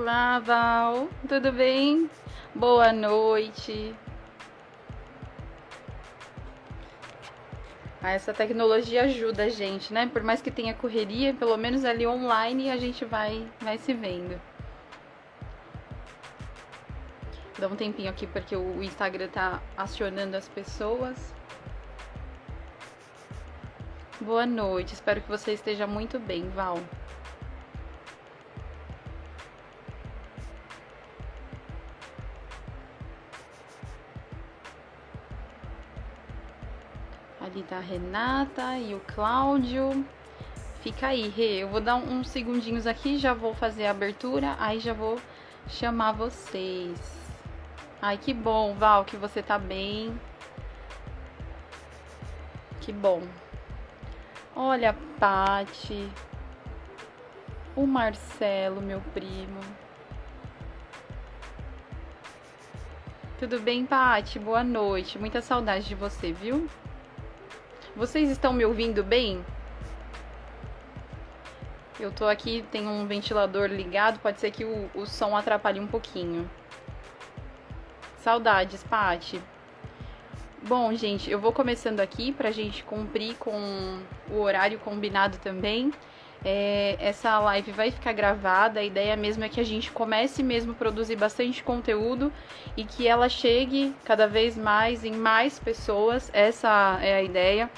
Olá, 0.00 0.38
Val. 0.38 1.10
Tudo 1.28 1.52
bem? 1.52 2.08
Boa 2.54 2.90
noite. 2.90 3.94
Ah, 8.02 8.12
essa 8.12 8.32
tecnologia 8.32 9.02
ajuda 9.02 9.44
a 9.44 9.48
gente, 9.50 9.92
né? 9.92 10.06
Por 10.10 10.22
mais 10.22 10.40
que 10.40 10.50
tenha 10.50 10.72
correria, 10.72 11.34
pelo 11.34 11.54
menos 11.58 11.84
ali 11.84 12.06
online 12.06 12.70
a 12.70 12.78
gente 12.78 13.04
vai, 13.04 13.46
vai 13.60 13.76
se 13.76 13.92
vendo. 13.92 14.40
Dá 17.58 17.68
um 17.68 17.76
tempinho 17.76 18.08
aqui 18.08 18.26
porque 18.26 18.56
o 18.56 18.82
Instagram 18.82 19.28
tá 19.28 19.60
acionando 19.76 20.34
as 20.34 20.48
pessoas. 20.48 21.34
Boa 24.18 24.46
noite, 24.46 24.94
espero 24.94 25.20
que 25.20 25.28
você 25.28 25.52
esteja 25.52 25.86
muito 25.86 26.18
bem, 26.18 26.48
Val. 26.48 26.78
Renata 37.80 38.78
e 38.78 38.94
o 38.94 39.00
Cláudio. 39.00 40.04
Fica 40.80 41.08
aí, 41.08 41.28
Rê. 41.28 41.62
Eu 41.62 41.68
vou 41.68 41.80
dar 41.80 41.96
uns 41.96 42.28
segundinhos 42.28 42.86
aqui, 42.86 43.18
já 43.18 43.34
vou 43.34 43.54
fazer 43.54 43.86
a 43.86 43.90
abertura, 43.90 44.56
aí 44.58 44.80
já 44.80 44.94
vou 44.94 45.20
chamar 45.68 46.12
vocês. 46.12 46.98
Ai, 48.00 48.16
que 48.16 48.32
bom, 48.32 48.74
Val, 48.74 49.04
que 49.04 49.16
você 49.16 49.42
tá 49.42 49.58
bem. 49.58 50.18
Que 52.80 52.92
bom. 52.92 53.22
Olha, 54.56 54.96
Pati. 55.18 56.10
O 57.76 57.86
Marcelo, 57.86 58.80
meu 58.80 59.02
primo. 59.12 59.60
Tudo 63.38 63.60
bem, 63.60 63.84
Pati? 63.84 64.38
Boa 64.38 64.64
noite. 64.64 65.18
Muita 65.18 65.42
saudade 65.42 65.86
de 65.86 65.94
você, 65.94 66.32
viu? 66.32 66.68
Vocês 67.96 68.30
estão 68.30 68.52
me 68.52 68.64
ouvindo 68.64 69.02
bem? 69.02 69.44
Eu 71.98 72.10
tô 72.10 72.26
aqui, 72.26 72.64
tem 72.70 72.86
um 72.86 73.06
ventilador 73.06 73.68
ligado, 73.68 74.20
pode 74.20 74.40
ser 74.40 74.50
que 74.50 74.64
o, 74.64 74.88
o 74.94 75.06
som 75.06 75.36
atrapalhe 75.36 75.80
um 75.80 75.86
pouquinho. 75.86 76.48
Saudades, 78.18 78.82
Pati. 78.84 79.40
Bom, 80.62 80.94
gente, 80.94 81.30
eu 81.30 81.38
vou 81.38 81.52
começando 81.52 82.00
aqui 82.00 82.32
pra 82.32 82.50
gente 82.50 82.84
cumprir 82.84 83.34
com 83.36 83.98
o 84.30 84.40
horário 84.40 84.78
combinado 84.78 85.38
também. 85.38 85.92
É, 86.44 86.96
essa 86.98 87.38
live 87.38 87.70
vai 87.72 87.90
ficar 87.90 88.12
gravada. 88.12 88.80
A 88.80 88.84
ideia 88.84 89.16
mesmo 89.16 89.44
é 89.44 89.48
que 89.48 89.60
a 89.60 89.64
gente 89.64 89.90
comece 89.90 90.42
mesmo 90.42 90.72
a 90.72 90.74
produzir 90.74 91.16
bastante 91.16 91.62
conteúdo 91.62 92.32
e 92.76 92.84
que 92.84 93.06
ela 93.06 93.28
chegue 93.28 93.94
cada 94.04 94.26
vez 94.26 94.56
mais 94.56 95.04
em 95.04 95.12
mais 95.12 95.58
pessoas. 95.58 96.30
Essa 96.32 96.98
é 97.02 97.14
a 97.14 97.22
ideia. 97.22 97.70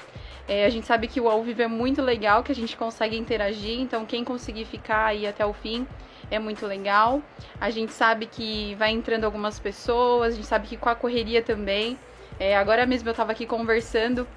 É, 0.47 0.65
a 0.65 0.69
gente 0.69 0.85
sabe 0.85 1.07
que 1.07 1.21
o 1.21 1.29
ao 1.29 1.41
vivo 1.41 1.61
é 1.61 1.67
muito 1.67 2.01
legal, 2.01 2.43
que 2.43 2.51
a 2.51 2.55
gente 2.55 2.75
consegue 2.75 3.17
interagir, 3.17 3.79
então 3.79 4.05
quem 4.05 4.25
conseguir 4.25 4.65
ficar 4.65 5.05
aí 5.05 5.25
até 5.25 5.45
o 5.45 5.53
fim 5.53 5.87
é 6.29 6.37
muito 6.37 6.65
legal. 6.65 7.21
A 7.61 7.69
gente 7.69 7.93
sabe 7.93 8.25
que 8.25 8.75
vai 8.75 8.91
entrando 8.91 9.23
algumas 9.23 9.59
pessoas, 9.59 10.33
a 10.33 10.35
gente 10.35 10.47
sabe 10.47 10.67
que 10.67 10.77
com 10.77 10.89
a 10.89 10.95
correria 10.95 11.41
também. 11.41 11.97
É, 12.39 12.57
agora 12.57 12.85
mesmo 12.85 13.09
eu 13.09 13.13
tava 13.13 13.31
aqui 13.31 13.45
conversando. 13.45 14.27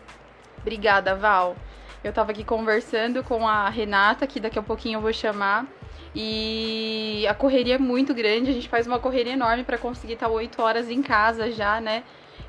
Obrigada, 0.60 1.15
Val. 1.15 1.56
Eu 2.06 2.12
tava 2.12 2.31
aqui 2.31 2.44
conversando 2.44 3.25
com 3.25 3.49
a 3.49 3.69
Renata, 3.69 4.28
que 4.28 4.39
daqui 4.39 4.56
a 4.56 4.62
pouquinho 4.62 4.99
eu 4.99 5.00
vou 5.00 5.12
chamar. 5.12 5.67
E 6.15 7.27
a 7.28 7.34
correria 7.34 7.75
é 7.75 7.78
muito 7.78 8.15
grande, 8.15 8.49
a 8.49 8.53
gente 8.55 8.69
faz 8.69 8.87
uma 8.87 9.00
correria 9.00 9.33
enorme 9.33 9.65
para 9.65 9.77
conseguir 9.77 10.12
estar 10.12 10.28
8 10.28 10.62
horas 10.62 10.89
em 10.89 11.03
casa 11.03 11.50
já, 11.50 11.81
né? 11.81 12.05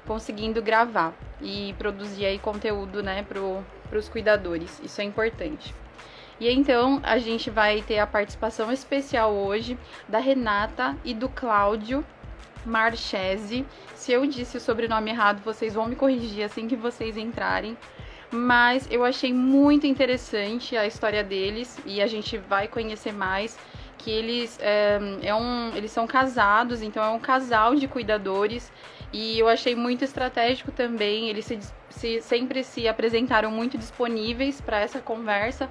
Conseguindo 0.05 0.61
gravar 0.61 1.11
e 1.41 1.73
produzir 1.79 2.27
aí 2.27 2.37
conteúdo, 2.37 3.01
né, 3.01 3.23
pro, 3.23 3.63
pros 3.89 4.07
cuidadores. 4.07 4.79
Isso 4.83 5.01
é 5.01 5.03
importante. 5.03 5.73
E 6.39 6.47
então 6.51 6.99
a 7.01 7.17
gente 7.17 7.49
vai 7.49 7.81
ter 7.81 7.97
a 7.97 8.05
participação 8.05 8.71
especial 8.71 9.33
hoje 9.33 9.75
da 10.07 10.19
Renata 10.19 10.95
e 11.03 11.15
do 11.15 11.29
Cláudio 11.29 12.05
Marchese. 12.63 13.65
Se 13.95 14.11
eu 14.11 14.23
disse 14.27 14.55
o 14.55 14.61
sobrenome 14.61 15.09
errado, 15.09 15.41
vocês 15.43 15.73
vão 15.73 15.87
me 15.87 15.95
corrigir 15.95 16.43
assim 16.43 16.67
que 16.67 16.75
vocês 16.75 17.17
entrarem 17.17 17.75
mas 18.31 18.87
eu 18.91 19.03
achei 19.03 19.33
muito 19.33 19.87
interessante 19.87 20.75
a 20.75 20.85
história 20.85 21.23
deles 21.23 21.77
e 21.85 22.01
a 22.01 22.07
gente 22.07 22.37
vai 22.37 22.67
conhecer 22.67 23.13
mais 23.13 23.57
que 23.97 24.11
eles 24.11 24.59
é, 24.61 24.99
é 25.23 25.33
um, 25.33 25.75
eles 25.75 25.91
são 25.91 26.05
casados, 26.05 26.81
então 26.81 27.03
é 27.03 27.09
um 27.09 27.19
casal 27.19 27.75
de 27.75 27.87
cuidadores 27.87 28.71
e 29.11 29.39
eu 29.39 29.47
achei 29.47 29.75
muito 29.75 30.03
estratégico 30.03 30.71
também. 30.71 31.29
Eles 31.29 31.45
se, 31.45 31.59
se, 31.89 32.21
sempre 32.21 32.63
se 32.63 32.87
apresentaram 32.87 33.49
muito 33.49 33.77
disponíveis 33.77 34.61
para 34.61 34.79
essa 34.79 34.99
conversa 34.99 35.69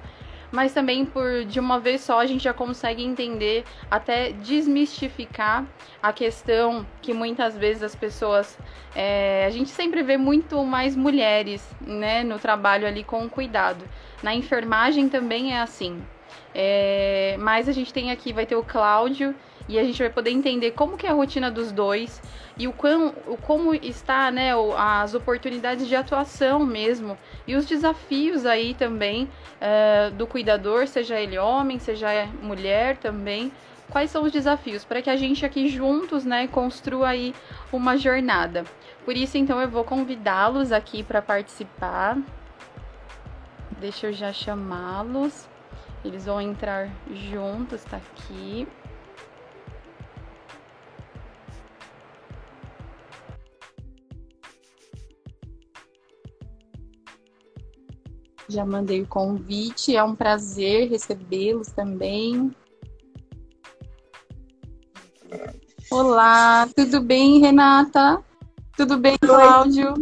mas 0.57 0.73
também 0.73 1.05
por 1.05 1.45
de 1.45 1.59
uma 1.59 1.79
vez 1.79 2.01
só 2.01 2.19
a 2.19 2.25
gente 2.25 2.43
já 2.43 2.51
consegue 2.51 3.03
entender, 3.03 3.63
até 3.91 4.31
desmistificar 4.31 5.63
a 6.01 6.11
questão 6.11 6.83
que 6.99 7.13
muitas 7.13 7.55
vezes 7.55 7.83
as 7.83 7.95
pessoas. 7.95 8.57
É, 8.95 9.45
a 9.45 9.51
gente 9.51 9.69
sempre 9.69 10.01
vê 10.01 10.17
muito 10.17 10.63
mais 10.63 10.95
mulheres 10.95 11.63
né, 11.79 12.23
no 12.23 12.39
trabalho 12.39 12.87
ali 12.87 13.03
com 13.03 13.29
cuidado. 13.29 13.85
Na 14.23 14.33
enfermagem 14.33 15.07
também 15.07 15.53
é 15.53 15.61
assim. 15.61 16.01
É, 16.55 17.35
mas 17.39 17.69
a 17.69 17.71
gente 17.71 17.93
tem 17.93 18.09
aqui, 18.09 18.33
vai 18.33 18.47
ter 18.47 18.55
o 18.55 18.63
Cláudio 18.63 19.35
e 19.67 19.77
a 19.77 19.83
gente 19.83 19.99
vai 19.99 20.09
poder 20.09 20.31
entender 20.31 20.71
como 20.71 20.97
que 20.97 21.05
é 21.05 21.09
a 21.09 21.13
rotina 21.13 21.51
dos 21.51 21.71
dois 21.71 22.21
e 22.57 22.67
o, 22.67 22.73
quão, 22.73 23.13
o 23.27 23.37
como 23.37 23.73
está, 23.73 24.31
né, 24.31 24.51
as 24.77 25.13
oportunidades 25.13 25.87
de 25.87 25.95
atuação 25.95 26.65
mesmo 26.65 27.17
e 27.45 27.55
os 27.55 27.65
desafios 27.65 28.45
aí 28.45 28.73
também 28.73 29.25
uh, 29.25 30.11
do 30.11 30.25
cuidador, 30.25 30.87
seja 30.87 31.19
ele 31.19 31.37
homem, 31.37 31.79
seja 31.79 32.07
mulher 32.41 32.97
também. 32.97 33.51
Quais 33.89 34.11
são 34.11 34.23
os 34.23 34.33
desafios 34.33 34.83
para 34.83 35.01
que 35.01 35.09
a 35.09 35.15
gente 35.15 35.45
aqui 35.45 35.69
juntos, 35.69 36.25
né, 36.25 36.47
construa 36.47 37.07
aí 37.09 37.33
uma 37.71 37.95
jornada. 37.95 38.65
Por 39.05 39.15
isso, 39.15 39.37
então, 39.37 39.61
eu 39.61 39.69
vou 39.69 39.85
convidá-los 39.85 40.73
aqui 40.73 41.01
para 41.01 41.21
participar. 41.21 42.17
Deixa 43.79 44.07
eu 44.07 44.11
já 44.11 44.33
chamá-los. 44.33 45.47
Eles 46.03 46.25
vão 46.25 46.41
entrar 46.41 46.89
juntos, 47.13 47.85
tá 47.85 47.95
aqui. 47.95 48.67
Já 58.49 58.65
mandei 58.65 59.01
o 59.01 59.07
convite, 59.07 59.95
é 59.95 60.03
um 60.03 60.15
prazer 60.15 60.89
recebê-los 60.89 61.67
também. 61.67 62.51
Olá, 65.91 66.67
tudo 66.73 67.01
bem, 67.01 67.39
Renata? 67.39 68.23
Tudo 68.77 68.97
bem, 68.97 69.17
Cláudio? 69.17 69.93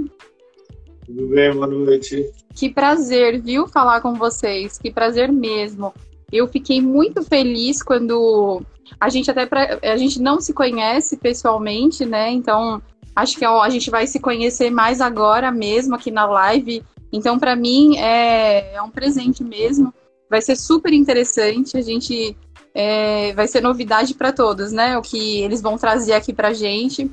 Tudo 1.06 1.27
bem, 1.27 1.53
boa 1.53 1.65
noite. 1.65 2.31
Que 2.53 2.69
prazer, 2.69 3.42
viu, 3.42 3.68
falar 3.68 4.01
com 4.01 4.13
vocês. 4.13 4.77
Que 4.77 4.92
prazer 4.92 5.31
mesmo. 5.31 5.92
Eu 6.31 6.47
fiquei 6.47 6.81
muito 6.81 7.24
feliz 7.24 7.81
quando 7.81 8.62
a 9.00 9.09
gente 9.09 9.30
até 9.31 9.45
pra, 9.45 9.80
a 9.81 9.97
gente 9.97 10.21
não 10.21 10.39
se 10.39 10.53
conhece 10.53 11.18
pessoalmente, 11.18 12.06
né? 12.06 12.30
Então 12.31 12.81
acho 13.15 13.38
que 13.38 13.45
é 13.45 13.47
a 13.47 13.69
gente 13.69 13.89
vai 13.89 14.06
se 14.06 14.19
conhecer 14.19 14.69
mais 14.69 15.01
agora 15.01 15.51
mesmo 15.51 15.95
aqui 15.95 16.12
na 16.12 16.25
live 16.25 16.83
então, 17.15 17.39
para 17.39 17.56
mim, 17.56 17.97
é, 17.97 18.75
é, 18.75 18.81
um 18.81 18.89
presente 18.89 19.41
mesmo. 19.41 19.94
Vai 20.29 20.41
ser 20.41 20.57
super 20.57 20.91
interessante. 20.91 21.77
A 21.77 21.81
gente 21.81 22.35
é, 22.73 23.33
vai 23.33 23.47
ser 23.47 23.62
novidade 23.62 24.13
para 24.13 24.33
todos, 24.33 24.73
né? 24.73 24.97
O 24.97 25.01
que 25.01 25.39
eles 25.41 25.62
vão 25.62 25.77
trazer 25.77 26.12
aqui 26.12 26.33
para 26.33 26.51
gente. 26.51 27.09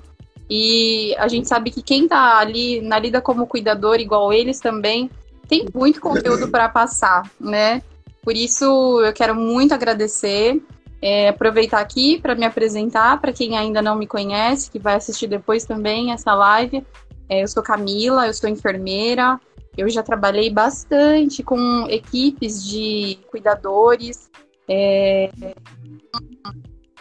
E 0.50 1.14
a 1.18 1.28
gente 1.28 1.46
sabe 1.46 1.70
que 1.70 1.82
quem 1.82 2.02
está 2.04 2.38
ali 2.38 2.80
na 2.80 2.98
lida 2.98 3.20
como 3.20 3.46
cuidador, 3.46 4.00
igual 4.00 4.32
eles 4.32 4.58
também, 4.58 5.08
tem 5.48 5.66
muito 5.72 6.00
conteúdo 6.00 6.48
para 6.48 6.68
passar, 6.68 7.30
né? 7.38 7.80
Por 8.22 8.36
isso, 8.36 8.64
eu 9.04 9.12
quero 9.12 9.36
muito 9.36 9.72
agradecer. 9.72 10.60
É, 11.04 11.28
aproveitar 11.28 11.80
aqui 11.80 12.20
para 12.20 12.36
me 12.36 12.46
apresentar 12.46 13.20
para 13.20 13.32
quem 13.32 13.58
ainda 13.58 13.82
não 13.82 13.96
me 13.96 14.06
conhece, 14.06 14.70
que 14.70 14.78
vai 14.78 14.94
assistir 14.94 15.26
depois 15.26 15.64
também 15.64 16.12
essa 16.12 16.32
live. 16.32 16.86
É, 17.28 17.42
eu 17.42 17.48
sou 17.48 17.60
Camila, 17.60 18.28
eu 18.28 18.34
sou 18.34 18.48
enfermeira, 18.48 19.40
eu 19.76 19.88
já 19.88 20.02
trabalhei 20.02 20.48
bastante 20.48 21.42
com 21.42 21.86
equipes 21.88 22.64
de 22.64 23.18
cuidadores, 23.30 24.30
é, 24.68 25.28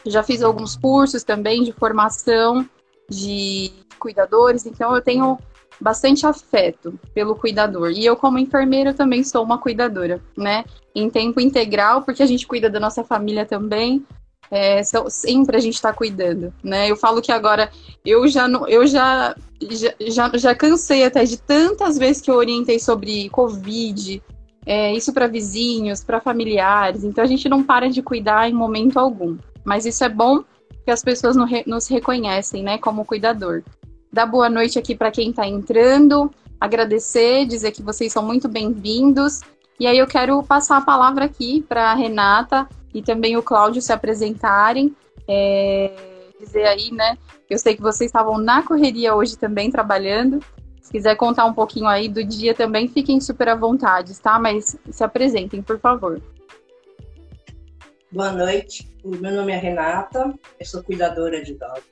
já 0.06 0.24
fiz 0.24 0.42
alguns 0.42 0.75
cursos 0.75 1.24
também 1.24 1.63
de 1.63 1.71
formação 1.71 2.68
de 3.07 3.71
cuidadores, 4.00 4.65
então 4.65 4.95
eu 4.95 5.01
tenho 5.01 5.38
bastante 5.81 6.25
afeto 6.25 7.00
pelo 7.13 7.36
cuidador. 7.36 7.92
E 7.92 8.06
eu, 8.06 8.16
como 8.16 8.38
enfermeira, 8.38 8.94
também 8.94 9.24
sou 9.24 9.44
uma 9.44 9.57
cuidadora, 9.57 10.22
né? 10.38 10.63
Em 10.95 11.10
tempo 11.10 11.39
integral, 11.42 12.04
porque 12.04 12.24
a 12.24 12.25
gente 12.25 12.45
cuida 12.48 12.69
da 12.69 12.80
nossa 12.80 13.04
família 13.04 13.45
também. 13.45 14.06
é, 14.51 14.81
sempre 15.10 15.56
a 15.56 15.60
gente 15.60 15.75
está 15.75 15.94
cuidando, 15.94 16.54
né? 16.62 16.92
Eu 16.92 16.98
falo 16.98 17.22
que 17.22 17.31
agora 17.31 17.72
eu 18.06 18.28
já 18.28 18.48
eu 18.68 18.86
já, 18.86 19.33
já, 19.62 19.94
já, 20.01 20.38
já 20.38 20.56
cansei 20.56 21.06
até 21.06 21.24
de 21.24 21.38
tantas 21.38 21.98
vezes 21.98 22.22
que 22.22 22.30
eu 22.30 22.36
orientei 22.36 22.78
sobre 22.78 23.30
Covid, 23.30 24.22
é, 24.66 24.94
isso 24.94 25.13
para 25.13 25.28
vizinhos, 25.28 26.04
para 26.04 26.19
familiares. 26.19 27.04
Então 27.04 27.24
a 27.24 27.28
gente 27.28 27.48
não 27.48 27.63
para 27.63 27.89
de 27.89 28.01
cuidar 28.01 28.50
em 28.50 28.54
momento 28.54 29.00
algum. 29.00 29.38
Mas 29.63 29.86
isso 29.86 30.04
é 30.04 30.10
bom 30.10 30.44
que 30.83 30.92
as 30.92 31.04
pessoas 31.04 31.36
nos 31.66 31.88
reconhecem, 31.88 32.63
né, 32.63 32.78
como 32.78 33.06
cuidador. 33.06 33.63
Dar 34.12 34.25
boa 34.25 34.50
noite 34.50 34.78
aqui 34.78 34.94
para 34.94 35.10
quem 35.10 35.30
está 35.30 35.48
entrando, 35.48 36.30
agradecer, 36.60 37.46
dizer 37.46 37.72
que 37.72 37.81
vocês 37.81 38.12
são 38.12 38.22
muito 38.22 38.50
bem-vindos. 38.50 39.40
E 39.80 39.88
aí 39.88 39.98
eu 39.98 40.06
quero 40.06 40.44
passar 40.44 40.78
a 40.78 40.81
palavra 40.81 41.24
aqui 41.24 41.62
para 41.62 41.94
Renata 41.94 42.68
e 42.94 43.02
também 43.02 43.38
o 43.38 43.42
Cláudio 43.42 43.81
se 43.81 43.94
apresentarem. 43.94 44.94
É, 45.25 45.92
dizer 46.38 46.66
aí, 46.66 46.92
né? 46.92 47.18
Eu 47.50 47.58
sei 47.58 47.74
que 47.74 47.81
vocês 47.81 48.10
estavam 48.10 48.38
na 48.38 48.62
correria 48.63 49.16
hoje 49.16 49.38
também 49.38 49.72
trabalhando. 49.72 50.44
Se 50.81 50.92
quiser 50.92 51.16
contar 51.16 51.46
um 51.46 51.54
pouquinho 51.54 51.88
aí 51.88 52.10
do 52.10 52.22
dia 52.22 52.54
também, 52.54 52.90
fiquem 52.90 53.22
super 53.22 53.48
à 53.48 53.56
vontade, 53.56 54.19
tá? 54.19 54.38
Mas 54.38 54.78
se 54.90 55.04
apresentem, 55.06 55.62
por 55.62 55.80
favor. 55.80 56.22
Boa 58.12 58.34
noite. 58.34 58.94
Meu 59.06 59.31
nome 59.31 59.54
é 59.54 59.57
Renata, 59.57 60.34
eu 60.60 60.66
sou 60.66 60.84
cuidadora 60.84 61.42
de 61.42 61.54
idosos. 61.54 61.86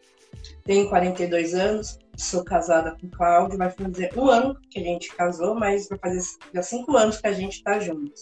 Tenho 0.65 0.89
42 0.89 1.53
anos, 1.55 1.97
sou 2.19 2.43
casada 2.43 2.95
com 2.99 3.07
o 3.07 3.11
Cláudio, 3.11 3.57
vai 3.57 3.69
fazer 3.69 4.11
um 4.15 4.27
ano 4.27 4.55
que 4.69 4.79
a 4.79 4.83
gente 4.83 5.15
casou, 5.15 5.55
mas 5.55 5.87
vai 5.87 5.97
fazer 5.99 6.21
já 6.53 6.61
cinco 6.61 6.97
anos 6.97 7.19
que 7.19 7.27
a 7.27 7.31
gente 7.31 7.53
está 7.53 7.79
juntos 7.79 8.21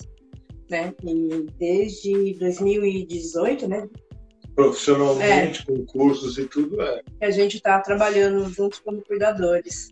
né? 0.70 0.94
E 1.04 1.46
desde 1.58 2.34
2018, 2.36 3.68
né? 3.68 3.88
Profissionalmente, 4.56 5.62
é, 5.62 5.66
com 5.66 5.86
cursos 5.86 6.38
e 6.38 6.46
tudo, 6.46 6.82
é. 6.82 7.02
A 7.22 7.30
gente 7.30 7.58
está 7.58 7.80
trabalhando 7.80 8.50
juntos 8.50 8.80
como 8.80 9.02
cuidadores. 9.04 9.90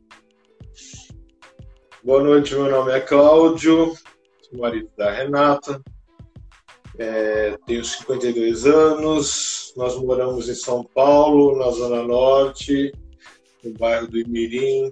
Boa 2.03 2.23
noite, 2.23 2.53
meu 2.53 2.69
nome 2.69 2.91
é 2.91 2.99
Cláudio, 2.99 3.93
sou 4.41 4.59
marido 4.59 4.89
da 4.97 5.11
Renata, 5.11 5.81
é, 6.97 7.57
tenho 7.65 7.83
52 7.83 8.65
anos, 8.65 9.73
nós 9.75 9.95
moramos 10.01 10.49
em 10.49 10.55
São 10.55 10.83
Paulo, 10.83 11.57
na 11.57 11.69
Zona 11.71 12.03
Norte, 12.03 12.91
no 13.65 13.73
bairro 13.73 14.07
do 14.07 14.19
Imirim, 14.19 14.89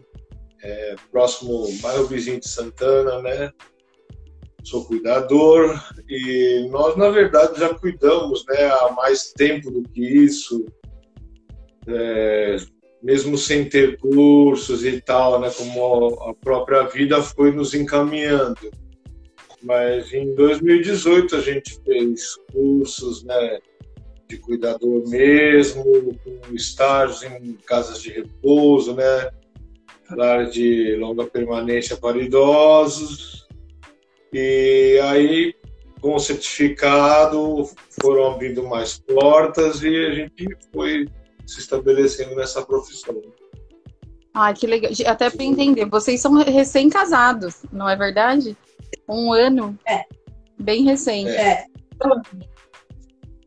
é, 0.63 0.95
próximo 1.11 1.67
bairro 1.81 2.05
vizinho 2.05 2.39
de 2.39 2.47
Santana, 2.47 3.21
né? 3.21 3.51
sou 4.63 4.85
cuidador 4.85 5.77
e 6.09 6.67
nós 6.71 6.95
na 6.95 7.09
verdade 7.09 7.59
já 7.59 7.73
cuidamos 7.73 8.45
né 8.47 8.65
há 8.65 8.91
mais 8.93 9.33
tempo 9.33 9.69
do 9.69 9.83
que 9.83 10.01
isso 10.01 10.65
é, 11.87 12.55
mesmo 13.01 13.37
sem 13.37 13.67
ter 13.67 13.97
cursos 13.97 14.85
e 14.85 15.01
tal 15.01 15.39
né 15.39 15.51
como 15.51 16.07
a 16.29 16.33
própria 16.33 16.83
vida 16.83 17.21
foi 17.21 17.51
nos 17.51 17.73
encaminhando 17.73 18.71
mas 19.61 20.11
em 20.13 20.33
2018 20.33 21.35
a 21.35 21.41
gente 21.41 21.79
fez 21.83 22.35
cursos 22.51 23.23
né 23.25 23.59
de 24.35 24.41
cuidador 24.41 25.07
mesmo 25.07 25.83
com 26.23 26.53
estágios 26.53 27.23
em 27.23 27.53
casas 27.65 28.01
de 28.01 28.11
repouso 28.11 28.95
né 28.95 29.29
área 30.19 30.45
de 30.45 30.95
longa 30.97 31.25
permanência 31.25 31.97
para 31.97 32.17
idosos 32.19 33.43
e 34.33 34.99
aí, 35.03 35.53
com 36.01 36.15
o 36.15 36.19
certificado, 36.19 37.69
foram 38.01 38.31
abrindo 38.31 38.63
mais 38.63 38.97
portas 38.97 39.83
e 39.83 39.95
a 39.95 40.15
gente 40.15 40.57
foi 40.73 41.07
se 41.45 41.59
estabelecendo 41.59 42.35
nessa 42.35 42.65
profissão. 42.65 43.21
Ah, 44.33 44.51
que 44.51 44.65
legal. 44.65 44.91
Até 45.05 45.29
para 45.29 45.43
entender, 45.43 45.85
vocês 45.85 46.19
são 46.19 46.33
recém-casados, 46.33 47.61
não 47.71 47.87
é 47.87 47.95
verdade? 47.95 48.57
Um 49.07 49.31
ano? 49.31 49.77
É. 49.87 50.01
Bem 50.59 50.83
recente. 50.83 51.29
É. 51.29 51.65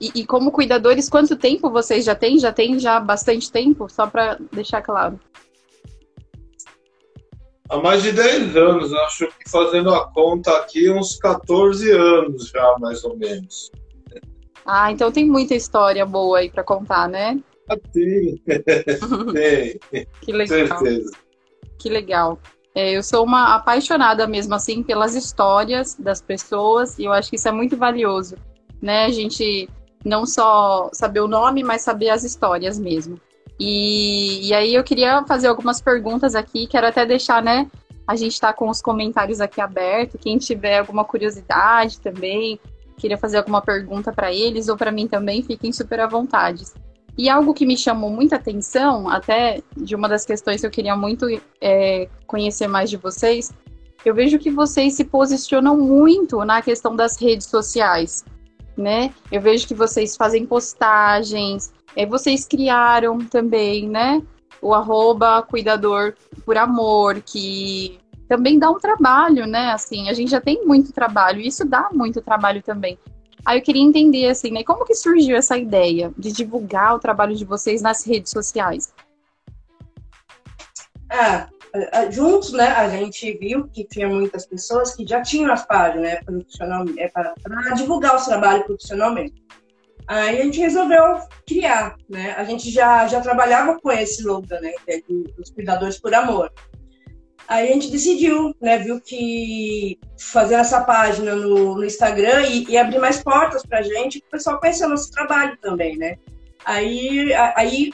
E, 0.01 0.11
e, 0.15 0.27
como 0.27 0.53
cuidadores, 0.53 1.09
quanto 1.09 1.37
tempo 1.37 1.71
vocês 1.71 2.05
já 2.05 2.15
têm? 2.15 2.39
Já 2.39 2.53
tem 2.53 2.79
já 2.79 3.01
bastante 3.01 3.51
tempo? 3.51 3.89
Só 3.89 4.07
para 4.07 4.39
deixar 4.53 4.83
claro. 4.83 5.19
Há 7.69 7.79
mais 7.79 8.03
de 8.03 8.13
10 8.13 8.57
anos, 8.57 8.93
acho 8.93 9.27
que 9.27 9.51
fazendo 9.51 9.93
a 9.93 10.07
conta 10.13 10.57
aqui, 10.59 10.91
uns 10.91 11.17
14 11.17 11.91
anos 11.91 12.49
já, 12.49 12.77
mais 12.79 13.03
ou 13.05 13.17
menos. 13.17 13.73
Ah, 14.65 14.93
então 14.93 15.11
tem 15.11 15.27
muita 15.27 15.55
história 15.55 16.05
boa 16.07 16.39
aí 16.39 16.51
para 16.51 16.63
contar, 16.63 17.09
né? 17.09 17.41
Ah, 17.69 17.77
tem. 17.93 18.41
tem. 19.33 20.07
Que 20.21 20.33
legal. 20.33 20.79
Certeza. 20.79 21.11
Que 21.79 21.89
legal. 21.89 22.39
É, 22.75 22.97
eu 22.97 23.03
sou 23.03 23.25
uma 23.25 23.55
apaixonada 23.55 24.27
mesmo 24.27 24.55
assim 24.55 24.83
pelas 24.83 25.15
histórias 25.15 25.95
das 25.95 26.21
pessoas 26.21 26.99
e 26.99 27.05
eu 27.05 27.13
acho 27.13 27.31
que 27.31 27.37
isso 27.37 27.49
é 27.49 27.53
muito 27.53 27.77
valioso, 27.77 28.37
né? 28.83 29.07
A 29.07 29.11
gente 29.11 29.69
não 30.07 30.25
só 30.25 30.89
saber 30.93 31.21
o 31.21 31.27
nome, 31.27 31.65
mas 31.65 31.83
saber 31.83 32.11
as 32.11 32.23
histórias 32.23 32.79
mesmo. 32.79 33.21
E, 33.59 34.49
e 34.49 34.55
aí 34.55 34.73
eu 34.73 34.85
queria 34.85 35.25
fazer 35.25 35.49
algumas 35.49 35.81
perguntas 35.81 36.37
aqui, 36.37 36.69
quero 36.69 36.87
até 36.87 37.05
deixar, 37.05 37.43
né? 37.43 37.69
A 38.07 38.15
gente 38.15 38.35
está 38.35 38.53
com 38.53 38.69
os 38.69 38.81
comentários 38.81 39.41
aqui 39.41 39.61
abertos. 39.61 40.21
Quem 40.21 40.39
tiver 40.39 40.79
alguma 40.79 41.05
curiosidade 41.05 42.01
também, 42.01 42.61
queria 42.97 43.19
fazer 43.19 43.39
alguma 43.39 43.61
pergunta 43.61 44.13
para 44.13 44.33
eles 44.33 44.69
ou 44.69 44.77
para 44.77 44.93
mim 44.93 45.09
também, 45.09 45.43
fiquem 45.43 45.73
super 45.73 45.99
à 45.99 46.07
vontade. 46.07 46.65
E 47.19 47.29
algo 47.29 47.53
que 47.53 47.67
me 47.67 47.77
chamou 47.77 48.11
muita 48.11 48.37
atenção, 48.37 49.09
até 49.09 49.61
de 49.77 49.97
uma 49.97 50.09
das 50.09 50.25
questões 50.25 50.61
que 50.61 50.67
eu 50.69 50.71
queria 50.71 50.95
muito 50.95 51.27
é, 51.61 52.09
conhecer 52.29 52.69
mais 52.69 52.89
de 52.91 52.97
vocês, 52.97 53.53
eu 54.05 54.15
vejo 54.15 54.39
que 54.39 54.53
vocês 54.53 54.95
se 54.95 55.05
posicionam 55.05 55.77
muito 55.77 56.45
na 56.45 56.63
questão 56.63 56.95
das 56.95 57.21
redes 57.21 57.49
sociais, 57.49 58.25
né? 58.77 59.13
Eu 59.31 59.41
vejo 59.41 59.67
que 59.67 59.75
vocês 59.75 60.17
fazem 60.17 60.47
postagens, 60.47 61.73
é, 61.95 62.05
vocês 62.05 62.47
criaram 62.47 63.19
também, 63.19 63.89
né? 63.89 64.23
O 64.61 64.75
arroba 64.75 65.43
cuidador 65.43 66.15
por 66.45 66.57
amor, 66.57 67.21
que 67.23 67.99
também 68.29 68.59
dá 68.59 68.71
um 68.71 68.79
trabalho, 68.79 69.47
né? 69.47 69.73
Assim, 69.73 70.09
a 70.09 70.13
gente 70.13 70.31
já 70.31 70.41
tem 70.41 70.65
muito 70.65 70.93
trabalho, 70.93 71.41
e 71.41 71.47
isso 71.47 71.65
dá 71.65 71.89
muito 71.93 72.21
trabalho 72.21 72.63
também. 72.63 72.99
Aí 73.45 73.59
eu 73.59 73.63
queria 73.63 73.83
entender, 73.83 74.29
assim, 74.29 74.51
né? 74.51 74.65
Como 74.65 74.85
que 74.85 74.95
surgiu 74.95 75.37
essa 75.37 75.57
ideia 75.57 76.13
de 76.19 76.33
divulgar 76.33 76.97
o 76.97 76.99
trabalho 76.99 77.37
de 77.37 77.45
vocês 77.45 77.81
nas 77.81 78.05
redes 78.05 78.33
sociais? 78.33 78.93
Ah, 81.09 81.49
juntos, 82.11 82.53
né, 82.53 82.69
a 82.69 82.89
gente 82.89 83.37
viu 83.39 83.69
que 83.69 83.85
tinha 83.85 84.09
muitas 84.09 84.47
pessoas 84.47 84.95
que 84.95 85.07
já 85.07 85.23
tinham 85.23 85.53
as 85.53 85.67
páginas, 85.67 86.03
né, 86.03 86.17
profissional, 86.25 86.85
é, 86.97 87.09
para 87.09 87.35
divulgar 87.75 88.17
o 88.17 88.25
trabalho 88.25 88.65
profissionalmente. 88.65 89.47
Aí 90.07 90.41
a 90.41 90.45
gente 90.45 90.61
resolveu 90.61 91.19
criar, 91.47 91.97
né? 92.09 92.33
A 92.37 92.45
gente 92.45 92.71
já, 92.71 93.09
já 93.09 93.21
trabalhava 93.21 93.81
com 93.81 93.91
esse 93.91 94.21
slogan, 94.21 94.61
né? 94.61 94.73
Que 94.85 94.93
é 94.93 95.01
dos 95.37 95.51
cuidadores 95.51 95.99
por 95.99 96.15
amor. 96.15 96.53
Aí 97.49 97.69
a 97.69 97.73
gente 97.73 97.91
decidiu, 97.91 98.55
né? 98.61 98.79
Viu 98.79 99.01
que 99.01 99.99
fazer 100.17 100.55
essa 100.55 100.83
página 100.83 101.35
no, 101.35 101.75
no 101.75 101.85
Instagram 101.85 102.43
e, 102.47 102.65
e 102.69 102.79
abrir 102.79 103.01
mais 103.01 103.21
portas 103.21 103.65
para 103.67 103.81
a 103.81 103.83
gente, 103.83 104.19
o 104.19 104.31
pessoal 104.31 104.61
conhecer 104.61 104.87
o 104.87 104.91
nosso 104.91 105.11
trabalho 105.11 105.57
também, 105.61 105.97
né? 105.97 106.17
Aí, 106.65 107.33
aí, 107.57 107.93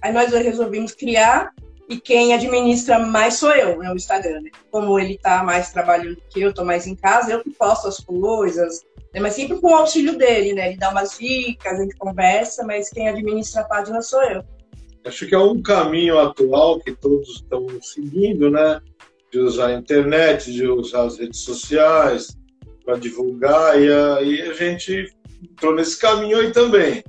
aí 0.00 0.12
nós 0.12 0.32
resolvemos 0.32 0.92
criar 0.92 1.52
e 1.88 2.00
quem 2.00 2.32
administra 2.32 2.98
mais 2.98 3.34
sou 3.34 3.50
eu, 3.50 3.78
né, 3.78 3.90
o 3.90 3.96
Instagram, 3.96 4.40
né? 4.40 4.50
Como 4.70 4.98
ele 4.98 5.18
tá 5.18 5.42
mais 5.42 5.70
trabalhando 5.70 6.16
que 6.30 6.40
eu, 6.40 6.52
tô 6.52 6.64
mais 6.64 6.86
em 6.86 6.94
casa, 6.94 7.32
eu 7.32 7.42
que 7.42 7.50
posto 7.50 7.88
as 7.88 7.98
coisas, 7.98 8.80
né? 9.12 9.20
Mas 9.20 9.34
sempre 9.34 9.60
com 9.60 9.68
o 9.68 9.76
auxílio 9.76 10.16
dele, 10.16 10.52
né? 10.54 10.68
Ele 10.68 10.78
dá 10.78 10.90
umas 10.90 11.18
dicas, 11.18 11.78
a 11.78 11.82
gente 11.82 11.96
conversa, 11.96 12.64
mas 12.64 12.90
quem 12.90 13.08
administra 13.08 13.62
a 13.62 13.64
página 13.64 14.00
sou 14.00 14.22
eu. 14.24 14.42
Acho 15.04 15.26
que 15.26 15.34
é 15.34 15.38
um 15.38 15.60
caminho 15.60 16.18
atual 16.18 16.80
que 16.80 16.92
todos 16.92 17.28
estão 17.36 17.66
seguindo, 17.82 18.50
né? 18.50 18.80
De 19.30 19.38
usar 19.38 19.66
a 19.66 19.74
internet, 19.74 20.52
de 20.52 20.66
usar 20.66 21.04
as 21.04 21.18
redes 21.18 21.40
sociais 21.40 22.36
para 22.84 22.96
divulgar, 22.96 23.80
e 23.80 23.90
aí 23.90 24.42
a 24.42 24.52
gente 24.52 25.12
entrou 25.42 25.74
nesse 25.74 25.98
caminho 25.98 26.38
aí 26.38 26.52
também, 26.52 27.02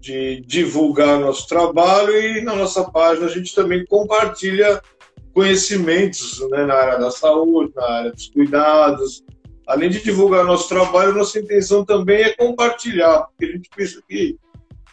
de 0.00 0.40
divulgar 0.40 1.20
nosso 1.20 1.46
trabalho 1.46 2.18
e 2.18 2.40
na 2.40 2.56
nossa 2.56 2.90
página 2.90 3.26
a 3.26 3.30
gente 3.30 3.54
também 3.54 3.84
compartilha 3.84 4.80
conhecimentos 5.32 6.40
né, 6.50 6.64
na 6.64 6.74
área 6.74 6.98
da 6.98 7.10
saúde, 7.10 7.72
na 7.76 7.86
área 7.86 8.12
dos 8.12 8.28
cuidados, 8.28 9.22
além 9.66 9.90
de 9.90 10.02
divulgar 10.02 10.44
nosso 10.44 10.68
trabalho, 10.68 11.14
nossa 11.14 11.38
intenção 11.38 11.84
também 11.84 12.22
é 12.22 12.34
compartilhar, 12.34 13.26
porque 13.28 13.44
a 13.44 13.56
gente 13.56 13.70
pensa 13.76 14.02
que 14.08 14.36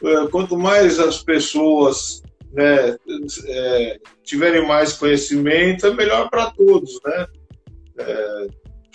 é, 0.03 0.27
quanto 0.27 0.57
mais 0.57 0.99
as 0.99 1.23
pessoas 1.23 2.21
né, 2.51 2.95
é, 3.47 3.99
tiverem 4.23 4.67
mais 4.67 4.93
conhecimento, 4.93 5.87
é 5.87 5.93
melhor 5.93 6.29
para 6.29 6.51
todos, 6.51 6.99
né? 7.03 7.27
É, 7.99 8.47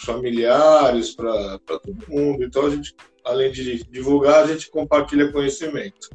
familiares, 0.03 1.15
para 1.15 1.59
todo 1.67 1.97
mundo. 2.09 2.45
Então 2.45 2.67
a 2.67 2.71
gente, 2.71 2.95
além 3.25 3.51
de 3.51 3.85
divulgar, 3.85 4.45
a 4.45 4.47
gente 4.47 4.71
compartilha 4.71 5.33
conhecimento. 5.33 6.11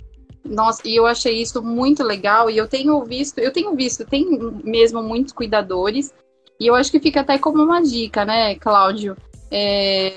Nossa, 0.46 0.82
e 0.86 0.96
eu 0.96 1.06
achei 1.06 1.42
isso 1.42 1.62
muito 1.62 2.04
legal 2.04 2.50
e 2.50 2.58
eu 2.58 2.68
tenho 2.68 3.04
visto, 3.04 3.40
eu 3.40 3.52
tenho 3.52 3.76
visto, 3.76 4.06
tem 4.06 4.26
mesmo 4.64 5.04
muitos 5.04 5.34
cuidadores 5.34 6.14
e 6.60 6.68
eu 6.68 6.76
acho 6.76 6.90
que 6.90 7.00
fica 7.00 7.20
até 7.20 7.38
como 7.38 7.62
uma 7.62 7.82
dica, 7.82 8.24
né, 8.24 8.56
Cláudio, 8.56 9.18
é, 9.52 10.14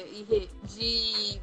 de 0.77 1.41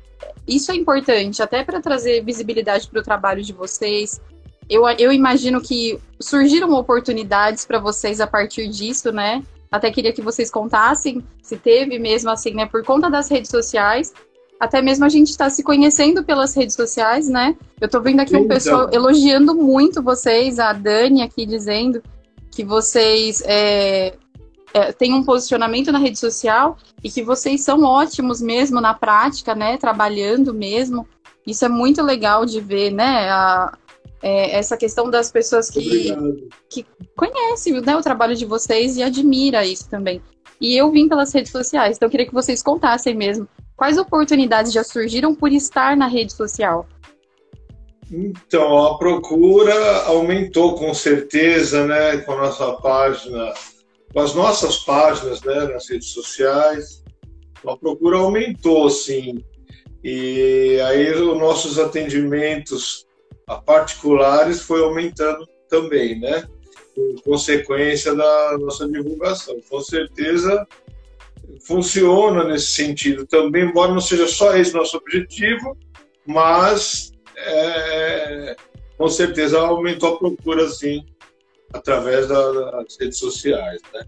isso 0.48 0.72
é 0.72 0.76
importante 0.76 1.44
até 1.44 1.64
para 1.64 1.82
trazer 1.82 2.24
visibilidade 2.24 2.88
para 2.88 3.02
o 3.02 3.04
trabalho 3.04 3.44
de 3.44 3.52
vocês. 3.52 4.22
Eu, 4.70 4.88
eu 4.98 5.12
imagino 5.12 5.62
que 5.62 6.00
surgiram 6.20 6.72
oportunidades 6.74 7.66
para 7.66 7.80
vocês 7.80 8.22
a 8.22 8.28
partir 8.28 8.70
disso, 8.70 9.12
né? 9.12 9.44
Até 9.72 9.92
queria 9.92 10.14
que 10.14 10.22
vocês 10.22 10.50
contassem 10.50 11.24
se 11.42 11.58
teve 11.58 12.00
mesmo 12.00 12.30
assim, 12.30 12.54
né? 12.54 12.66
Por 12.66 12.84
conta 12.84 13.10
das 13.10 13.30
redes 13.30 13.52
sociais, 13.52 14.14
até 14.60 14.82
mesmo 14.82 15.06
a 15.06 15.10
gente 15.10 15.30
está 15.30 15.50
se 15.50 15.64
conhecendo 15.64 16.24
pelas 16.24 16.56
redes 16.56 16.76
sociais, 16.76 17.28
né? 17.28 17.56
Eu 17.80 17.88
tô 17.88 18.02
vendo 18.02 18.22
aqui 18.22 18.36
um 18.36 18.48
pessoal 18.48 18.90
elogiando 18.92 19.54
muito 19.54 20.02
vocês, 20.02 20.58
a 20.58 20.74
Dani 20.74 21.22
aqui 21.22 21.46
dizendo 21.46 22.02
que 22.52 22.64
vocês 22.64 23.44
é, 23.46 24.16
é, 24.74 24.92
têm 24.92 25.14
um 25.14 25.24
posicionamento 25.24 25.92
na 25.92 26.00
rede 26.00 26.18
social 26.18 26.78
e 27.04 27.10
que 27.10 27.24
vocês 27.24 27.62
são 27.62 27.84
ótimos 27.84 28.42
mesmo 28.42 28.82
na 28.82 28.94
prática, 28.94 29.54
né? 29.54 29.78
Trabalhando 29.78 30.54
mesmo. 30.54 31.08
Isso 31.46 31.64
é 31.64 31.70
muito 31.70 32.02
legal 32.02 32.46
de 32.46 32.60
ver, 32.60 32.92
né? 32.92 33.30
A, 33.30 33.78
é, 34.22 34.58
essa 34.58 34.76
questão 34.78 35.10
das 35.10 35.32
pessoas 35.32 35.70
que, 35.70 36.16
que 36.70 36.86
conhecem 37.16 37.80
né, 37.82 37.96
o 37.96 38.02
trabalho 38.02 38.36
de 38.36 38.46
vocês 38.46 38.98
e 38.98 39.04
admira 39.04 39.66
isso 39.66 39.90
também. 39.90 40.22
E 40.60 40.76
eu 40.76 40.92
vim 40.92 41.08
pelas 41.08 41.34
redes 41.34 41.52
sociais, 41.52 41.98
então 41.98 42.08
eu 42.08 42.12
queria 42.12 42.26
que 42.26 42.34
vocês 42.34 42.64
contassem 42.64 43.16
mesmo 43.16 43.48
Quais 43.78 44.00
oportunidades 44.00 44.74
já 44.74 44.84
surgiram 44.84 45.36
por 45.36 45.52
estar 45.52 45.96
na 45.96 46.08
rede 46.08 46.34
social? 46.34 46.88
Então, 48.12 48.86
a 48.86 48.98
procura 48.98 49.76
aumentou 50.06 50.76
com 50.76 50.94
certeza, 50.96 51.86
né, 51.86 52.18
com 52.18 52.32
a 52.32 52.38
nossa 52.38 52.74
página, 52.78 53.54
com 54.12 54.20
as 54.20 54.34
nossas 54.34 54.80
páginas, 54.80 55.42
né, 55.44 55.66
nas 55.66 55.88
redes 55.88 56.10
sociais. 56.10 57.04
A 57.68 57.78
procura 57.78 58.18
aumentou, 58.18 58.90
sim. 58.90 59.44
E 60.04 60.80
aí 60.84 61.12
os 61.14 61.38
nossos 61.38 61.78
atendimentos 61.78 63.06
a 63.48 63.56
particulares 63.56 64.62
foi 64.62 64.84
aumentando 64.84 65.48
também, 65.70 66.20
né? 66.20 66.48
Em 66.98 67.16
consequência 67.22 68.14
da 68.14 68.58
nossa 68.60 68.88
divulgação. 68.88 69.58
Com 69.70 69.80
certeza 69.80 70.68
funciona 71.66 72.44
nesse 72.44 72.72
sentido 72.72 73.26
também, 73.26 73.64
embora 73.64 73.94
não 73.94 74.02
seja 74.02 74.28
só 74.28 74.56
esse 74.58 74.74
nosso 74.74 74.98
objetivo, 74.98 75.78
mas 76.26 77.14
é, 77.38 78.56
com 78.98 79.08
certeza 79.08 79.60
aumentou 79.60 80.16
a 80.16 80.18
procura, 80.18 80.68
sim, 80.68 81.06
através 81.74 82.28
das 82.28 82.98
redes 83.00 83.18
sociais, 83.18 83.82
né? 83.94 84.06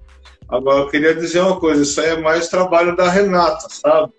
Agora, 0.50 0.80
eu 0.80 0.90
queria 0.90 1.14
dizer 1.14 1.42
uma 1.42 1.60
coisa, 1.60 1.84
isso 1.84 2.02
aí 2.02 2.10
é 2.10 2.18
mais 2.18 2.50
trabalho 2.50 2.96
da 2.96 3.08
Renata, 3.08 3.68
sabe? 3.70 4.12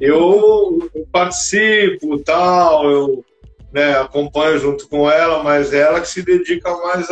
Eu, 0.00 0.90
eu 0.92 1.06
participo, 1.12 2.18
tal, 2.18 2.90
eu 2.90 3.24
né, 3.72 3.98
acompanho 3.98 4.58
junto 4.58 4.88
com 4.88 5.10
ela, 5.10 5.42
mas 5.42 5.72
ela 5.72 6.00
que 6.00 6.08
se 6.08 6.22
dedica 6.22 6.74
mais 6.78 7.08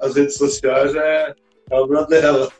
às 0.00 0.14
redes 0.14 0.36
sociais 0.36 0.94
é, 0.94 1.34
é 1.70 1.74
obra 1.74 2.04
dela. 2.06 2.50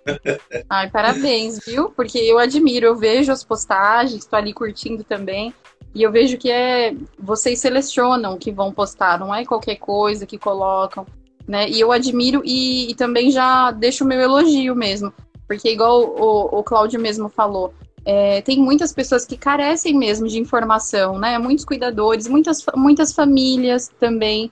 Ai, 0.69 0.91
parabéns, 0.91 1.61
viu? 1.65 1.91
Porque 1.91 2.19
eu 2.19 2.39
admiro, 2.39 2.87
eu 2.87 2.97
vejo 2.97 3.31
as 3.31 3.45
postagens, 3.45 4.23
estou 4.23 4.39
ali 4.39 4.53
curtindo 4.53 5.05
também. 5.05 5.55
E 5.95 6.03
eu 6.03 6.11
vejo 6.11 6.37
que 6.37 6.51
é 6.51 6.95
vocês 7.19 7.61
selecionam 7.61 8.35
o 8.35 8.39
que 8.39 8.51
vão 8.51 8.73
postar, 8.73 9.19
não 9.19 9.33
é 9.33 9.45
qualquer 9.45 9.77
coisa 9.77 10.27
que 10.27 10.37
colocam, 10.37 11.07
né? 11.47 11.69
E 11.69 11.79
eu 11.79 11.93
admiro 11.93 12.43
e, 12.45 12.91
e 12.91 12.95
também 12.97 13.31
já 13.31 13.71
deixo 13.71 14.05
o 14.05 14.07
meu 14.07 14.21
elogio 14.21 14.75
mesmo. 14.75 15.13
Porque, 15.47 15.71
igual 15.71 16.01
o, 16.03 16.59
o 16.59 16.65
Cláudio 16.65 16.99
mesmo 16.99 17.29
falou, 17.29 17.73
é, 18.05 18.43
tem 18.43 18.59
muitas 18.59 18.93
pessoas 18.93 19.25
que 19.25 19.37
carecem 19.37 19.97
mesmo 19.97 20.29
de 20.29 20.39
informação, 20.39 21.19
né? 21.19 21.39
Muitos 21.39 21.65
cuidadores, 21.65 22.29
muitas, 22.29 22.65
muitas 22.77 23.13
famílias 23.13 23.91
também 23.99 24.51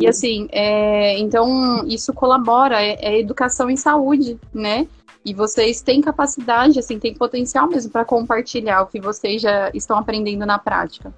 e 0.00 0.06
assim, 0.06 0.48
é, 0.50 1.18
então 1.18 1.86
isso 1.86 2.12
colabora, 2.12 2.82
é, 2.82 2.98
é, 3.00 3.18
educação 3.18 3.70
em 3.70 3.76
saúde, 3.76 4.38
né? 4.52 4.86
E 5.24 5.32
vocês 5.32 5.80
têm 5.80 6.00
capacidade, 6.00 6.78
assim, 6.78 6.98
têm 6.98 7.14
potencial 7.14 7.68
mesmo 7.68 7.90
para 7.90 8.04
compartilhar 8.04 8.82
o 8.82 8.86
que 8.86 9.00
vocês 9.00 9.40
já 9.40 9.70
estão 9.74 9.96
aprendendo 9.98 10.44
na 10.44 10.58
prática. 10.58 11.14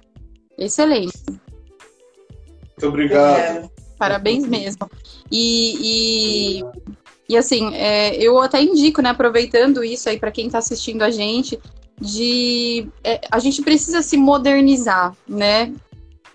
Excelente. 0.57 1.13
Muito 1.27 2.87
obrigado. 2.87 3.69
Parabéns 3.97 4.47
mesmo. 4.47 4.89
E, 5.31 6.59
e, 6.59 6.63
e 7.31 7.37
assim, 7.37 7.73
é, 7.75 8.13
eu 8.17 8.41
até 8.41 8.61
indico, 8.61 9.01
né, 9.01 9.09
aproveitando 9.09 9.85
isso 9.85 10.09
aí 10.09 10.19
para 10.19 10.31
quem 10.31 10.47
está 10.47 10.57
assistindo 10.57 11.01
a 11.01 11.09
gente, 11.09 11.57
de 11.97 12.89
é, 13.05 13.21
a 13.31 13.39
gente 13.39 13.61
precisa 13.61 14.01
se 14.01 14.17
modernizar, 14.17 15.15
né? 15.25 15.73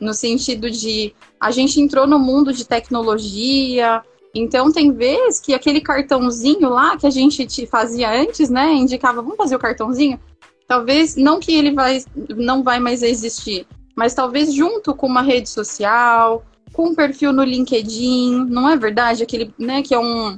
No 0.01 0.15
sentido 0.15 0.71
de 0.71 1.15
a 1.39 1.51
gente 1.51 1.79
entrou 1.79 2.07
no 2.07 2.19
mundo 2.19 2.51
de 2.51 2.65
tecnologia, 2.65 4.03
então 4.35 4.73
tem 4.73 4.91
vezes 4.91 5.39
que 5.39 5.53
aquele 5.53 5.83
cartãozinho 5.83 6.71
lá 6.71 6.97
que 6.97 7.07
a 7.07 7.11
gente 7.11 7.45
te 7.45 7.67
fazia 7.67 8.11
antes, 8.11 8.49
né, 8.49 8.73
indicava, 8.73 9.21
vamos 9.21 9.37
fazer 9.37 9.57
o 9.57 9.59
cartãozinho. 9.59 10.19
Talvez 10.67 11.15
não 11.15 11.39
que 11.39 11.55
ele 11.55 11.73
vai 11.73 12.03
não 12.35 12.63
vai 12.63 12.81
mais 12.81 13.03
existir, 13.03 13.67
mas 13.95 14.15
talvez 14.15 14.55
junto 14.55 14.95
com 14.95 15.07
uma 15.07 15.21
rede 15.21 15.51
social, 15.51 16.43
com 16.77 16.89
um 16.91 16.95
perfil 16.95 17.33
no 17.33 17.43
LinkedIn, 17.43 18.45
não 18.51 18.69
é 18.69 18.77
verdade? 18.77 19.23
Aquele, 19.23 19.51
né, 19.59 19.83
que 19.83 19.95
é 19.95 19.99
um 19.99 20.37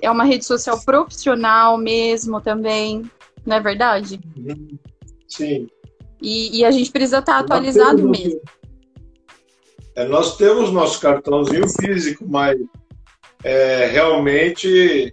é 0.00 0.08
uma 0.08 0.22
rede 0.22 0.44
social 0.44 0.80
profissional 0.84 1.76
mesmo 1.76 2.40
também, 2.40 3.10
não 3.44 3.56
é 3.56 3.60
verdade? 3.60 4.20
Sim. 5.26 5.66
E, 6.22 6.60
e 6.60 6.64
a 6.64 6.70
gente 6.70 6.92
precisa 6.92 7.18
estar 7.18 7.40
atualizado 7.40 8.08
mesmo. 8.08 8.40
É, 9.96 10.06
nós 10.06 10.36
temos 10.36 10.70
nosso 10.70 11.00
cartãozinho 11.00 11.68
físico, 11.68 12.24
mas 12.24 12.56
é, 13.42 13.86
realmente 13.86 15.12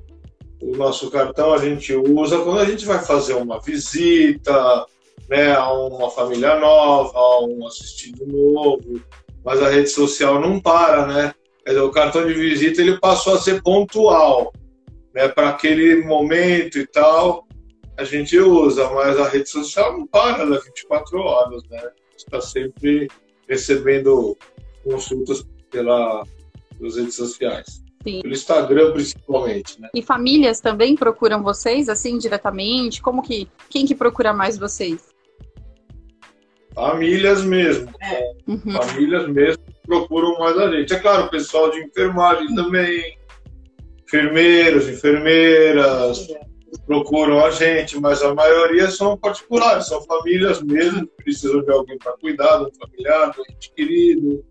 o 0.61 0.77
nosso 0.77 1.09
cartão 1.09 1.55
a 1.55 1.57
gente 1.57 1.91
usa 1.95 2.37
quando 2.43 2.59
a 2.59 2.65
gente 2.65 2.85
vai 2.85 3.03
fazer 3.03 3.33
uma 3.33 3.59
visita, 3.59 4.85
né, 5.27 5.55
a 5.55 5.73
uma 5.73 6.11
família 6.11 6.59
nova, 6.59 7.17
a 7.17 7.45
um 7.47 7.65
assistido 7.65 8.27
novo, 8.27 9.01
mas 9.47 9.63
a 9.63 9.69
rede 9.69 9.87
social 9.87 10.41
não 10.41 10.59
para, 10.59 11.07
né? 11.07 11.33
O 11.81 11.89
cartão 11.89 12.27
de 12.27 12.33
visita 12.33 12.81
ele 12.81 12.99
passou 12.99 13.33
a 13.33 13.39
ser 13.39 13.63
pontual, 13.63 14.51
né, 15.15 15.29
para 15.29 15.49
aquele 15.49 16.03
momento 16.03 16.77
e 16.77 16.85
tal, 16.85 17.47
a 17.97 18.03
gente 18.03 18.37
usa, 18.37 18.89
mas 18.89 19.17
a 19.17 19.29
rede 19.29 19.49
social 19.49 19.97
não 19.97 20.05
para 20.05 20.45
das 20.45 20.65
24 20.65 21.17
horas, 21.19 21.63
né? 21.69 21.81
Está 22.17 22.41
sempre 22.41 23.07
recebendo 23.47 24.37
consultas 24.83 25.45
pela, 25.71 26.25
pelas 26.77 26.97
redes 26.97 27.15
sociais. 27.15 27.81
Sim. 28.03 28.21
Pelo 28.23 28.33
Instagram, 28.33 28.91
principalmente, 28.91 29.79
né? 29.79 29.89
E 29.93 30.01
famílias 30.01 30.59
também 30.59 30.93
procuram 30.93 31.41
vocês, 31.41 31.87
assim, 31.87 32.17
diretamente? 32.17 33.01
Como 33.01 33.21
que... 33.21 33.47
Quem 33.69 33.85
que 33.85 33.95
procura 33.95 34.33
mais 34.33 34.57
vocês? 34.57 35.15
Famílias 36.77 37.43
mesmo. 37.43 37.89
É. 37.99 38.31
Uhum. 38.47 38.59
Famílias 38.71 39.27
mesmo 39.27 39.63
procuram 39.83 40.37
mais 40.37 40.55
a 40.59 40.69
gente. 40.69 40.93
É 40.93 40.99
claro, 40.99 41.25
o 41.25 41.29
pessoal 41.29 41.71
de 41.71 41.79
enfermagem 41.79 42.53
também, 42.53 43.17
enfermeiros, 44.05 44.87
enfermeiras, 44.87 46.27
procuram 46.85 47.43
a 47.43 47.49
gente, 47.49 47.99
mas 47.99 48.21
a 48.21 48.31
maioria 48.35 48.91
são 48.91 49.17
particulares, 49.17 49.87
são 49.87 50.03
famílias 50.03 50.61
mesmo 50.61 51.07
que 51.07 51.23
precisam 51.23 51.63
de 51.63 51.71
alguém 51.71 51.97
para 51.97 52.11
cuidar, 52.13 52.61
um 52.61 52.69
familiar, 52.79 53.33
um 53.35 53.51
ente 53.51 53.73
querido, 53.75 54.45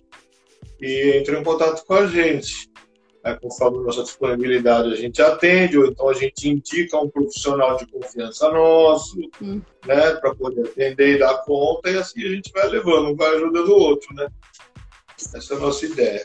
e 0.81 1.19
entram 1.21 1.41
em 1.41 1.45
contato 1.45 1.87
com 1.87 1.95
a 1.95 2.07
gente. 2.09 2.69
Né? 3.27 3.37
Conforme 3.43 3.85
nossa 3.85 4.05
disponibilidade, 4.05 4.93
a 4.93 4.97
gente 4.97 5.21
atende, 5.21 5.77
ou 5.77 5.87
então 5.87 6.09
a 6.09 6.15
gente 6.15 6.49
indica 6.49 6.97
um 6.97 7.11
profissional 7.11 7.77
de 7.77 7.85
confiança 7.89 8.49
nosso, 8.53 9.19
hum. 9.43 9.61
né, 9.85 10.13
para 10.13 10.33
poder 10.33 10.69
atender 10.69 11.17
e 11.17 11.19
dar 11.19 11.39
conta, 11.39 11.91
e 11.91 11.99
assim 11.99 12.25
a 12.25 12.29
gente 12.29 12.53
vai 12.53 12.69
levando, 12.69 13.09
um 13.09 13.17
vai 13.17 13.35
ajudando 13.35 13.69
o 13.69 13.79
outro, 13.79 14.15
né? 14.15 14.29
Essa 15.19 15.55
é 15.55 15.57
a 15.57 15.61
nossa 15.61 15.85
ideia. 15.85 16.25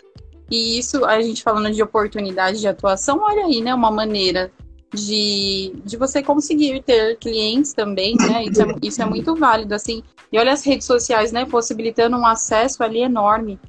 E 0.51 0.77
isso, 0.77 1.03
a 1.03 1.19
gente 1.21 1.41
falando 1.41 1.71
de 1.71 1.81
oportunidade 1.81 2.59
de 2.59 2.67
atuação, 2.67 3.19
olha 3.21 3.45
aí, 3.45 3.61
né, 3.61 3.73
uma 3.73 3.89
maneira 3.89 4.51
de, 4.93 5.73
de 5.83 5.97
você 5.97 6.21
conseguir 6.21 6.83
ter 6.83 7.17
clientes 7.17 7.73
também, 7.73 8.15
né? 8.15 8.43
Isso 8.43 8.61
é, 8.61 8.75
isso 8.83 9.01
é 9.01 9.05
muito 9.05 9.35
válido, 9.35 9.73
assim. 9.73 10.03
E 10.31 10.37
olha 10.37 10.51
as 10.51 10.63
redes 10.63 10.85
sociais, 10.85 11.31
né? 11.31 11.45
Possibilitando 11.45 12.15
um 12.17 12.27
acesso 12.27 12.83
ali 12.83 13.01
enorme 13.01 13.59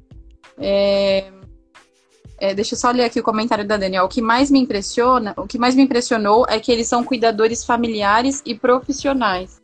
é, 0.59 1.31
é, 2.43 2.53
deixa 2.53 2.75
eu 2.75 2.79
só 2.79 2.91
ler 2.91 3.05
aqui 3.05 3.21
o 3.21 3.23
comentário 3.23 3.65
da 3.65 3.77
Daniel. 3.77 4.05
O 4.05 4.09
que 4.09 4.21
mais 4.21 4.51
me 4.51 4.59
impressiona, 4.59 5.33
o 5.37 5.47
que 5.47 5.57
mais 5.57 5.77
me 5.77 5.83
impressionou 5.83 6.45
é 6.49 6.59
que 6.59 6.73
eles 6.73 6.89
são 6.89 7.05
cuidadores 7.05 7.65
familiares 7.65 8.43
e 8.45 8.53
profissionais. 8.53 9.61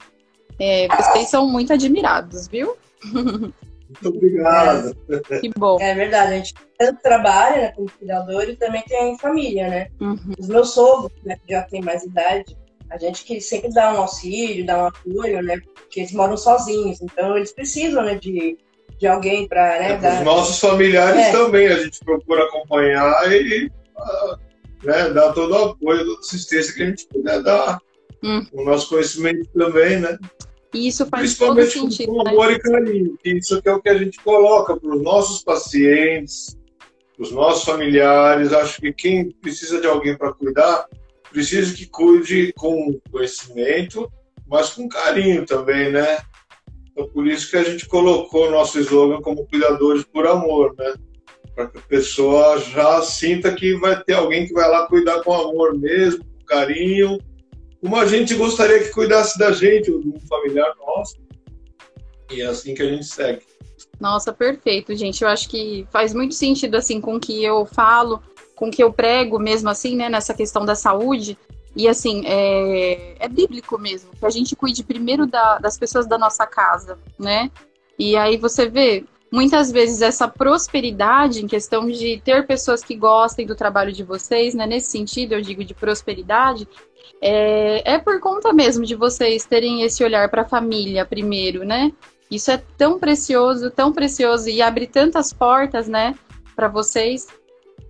É, 0.61 0.87
vocês 0.87 1.29
são 1.29 1.49
muito 1.49 1.73
admirados, 1.73 2.47
viu? 2.47 2.77
Muito 3.13 4.09
obrigado. 4.09 4.97
É, 5.09 5.41
que 5.41 5.51
bom. 5.59 5.77
É 5.81 5.93
verdade, 5.93 6.35
a 6.35 6.37
gente 6.37 6.55
tanto 6.79 7.03
trabalha 7.03 7.63
né, 7.63 7.73
como 7.75 7.91
cuidador 7.91 8.45
e 8.45 8.55
também 8.55 8.83
tem 8.83 9.19
família, 9.19 9.69
né? 9.69 9.89
Uhum. 10.01 10.35
Os 10.39 10.47
meus 10.47 10.71
sogros, 10.71 11.11
né, 11.25 11.37
que 11.45 11.53
já 11.53 11.63
tem 11.63 11.83
mais 11.83 12.05
idade, 12.05 12.57
a 12.91 12.97
gente 12.97 13.25
que 13.25 13.41
sempre 13.41 13.73
dá 13.73 13.93
um 13.93 14.03
auxílio, 14.03 14.65
dá 14.65 14.85
um 14.85 14.87
apoio, 14.87 15.43
né? 15.43 15.59
Porque 15.75 15.99
eles 15.99 16.13
moram 16.13 16.37
sozinhos, 16.37 17.03
então 17.03 17.37
eles 17.37 17.51
precisam, 17.51 18.05
né, 18.05 18.15
de 18.15 18.57
de 18.99 19.07
alguém 19.07 19.47
para 19.47 19.78
né, 19.78 19.93
é, 19.93 19.97
dar... 19.97 20.19
Os 20.19 20.25
nossos 20.25 20.59
familiares 20.59 21.21
é. 21.21 21.33
também, 21.33 21.69
a 21.69 21.78
gente 21.78 22.00
procura 22.00 22.45
acompanhar 22.45 23.33
e 23.33 23.71
né, 24.83 25.11
dar 25.11 25.33
todo 25.33 25.52
o 25.52 25.64
apoio, 25.71 26.05
toda 26.05 26.21
assistência 26.21 26.75
que 26.75 26.83
a 26.83 26.87
gente 26.87 27.07
puder 27.07 27.43
dar. 27.43 27.78
Hum. 28.23 28.45
O 28.52 28.64
nosso 28.64 28.88
conhecimento 28.88 29.49
também, 29.57 30.00
né? 30.00 30.19
E 30.75 30.88
isso 30.88 31.07
faz 31.07 31.23
Principalmente 31.23 31.78
todo 31.78 31.90
sentido, 31.90 32.12
com 32.12 32.28
amor 32.28 32.49
né? 32.49 32.55
e 32.55 32.59
carinho. 32.59 33.19
Isso 33.25 33.61
é 33.64 33.73
o 33.73 33.81
que 33.81 33.88
a 33.88 33.97
gente 33.97 34.19
coloca 34.21 34.76
para 34.76 34.90
os 34.90 35.02
nossos 35.02 35.43
pacientes, 35.43 36.59
os 37.19 37.31
nossos 37.31 37.64
familiares. 37.64 38.52
Acho 38.52 38.81
que 38.81 38.93
quem 38.93 39.31
precisa 39.31 39.81
de 39.81 39.87
alguém 39.87 40.17
para 40.17 40.33
cuidar, 40.33 40.87
precisa 41.31 41.75
que 41.75 41.87
cuide 41.87 42.52
com 42.55 43.00
conhecimento, 43.11 44.11
mas 44.47 44.71
com 44.71 44.88
carinho 44.88 45.47
também, 45.47 45.90
né? 45.90 46.19
Então, 46.99 47.09
por 47.11 47.28
isso 47.28 47.49
que 47.49 47.57
a 47.57 47.62
gente 47.62 47.87
colocou 47.87 48.49
o 48.49 48.50
nosso 48.50 48.81
slogan 48.81 49.23
como 49.23 49.47
Cuidadores 49.47 50.02
por 50.02 50.26
Amor, 50.26 50.75
né? 50.76 50.95
Para 51.55 51.69
que 51.69 51.78
a 51.78 51.83
pessoa 51.83 52.59
já 52.59 53.00
sinta 53.02 53.55
que 53.55 53.75
vai 53.75 54.02
ter 54.02 54.14
alguém 54.14 54.49
que 54.49 54.52
vai 54.52 54.69
lá 54.69 54.85
cuidar 54.88 55.23
com 55.23 55.33
amor 55.33 55.78
mesmo, 55.78 56.25
com 56.25 56.45
carinho, 56.45 57.19
como 57.81 57.95
a 57.95 58.05
gente 58.05 58.35
gostaria 58.35 58.81
que 58.81 58.90
cuidasse 58.90 59.38
da 59.38 59.52
gente, 59.52 59.93
ou 59.93 60.00
de 60.00 60.09
um 60.09 60.21
familiar 60.28 60.75
nosso. 60.76 61.17
E 62.33 62.43
é 62.43 62.47
assim 62.47 62.75
que 62.75 62.83
a 62.83 62.88
gente 62.88 63.05
segue. 63.05 63.43
Nossa, 64.00 64.33
perfeito, 64.33 64.95
gente. 64.97 65.23
Eu 65.23 65.28
acho 65.28 65.49
que 65.49 65.87
faz 65.93 66.12
muito 66.12 66.35
sentido 66.35 66.76
assim 66.76 67.00
com 67.00 67.14
o 67.14 67.21
que 67.21 67.45
eu 67.45 67.64
falo, 67.64 68.21
com 68.57 68.67
o 68.67 68.71
que 68.73 68.83
eu 68.83 68.93
prego 68.93 69.38
mesmo 69.38 69.69
assim, 69.69 69.95
né, 69.95 70.09
nessa 70.09 70.35
questão 70.35 70.64
da 70.64 70.75
saúde. 70.75 71.38
E 71.77 71.87
assim, 71.89 72.23
é, 72.27 73.17
é 73.19 73.29
bíblico 73.29 73.79
mesmo, 73.79 74.11
que 74.19 74.27
a 74.27 74.31
gente 74.31 74.57
cuide 74.57 74.83
primeiro 74.83 75.27
da, 75.27 75.59
das 75.59 75.79
pessoas 75.79 76.07
da 76.07 76.19
nossa 76.19 76.47
casa, 76.47 76.99
né? 77.19 77.51
E 77.99 78.17
aí 78.17 78.37
você 78.37 78.69
vê, 78.69 79.05
muitas 79.31 79.71
vezes 79.71 80.03
essa 80.03 80.27
prosperidade 80.27 81.45
em 81.45 81.47
questão 81.47 81.87
de 81.89 82.21
ter 82.25 82.47
pessoas 82.47 82.83
que 82.83 82.97
gostem 82.97 83.47
do 83.47 83.55
trabalho 83.55 83.93
de 83.93 84.03
vocês, 84.03 84.55
né? 84.55 84.67
Nesse 84.67 84.91
sentido, 84.91 85.35
eu 85.35 85.41
digo 85.41 85.65
de 85.65 85.75
prosperidade, 85.75 86.67
é, 87.21 87.95
é 87.95 87.99
por 87.99 88.21
conta 88.21 88.53
mesmo 88.53 88.85
de 88.85 88.95
vocês 88.95 89.45
terem 89.45 89.83
esse 89.83 90.03
olhar 90.03 90.29
para 90.29 90.43
a 90.43 90.49
família 90.49 91.05
primeiro, 91.05 91.65
né? 91.65 91.93
Isso 92.31 92.51
é 92.51 92.63
tão 92.77 92.99
precioso, 92.99 93.71
tão 93.71 93.93
precioso 93.93 94.49
e 94.49 94.61
abre 94.61 94.87
tantas 94.87 95.33
portas, 95.33 95.89
né, 95.89 96.15
para 96.55 96.69
vocês. 96.69 97.27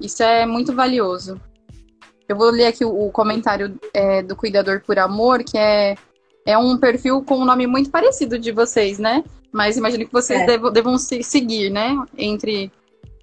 Isso 0.01 0.23
é 0.23 0.47
muito 0.47 0.73
valioso. 0.73 1.41
Eu 2.29 2.37
vou 2.37 2.51
ler 2.51 2.67
aqui 2.67 2.85
o, 2.85 3.07
o 3.07 3.11
comentário 3.11 3.75
é, 3.95 4.23
do 4.23 4.37
Cuidador 4.37 4.83
por 4.87 4.99
Amor, 4.99 5.43
que 5.43 5.57
é, 5.57 5.95
é 6.45 6.59
um 6.59 6.77
perfil 6.77 7.23
com 7.23 7.39
um 7.39 7.45
nome 7.45 7.67
muito 7.67 7.91
parecido 7.91 8.39
de 8.39 8.53
vocês, 8.53 8.99
né? 8.99 9.25
Mas 9.51 9.77
imagino 9.77 10.05
que 10.05 10.13
vocês 10.13 10.41
é. 10.41 10.47
devam, 10.47 10.71
devam 10.71 10.99
se 10.99 11.23
seguir, 11.23 11.71
né? 11.71 11.97
Entre 12.17 12.71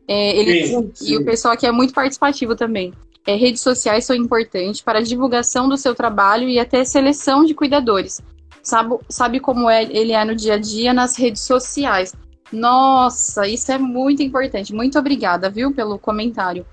é, 0.07 0.37
eles 0.37 0.69
sim, 0.69 0.91
sim. 0.93 1.13
e 1.13 1.17
o 1.17 1.25
pessoal 1.25 1.53
aqui 1.53 1.65
é 1.65 1.71
muito 1.71 1.93
participativo 1.93 2.55
também. 2.55 2.93
É, 3.27 3.35
redes 3.35 3.61
sociais 3.61 4.05
são 4.05 4.15
importantes 4.15 4.81
para 4.81 4.99
a 4.99 5.03
divulgação 5.03 5.67
do 5.67 5.77
seu 5.77 5.95
trabalho 5.95 6.47
e 6.47 6.59
até 6.59 6.83
seleção 6.83 7.43
de 7.43 7.53
cuidadores. 7.53 8.21
Sabe, 8.61 8.97
sabe 9.09 9.39
como 9.39 9.69
é, 9.69 9.83
ele 9.83 10.11
é 10.11 10.25
no 10.25 10.35
dia 10.35 10.55
a 10.55 10.57
dia 10.57 10.93
nas 10.93 11.15
redes 11.15 11.41
sociais. 11.41 12.13
Nossa, 12.51 13.47
isso 13.47 13.71
é 13.71 13.77
muito 13.77 14.21
importante. 14.21 14.73
Muito 14.73 14.97
obrigada, 14.97 15.49
viu, 15.49 15.73
pelo 15.73 15.97
comentário. 15.97 16.65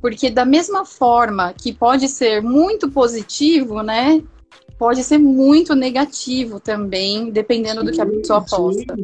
Porque 0.00 0.30
da 0.30 0.44
mesma 0.44 0.84
forma 0.84 1.52
que 1.52 1.72
pode 1.72 2.08
ser 2.08 2.42
muito 2.42 2.90
positivo, 2.90 3.82
né? 3.82 4.22
Pode 4.78 5.04
ser 5.04 5.18
muito 5.18 5.74
negativo 5.74 6.58
também, 6.58 7.30
dependendo 7.30 7.84
do 7.84 7.92
que 7.92 8.00
a 8.00 8.06
pessoa 8.06 8.42
posta. 8.42 8.96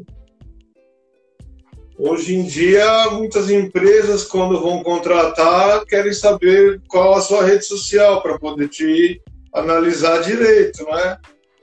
Hoje 1.99 2.35
em 2.35 2.45
dia, 2.45 3.11
muitas 3.11 3.51
empresas, 3.51 4.25
quando 4.25 4.61
vão 4.61 4.83
contratar, 4.83 5.85
querem 5.87 6.13
saber 6.13 6.81
qual 6.89 7.15
a 7.15 7.21
sua 7.23 7.43
rede 7.43 7.65
social 7.65 8.23
para 8.23 8.39
poder 8.39 8.69
te 8.69 9.21
analisar 9.53 10.23
direito, 10.23 10.85
né? 10.85 11.17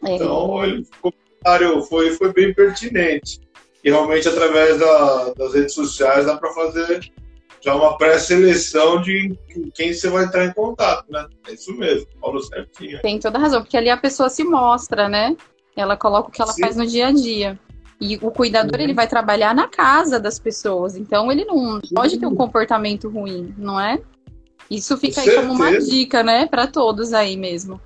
É. 0.06 0.16
Então, 0.16 0.64
ele, 0.64 0.86
o 1.02 1.12
comentário 1.12 1.82
foi, 1.84 2.12
foi 2.12 2.34
bem 2.34 2.54
pertinente. 2.54 3.40
E 3.84 3.90
realmente, 3.90 4.28
através 4.28 4.80
da, 4.80 5.34
das 5.34 5.54
redes 5.54 5.74
sociais, 5.74 6.26
dá 6.26 6.36
para 6.36 6.52
fazer 6.52 7.12
já 7.64 7.74
uma 7.74 7.98
pré-seleção 7.98 9.02
de 9.02 9.38
quem 9.74 9.94
você 9.94 10.10
vai 10.10 10.26
entrar 10.26 10.46
em 10.46 10.54
contato, 10.54 11.10
né? 11.10 11.26
É 11.48 11.54
isso 11.54 11.74
mesmo, 11.74 12.08
falou 12.20 12.42
certinho. 12.42 13.02
Tem 13.02 13.18
toda 13.20 13.40
razão, 13.40 13.62
porque 13.62 13.78
ali 13.78 13.90
a 13.90 13.96
pessoa 13.96 14.30
se 14.30 14.44
mostra, 14.44 15.08
né? 15.08 15.36
Ela 15.76 15.96
coloca 15.96 16.28
o 16.28 16.32
que 16.32 16.42
ela 16.42 16.52
Sim. 16.52 16.62
faz 16.62 16.76
no 16.76 16.86
dia 16.86 17.08
a 17.08 17.12
dia. 17.12 17.58
E 18.02 18.18
o 18.18 18.32
cuidador, 18.32 18.82
ele 18.82 18.94
vai 18.94 19.08
trabalhar 19.08 19.56
na 19.56 19.68
casa 19.68 20.20
das 20.20 20.38
pessoas, 20.38 20.98
então 20.98 21.32
ele 21.32 21.46
não 21.46 21.80
pode 21.96 22.20
ter 22.20 22.26
um 22.26 22.36
comportamento 22.36 23.08
ruim, 23.08 23.56
não 23.58 23.80
é? 23.80 24.02
Isso 24.70 24.98
fica 24.98 25.22
aí 25.22 25.34
como 25.34 25.54
uma 25.54 25.80
dica, 25.80 26.22
né, 26.22 26.46
para 26.46 26.68
todos 26.68 27.14
aí 27.14 27.38
mesmo. 27.38 27.80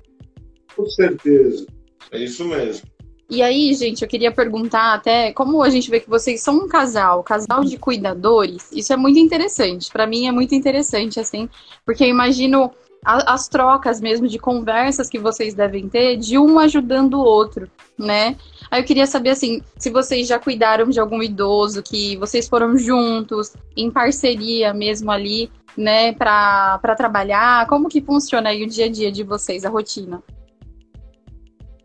Com 0.74 0.86
certeza, 0.86 1.66
é 2.10 2.18
isso 2.18 2.44
mesmo. 2.44 2.88
E 3.30 3.42
aí, 3.42 3.74
gente, 3.74 4.00
eu 4.00 4.08
queria 4.08 4.32
perguntar 4.32 4.94
até 4.94 5.32
como 5.32 5.62
a 5.62 5.68
gente 5.68 5.90
vê 5.90 6.00
que 6.00 6.08
vocês 6.08 6.40
são 6.40 6.56
um 6.56 6.68
casal, 6.68 7.22
casal 7.22 7.62
de 7.62 7.76
cuidadores. 7.76 8.70
Isso 8.72 8.90
é 8.90 8.96
muito 8.96 9.18
interessante. 9.18 9.90
Para 9.92 10.06
mim 10.06 10.26
é 10.26 10.32
muito 10.32 10.54
interessante 10.54 11.20
assim, 11.20 11.46
porque 11.84 12.04
eu 12.04 12.08
imagino 12.08 12.72
a, 13.04 13.34
as 13.34 13.46
trocas 13.46 14.00
mesmo 14.00 14.26
de 14.26 14.38
conversas 14.38 15.10
que 15.10 15.18
vocês 15.18 15.52
devem 15.52 15.90
ter 15.90 16.16
de 16.16 16.38
um 16.38 16.58
ajudando 16.58 17.14
o 17.14 17.24
outro, 17.24 17.70
né? 17.98 18.34
Aí 18.70 18.80
eu 18.80 18.86
queria 18.86 19.06
saber 19.06 19.30
assim, 19.30 19.62
se 19.76 19.90
vocês 19.90 20.26
já 20.26 20.38
cuidaram 20.38 20.88
de 20.88 20.98
algum 20.98 21.22
idoso 21.22 21.82
que 21.82 22.16
vocês 22.16 22.48
foram 22.48 22.78
juntos, 22.78 23.52
em 23.76 23.90
parceria 23.90 24.72
mesmo 24.72 25.10
ali, 25.10 25.50
né, 25.76 26.12
para 26.12 26.96
trabalhar, 26.96 27.66
como 27.66 27.88
que 27.88 28.00
funciona 28.00 28.48
aí 28.48 28.64
o 28.64 28.66
dia 28.66 28.86
a 28.86 28.90
dia 28.90 29.12
de 29.12 29.22
vocês, 29.22 29.66
a 29.66 29.68
rotina? 29.68 30.22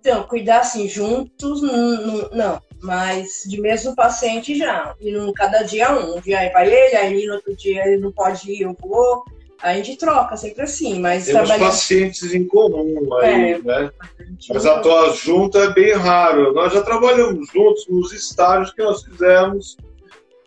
Então, 0.06 0.24
cuidar 0.24 0.60
assim 0.60 0.86
juntos, 0.86 1.62
não, 1.62 2.30
não, 2.34 2.62
mas 2.82 3.44
de 3.48 3.62
mesmo 3.62 3.96
paciente 3.96 4.54
já. 4.54 4.94
E 5.00 5.10
no, 5.14 5.34
cada 5.34 5.64
dia 5.64 5.94
um. 5.94 6.18
Um 6.18 6.20
dia 6.20 6.52
vai 6.52 6.68
ele, 6.68 6.98
aí 6.98 7.26
no 7.26 7.36
outro 7.36 7.56
dia 7.56 7.88
ele 7.88 8.02
não 8.02 8.12
pode 8.12 8.52
ir, 8.52 8.64
eu 8.64 8.76
vou. 8.82 9.24
Aí 9.62 9.80
a 9.80 9.84
gente 9.84 9.98
troca, 9.98 10.36
sempre 10.36 10.64
assim. 10.64 11.00
Mas 11.00 11.26
Temos 11.26 11.48
trabalhando... 11.48 11.70
pacientes 11.70 12.34
em 12.34 12.46
comum 12.46 13.14
aí, 13.22 13.54
é, 13.54 13.60
né? 13.60 13.92
Mas 14.50 14.66
atuar 14.66 15.14
junto 15.14 15.58
é 15.58 15.74
bem 15.74 15.94
raro. 15.94 16.52
Nós 16.52 16.74
já 16.74 16.82
trabalhamos 16.82 17.48
juntos 17.48 17.88
nos 17.88 18.12
estágios 18.12 18.74
que 18.74 18.84
nós 18.84 19.04
fizemos 19.06 19.78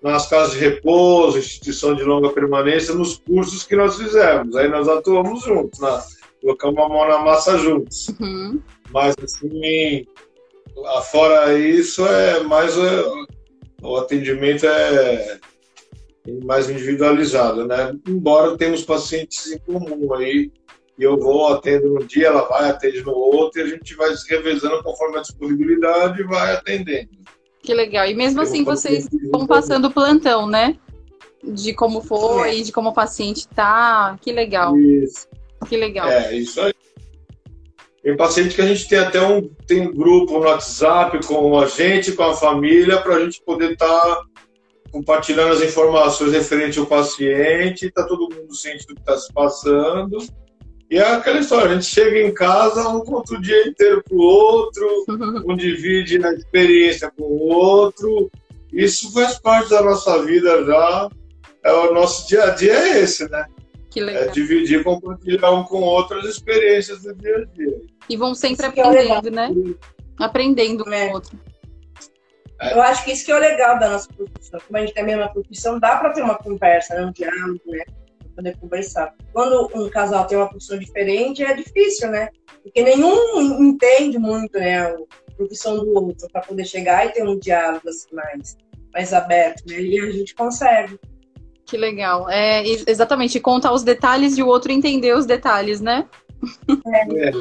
nas 0.02 0.28
casas 0.28 0.52
de 0.52 0.58
repouso, 0.58 1.38
instituição 1.38 1.94
de 1.94 2.02
longa 2.02 2.28
permanência, 2.28 2.94
nos 2.94 3.16
cursos 3.16 3.62
que 3.62 3.74
nós 3.74 3.96
fizemos. 3.96 4.54
Aí 4.54 4.68
nós 4.68 4.86
atuamos 4.86 5.42
juntos, 5.42 5.80
né? 5.80 5.98
colocamos 6.46 6.78
a 6.78 6.88
mão 6.88 7.08
na 7.08 7.18
massa 7.18 7.58
juntos. 7.58 8.08
Uhum. 8.20 8.60
Mas, 8.96 9.14
assim, 9.22 10.06
fora 11.12 11.59
isso, 11.59 12.06
é 12.06 12.42
mais 12.44 12.74
o, 12.78 13.26
o 13.82 13.96
atendimento 13.98 14.64
é 14.64 15.38
mais 16.42 16.70
individualizado, 16.70 17.66
né? 17.66 17.94
Embora 18.09 18.56
temos 18.56 18.82
pacientes 18.85 19.52
em 19.52 19.59
comum 19.59 20.14
aí, 20.14 20.50
e 20.98 21.02
eu 21.02 21.18
vou, 21.18 21.48
atendo 21.48 21.92
num 21.92 22.06
dia, 22.06 22.28
ela 22.28 22.48
vai, 22.48 22.70
atende 22.70 23.02
no 23.02 23.12
outro, 23.12 23.61
e 23.61 23.64
a 23.64 23.66
gente 23.66 23.94
vai 23.94 24.16
se 24.16 24.26
revezando 24.30 24.82
conforme 24.82 25.18
a 25.18 25.20
disponibilidade 25.20 26.22
e 26.22 26.24
vai 26.24 26.54
atendendo. 26.54 27.11
Que 27.62 27.74
legal. 27.74 28.06
E 28.06 28.14
mesmo 28.14 28.40
assim 28.40 28.64
vocês 28.64 29.06
vão 29.30 29.46
passando 29.46 29.90
plantão, 29.90 30.48
né? 30.48 30.74
De 31.44 31.74
como 31.74 32.00
foi, 32.00 32.62
de 32.62 32.72
como 32.72 32.88
o 32.88 32.94
paciente 32.94 33.46
tá. 33.46 34.16
Que 34.22 34.32
legal. 34.32 34.74
Isso. 34.74 35.28
Que 35.68 35.76
legal. 35.76 36.09
É, 36.09 36.35
isso 36.35 36.62
aí. 36.62 36.72
Tem 38.06 38.16
paciente 38.16 38.54
que 38.54 38.62
a 38.62 38.66
gente 38.66 38.88
tem 38.88 39.00
até 39.00 39.20
um 39.20 39.42
tem 39.66 39.90
grupo 39.90 40.34
no 40.34 40.44
WhatsApp 40.44 41.26
com 41.26 41.58
a 41.58 41.66
gente, 41.66 42.12
com 42.12 42.22
a 42.22 42.36
família, 42.36 43.02
para 43.02 43.16
a 43.16 43.20
gente 43.20 43.42
poder 43.42 43.72
estar 43.72 43.84
tá 43.88 44.22
compartilhando 44.92 45.54
as 45.54 45.60
informações 45.60 46.30
referentes 46.30 46.78
ao 46.78 46.86
paciente, 46.86 47.86
está 47.86 48.04
todo 48.04 48.32
mundo 48.32 48.54
ciente 48.54 48.86
do 48.86 48.94
que 48.94 49.00
está 49.00 49.18
se 49.18 49.32
passando. 49.32 50.18
E 50.88 50.98
é 50.98 51.14
aquela 51.14 51.40
história, 51.40 51.68
a 51.68 51.74
gente 51.74 51.86
chega 51.86 52.20
em 52.20 52.32
casa, 52.32 52.88
um 52.88 53.00
conta 53.00 53.34
o 53.34 53.42
dia 53.42 53.66
inteiro 53.66 54.00
para 54.04 54.16
o 54.16 54.20
outro, 54.20 54.86
um 55.44 55.56
divide 55.56 56.24
a 56.24 56.32
experiência 56.32 57.10
com 57.10 57.24
o 57.24 57.48
outro. 57.48 58.30
Isso 58.72 59.12
faz 59.12 59.36
parte 59.40 59.70
da 59.70 59.82
nossa 59.82 60.24
vida 60.24 60.64
já. 60.64 61.08
É 61.64 61.72
o 61.72 61.92
nosso 61.92 62.28
dia 62.28 62.44
a 62.44 62.50
dia 62.50 62.72
é 62.72 63.00
esse, 63.00 63.28
né? 63.28 63.46
Que 63.96 64.02
legal. 64.02 64.24
É 64.24 64.26
dividir, 64.26 64.85
compartilhar 64.85 65.52
um 65.52 65.64
com 65.64 65.80
outras 65.80 66.26
experiências 66.26 67.00
do 67.00 67.14
dia 67.14 67.35
a 67.35 67.44
dia. 67.46 67.80
E 68.11 68.14
vão 68.14 68.35
sempre 68.35 68.68
isso 68.68 68.80
é 68.82 68.82
aprendendo, 68.82 69.28
é 69.28 69.30
né? 69.30 69.74
Aprendendo 70.20 70.85
com 70.85 70.90
o 70.90 71.12
outro. 71.12 71.40
Eu 72.61 72.82
acho 72.82 73.06
que 73.06 73.12
isso 73.12 73.24
que 73.24 73.32
é 73.32 73.37
o 73.37 73.38
legal 73.38 73.78
da 73.78 73.88
nossa 73.88 74.06
profissão. 74.12 74.61
Como 74.66 74.76
a 74.76 74.80
gente 74.80 74.92
tem 74.92 75.02
a 75.02 75.06
mesma 75.06 75.32
profissão, 75.32 75.80
dá 75.80 75.96
para 75.96 76.12
ter 76.12 76.20
uma 76.20 76.37
conversa, 76.37 76.94
né? 76.94 77.06
um 77.06 77.11
diálogo, 77.11 77.59
né? 77.64 77.85
Pra 78.18 78.28
poder 78.37 78.59
conversar. 78.59 79.14
Quando 79.32 79.70
um 79.74 79.88
casal 79.88 80.26
tem 80.26 80.37
uma 80.37 80.50
profissão 80.50 80.78
diferente, 80.78 81.42
é 81.42 81.54
difícil, 81.54 82.11
né? 82.11 82.28
Porque 82.62 82.82
nenhum 82.82 83.62
entende 83.62 84.18
muito, 84.18 84.59
né? 84.59 84.90
A 84.90 84.96
profissão 85.38 85.78
do 85.78 85.90
outro, 85.94 86.28
para 86.30 86.42
poder 86.42 86.66
chegar 86.66 87.06
e 87.06 87.12
ter 87.12 87.26
um 87.26 87.38
diálogo 87.38 87.88
assim, 87.88 88.14
mais, 88.14 88.59
mais 88.92 89.14
aberto, 89.14 89.62
né? 89.66 89.80
E 89.80 89.98
a 89.98 90.11
gente 90.11 90.35
consegue. 90.35 91.00
Que 91.66 91.76
legal. 91.76 92.31
É, 92.31 92.62
exatamente, 92.87 93.40
contar 93.40 93.72
os 93.72 93.83
detalhes 93.83 94.38
e 94.38 94.42
o 94.42 94.46
outro 94.46 94.70
entender 94.70 95.14
os 95.14 95.26
detalhes, 95.26 95.81
né? 95.81 96.07
É. 96.87 97.29
é 97.29 97.33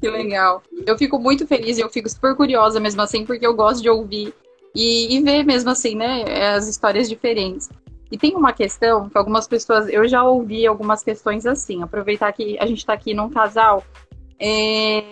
que 0.00 0.10
legal. 0.10 0.62
Eu 0.84 0.98
fico 0.98 1.18
muito 1.18 1.46
feliz 1.46 1.78
e 1.78 1.80
eu 1.80 1.88
fico 1.88 2.08
super 2.08 2.34
curiosa 2.34 2.80
mesmo 2.80 3.00
assim, 3.02 3.24
porque 3.24 3.46
eu 3.46 3.54
gosto 3.54 3.82
de 3.82 3.88
ouvir 3.88 4.34
e, 4.74 5.16
e 5.16 5.22
ver 5.22 5.44
mesmo 5.44 5.70
assim, 5.70 5.94
né, 5.94 6.24
as 6.54 6.66
histórias 6.66 7.08
diferentes. 7.08 7.68
E 8.10 8.18
tem 8.18 8.34
uma 8.34 8.52
questão 8.52 9.08
que 9.08 9.16
algumas 9.16 9.46
pessoas, 9.46 9.88
eu 9.88 10.08
já 10.08 10.24
ouvi 10.24 10.66
algumas 10.66 11.02
questões 11.04 11.46
assim, 11.46 11.82
aproveitar 11.82 12.32
que 12.32 12.58
a 12.58 12.66
gente 12.66 12.78
está 12.78 12.92
aqui 12.92 13.14
num 13.14 13.30
casal, 13.30 13.84
é, 14.38 15.04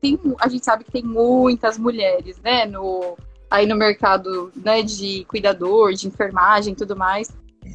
tem, 0.00 0.18
a 0.40 0.48
gente 0.48 0.64
sabe 0.64 0.84
que 0.84 0.92
tem 0.92 1.02
muitas 1.02 1.76
mulheres, 1.76 2.40
né, 2.42 2.64
no, 2.64 3.18
aí 3.50 3.66
no 3.66 3.76
mercado, 3.76 4.50
né, 4.56 4.82
de 4.82 5.24
cuidador, 5.26 5.92
de 5.92 6.06
enfermagem 6.06 6.72
e 6.72 6.76
tudo 6.76 6.96
mais. 6.96 7.30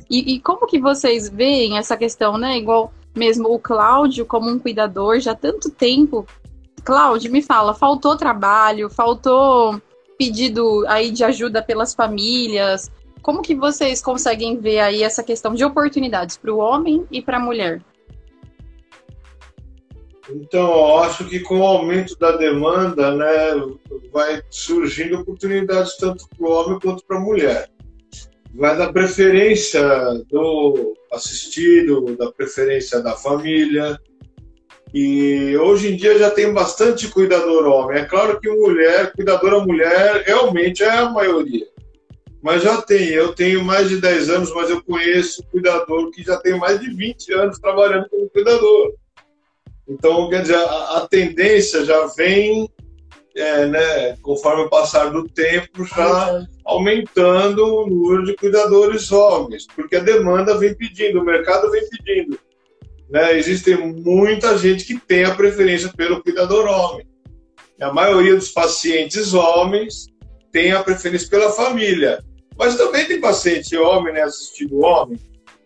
E, 0.09 0.35
e, 0.35 0.39
como 0.39 0.67
que 0.67 0.79
vocês 0.79 1.29
veem 1.29 1.77
essa 1.77 1.97
questão, 1.97 2.37
né, 2.37 2.57
igual 2.57 2.93
mesmo 3.15 3.53
o 3.53 3.59
Cláudio 3.59 4.25
como 4.25 4.49
um 4.49 4.59
cuidador 4.59 5.19
já 5.19 5.31
há 5.31 5.35
tanto 5.35 5.69
tempo. 5.69 6.27
Cláudio, 6.83 7.31
me 7.31 7.41
fala, 7.41 7.73
faltou 7.73 8.15
trabalho, 8.15 8.89
faltou 8.89 9.81
pedido 10.17 10.85
aí 10.87 11.11
de 11.11 11.23
ajuda 11.23 11.63
pelas 11.63 11.95
famílias. 11.95 12.91
Como 13.21 13.41
que 13.41 13.55
vocês 13.55 14.01
conseguem 14.01 14.57
ver 14.57 14.79
aí 14.79 15.01
essa 15.01 15.23
questão 15.23 15.55
de 15.55 15.65
oportunidades 15.65 16.37
para 16.37 16.53
o 16.53 16.57
homem 16.57 17.05
e 17.09 17.21
para 17.21 17.37
a 17.37 17.39
mulher? 17.39 17.81
Então, 20.29 20.71
eu 20.71 20.97
acho 20.99 21.25
que 21.25 21.39
com 21.39 21.59
o 21.59 21.65
aumento 21.65 22.17
da 22.17 22.31
demanda, 22.31 23.15
né, 23.15 23.75
vai 24.11 24.41
surgindo 24.49 25.19
oportunidades 25.19 25.97
tanto 25.97 26.27
para 26.29 26.47
o 26.47 26.51
homem 26.51 26.79
quanto 26.79 27.05
para 27.05 27.17
a 27.17 27.21
mulher. 27.21 27.69
Vai 28.55 28.77
da 28.77 28.91
preferência 28.91 29.83
do 30.29 30.93
assistido, 31.11 32.15
da 32.15 32.31
preferência 32.31 33.01
da 33.01 33.13
família, 33.13 33.99
e 34.93 35.57
hoje 35.57 35.91
em 35.91 35.97
dia 35.97 36.17
já 36.17 36.31
tem 36.31 36.53
bastante 36.53 37.09
cuidador 37.09 37.65
homem. 37.65 37.97
É 37.97 38.05
claro 38.05 38.39
que 38.39 38.49
mulher, 38.49 39.11
cuidadora 39.11 39.59
mulher, 39.59 40.23
realmente 40.25 40.83
é 40.83 40.89
a 40.89 41.09
maioria. 41.09 41.67
Mas 42.41 42.63
já 42.63 42.81
tem. 42.81 43.09
Eu 43.09 43.33
tenho 43.33 43.61
mais 43.61 43.89
de 43.89 43.97
10 43.97 44.29
anos, 44.29 44.53
mas 44.53 44.69
eu 44.69 44.81
conheço 44.81 45.43
cuidador 45.51 46.09
que 46.11 46.23
já 46.23 46.37
tem 46.37 46.57
mais 46.57 46.79
de 46.79 46.89
20 46.95 47.33
anos 47.33 47.59
trabalhando 47.59 48.07
como 48.07 48.29
cuidador. 48.29 48.93
Então, 49.85 50.29
quer 50.29 50.43
dizer, 50.43 50.55
a, 50.55 50.97
a 50.97 51.07
tendência 51.09 51.83
já 51.83 52.05
vem, 52.07 52.69
é, 53.35 53.65
né, 53.67 54.17
conforme 54.21 54.63
o 54.63 54.69
passar 54.69 55.11
do 55.11 55.27
tempo, 55.27 55.85
já 55.85 56.45
aumentando 56.63 57.63
o 57.63 57.87
número 57.87 58.25
de 58.25 58.35
cuidadores 58.35 59.11
homens, 59.11 59.67
porque 59.75 59.97
a 59.97 60.03
demanda 60.03 60.57
vem 60.57 60.73
pedindo, 60.73 61.19
o 61.19 61.25
mercado 61.25 61.69
vem 61.69 61.87
pedindo 61.89 62.39
né, 63.09 63.37
existe 63.37 63.75
muita 63.75 64.57
gente 64.57 64.85
que 64.85 64.99
tem 64.99 65.23
a 65.23 65.35
preferência 65.35 65.91
pelo 65.95 66.21
cuidador 66.21 66.65
homem. 66.65 67.07
A 67.79 67.93
maioria 67.93 68.35
dos 68.35 68.49
pacientes 68.49 69.33
homens 69.33 70.07
tem 70.51 70.71
a 70.71 70.83
preferência 70.83 71.29
pela 71.29 71.51
família. 71.51 72.23
Mas 72.57 72.75
também 72.75 73.05
tem 73.05 73.19
paciente 73.19 73.75
homem, 73.77 74.13
né, 74.13 74.21
assistido 74.21 74.79
homem, 74.79 75.19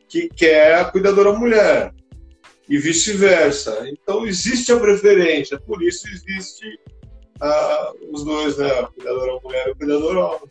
que 0.08 0.28
quer 0.28 0.76
a 0.76 0.86
cuidadora 0.86 1.34
mulher. 1.34 1.94
E 2.68 2.78
vice-versa. 2.78 3.88
Então 3.88 4.28
existe 4.28 4.72
a 4.72 4.80
preferência, 4.80 5.60
por 5.60 5.82
isso 5.82 6.08
existe 6.08 6.80
ah, 7.42 7.94
os 8.12 8.24
dois, 8.24 8.58
né? 8.58 8.70
A 8.80 8.88
cuidadora 8.88 9.40
mulher 9.44 9.68
e 9.68 9.72
o 9.72 9.76
cuidador 9.76 10.18
homem. 10.18 10.50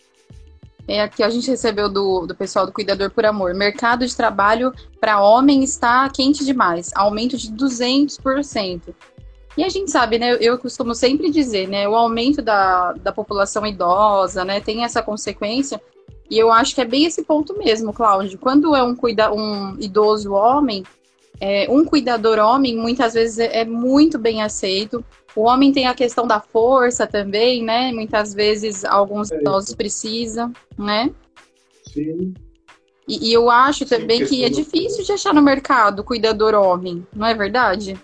É, 0.89 1.03
aqui 1.03 1.23
a 1.23 1.29
gente 1.29 1.51
recebeu 1.51 1.87
do, 1.91 2.27
do 2.27 2.35
pessoal 2.35 2.65
do 2.65 2.73
Cuidador 2.73 3.11
por 3.11 3.27
Amor. 3.27 3.53
Mercado 3.53 4.07
de 4.07 4.17
trabalho 4.17 4.73
para 4.99 5.21
homem 5.21 5.63
está 5.63 6.09
quente 6.09 6.47
demais, 6.47 6.91
aumento 6.95 7.37
de 7.37 7.53
200%. 7.53 8.95
E 9.55 9.65
a 9.65 9.69
gente 9.69 9.91
sabe, 9.91 10.19
né? 10.19 10.39
Eu 10.41 10.57
costumo 10.57 10.95
sempre 10.95 11.31
dizer, 11.31 11.69
né? 11.69 11.87
O 11.87 11.95
aumento 11.95 12.41
da, 12.41 12.93
da 12.93 13.13
população 13.13 13.67
idosa, 13.67 14.47
né? 14.47 14.61
Tem 14.61 14.83
essa 14.83 15.03
consequência. 15.03 15.79
E 16.31 16.39
eu 16.39 16.51
acho 16.51 16.75
que 16.75 16.81
é 16.81 16.87
bem 16.87 17.05
esse 17.05 17.23
ponto 17.23 17.59
mesmo, 17.59 17.93
Cláudio. 17.93 18.39
Quando 18.39 18.75
é 18.75 18.83
um, 18.83 18.95
cuida, 18.95 19.31
um 19.33 19.77
idoso 19.79 20.33
homem, 20.33 20.85
é, 21.41 21.67
um 21.69 21.85
cuidador 21.85 22.39
homem 22.39 22.77
muitas 22.77 23.15
vezes 23.15 23.39
é, 23.39 23.61
é 23.61 23.65
muito 23.65 24.19
bem 24.19 24.43
aceito. 24.43 25.05
O 25.39 25.43
homem 25.43 25.71
tem 25.71 25.87
a 25.87 25.95
questão 25.95 26.27
da 26.27 26.41
força 26.41 27.07
também, 27.07 27.63
né? 27.63 27.93
Muitas 27.93 28.35
vezes 28.35 28.85
alguns 28.85 29.31
é 29.31 29.37
idosos 29.37 29.73
precisam, 29.73 30.53
né? 30.77 31.15
Sim. 31.93 32.35
E, 33.07 33.29
e 33.31 33.33
eu 33.33 33.49
acho 33.49 33.87
Sim, 33.87 34.01
também 34.01 34.27
que 34.27 34.43
é 34.43 34.49
difícil 34.49 35.05
de 35.05 35.13
achar 35.13 35.33
no 35.33 35.41
mercado 35.41 36.03
cuidador 36.03 36.55
homem, 36.55 37.07
não 37.15 37.25
é 37.25 37.35
verdade? 37.35 37.97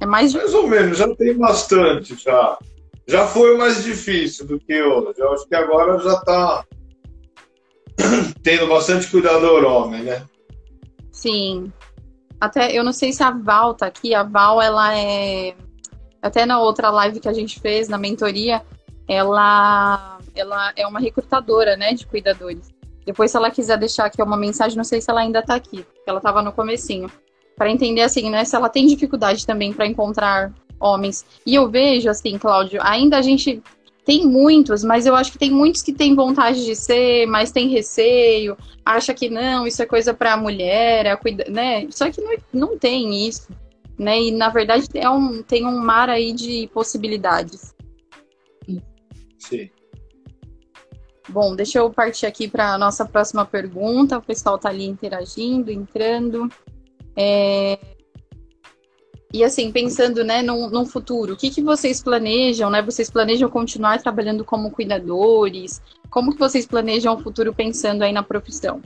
É 0.00 0.06
mais 0.06 0.32
Mais 0.32 0.54
ou 0.54 0.66
menos, 0.66 0.96
já 0.96 1.14
tem 1.14 1.36
bastante 1.36 2.16
já. 2.16 2.58
Já 3.06 3.26
foi 3.26 3.58
mais 3.58 3.84
difícil 3.84 4.46
do 4.46 4.58
que 4.58 4.82
hoje. 4.82 5.18
Eu 5.18 5.34
acho 5.34 5.46
que 5.46 5.54
agora 5.54 5.98
já 5.98 6.14
está 6.14 6.64
tendo 8.42 8.66
bastante 8.66 9.10
cuidador 9.10 9.62
homem, 9.62 10.04
né? 10.04 10.24
Sim. 11.12 11.70
Até, 12.40 12.72
eu 12.72 12.82
não 12.82 12.92
sei 12.92 13.12
se 13.12 13.22
a 13.22 13.30
Val 13.30 13.74
tá 13.74 13.86
aqui. 13.86 14.14
A 14.14 14.22
Val, 14.22 14.62
ela 14.62 14.96
é. 14.96 15.54
Até 16.22 16.46
na 16.46 16.60
outra 16.60 16.90
live 16.90 17.20
que 17.20 17.28
a 17.28 17.32
gente 17.32 17.60
fez, 17.60 17.88
na 17.88 17.98
mentoria, 17.98 18.62
ela, 19.08 20.18
ela 20.34 20.72
é 20.76 20.86
uma 20.86 21.00
recrutadora, 21.00 21.76
né, 21.76 21.92
de 21.94 22.06
cuidadores. 22.06 22.72
Depois, 23.04 23.30
se 23.30 23.36
ela 23.36 23.50
quiser 23.50 23.78
deixar 23.78 24.04
aqui 24.04 24.22
uma 24.22 24.36
mensagem, 24.36 24.76
não 24.76 24.84
sei 24.84 25.00
se 25.00 25.10
ela 25.10 25.20
ainda 25.20 25.42
tá 25.42 25.54
aqui, 25.54 25.84
ela 26.06 26.20
tava 26.20 26.42
no 26.42 26.52
comecinho. 26.52 27.10
para 27.56 27.70
entender, 27.70 28.02
assim, 28.02 28.30
né, 28.30 28.44
se 28.44 28.56
ela 28.56 28.68
tem 28.68 28.86
dificuldade 28.86 29.46
também 29.46 29.72
para 29.72 29.86
encontrar 29.86 30.52
homens. 30.78 31.26
E 31.44 31.54
eu 31.54 31.68
vejo, 31.68 32.08
assim, 32.08 32.38
Cláudio, 32.38 32.80
ainda 32.82 33.18
a 33.18 33.22
gente 33.22 33.62
tem 34.10 34.26
muitos, 34.26 34.82
mas 34.82 35.06
eu 35.06 35.14
acho 35.14 35.30
que 35.30 35.38
tem 35.38 35.52
muitos 35.52 35.82
que 35.82 35.92
têm 35.92 36.16
vontade 36.16 36.64
de 36.64 36.74
ser, 36.74 37.26
mas 37.26 37.52
tem 37.52 37.68
receio, 37.68 38.56
acha 38.84 39.14
que 39.14 39.30
não, 39.30 39.68
isso 39.68 39.80
é 39.80 39.86
coisa 39.86 40.12
para 40.12 40.32
a 40.32 40.36
mulher, 40.36 41.06
é 41.06 41.14
cuida, 41.14 41.44
né? 41.48 41.86
Só 41.90 42.10
que 42.10 42.20
não, 42.20 42.36
não 42.52 42.76
tem 42.76 43.28
isso, 43.28 43.46
né? 43.96 44.20
E 44.20 44.32
na 44.32 44.48
verdade 44.48 44.88
é 44.94 45.08
um, 45.08 45.44
tem 45.44 45.64
um 45.64 45.78
mar 45.78 46.10
aí 46.10 46.32
de 46.32 46.68
possibilidades. 46.74 47.72
Sim. 49.38 49.70
Bom, 51.28 51.54
deixa 51.54 51.78
eu 51.78 51.88
partir 51.88 52.26
aqui 52.26 52.48
para 52.48 52.74
a 52.74 52.78
nossa 52.78 53.04
próxima 53.04 53.46
pergunta. 53.46 54.18
O 54.18 54.22
pessoal 54.22 54.56
está 54.56 54.70
ali 54.70 54.86
interagindo, 54.86 55.70
entrando. 55.70 56.48
É, 57.14 57.78
e 59.32 59.44
assim, 59.44 59.70
pensando 59.70 60.24
né, 60.24 60.42
num, 60.42 60.68
num, 60.68 60.84
futuro, 60.84 61.34
o 61.34 61.36
que, 61.36 61.50
que 61.50 61.62
vocês 61.62 62.02
planejam, 62.02 62.68
né? 62.68 62.82
Vocês 62.82 63.08
planejam 63.08 63.48
continuar 63.48 64.02
trabalhando 64.02 64.44
como 64.44 64.72
cuidadores? 64.72 65.80
Como 66.10 66.32
que 66.32 66.38
vocês 66.38 66.66
planejam 66.66 67.14
o 67.14 67.22
futuro 67.22 67.54
pensando 67.54 68.02
aí 68.02 68.12
na 68.12 68.24
profissão? 68.24 68.82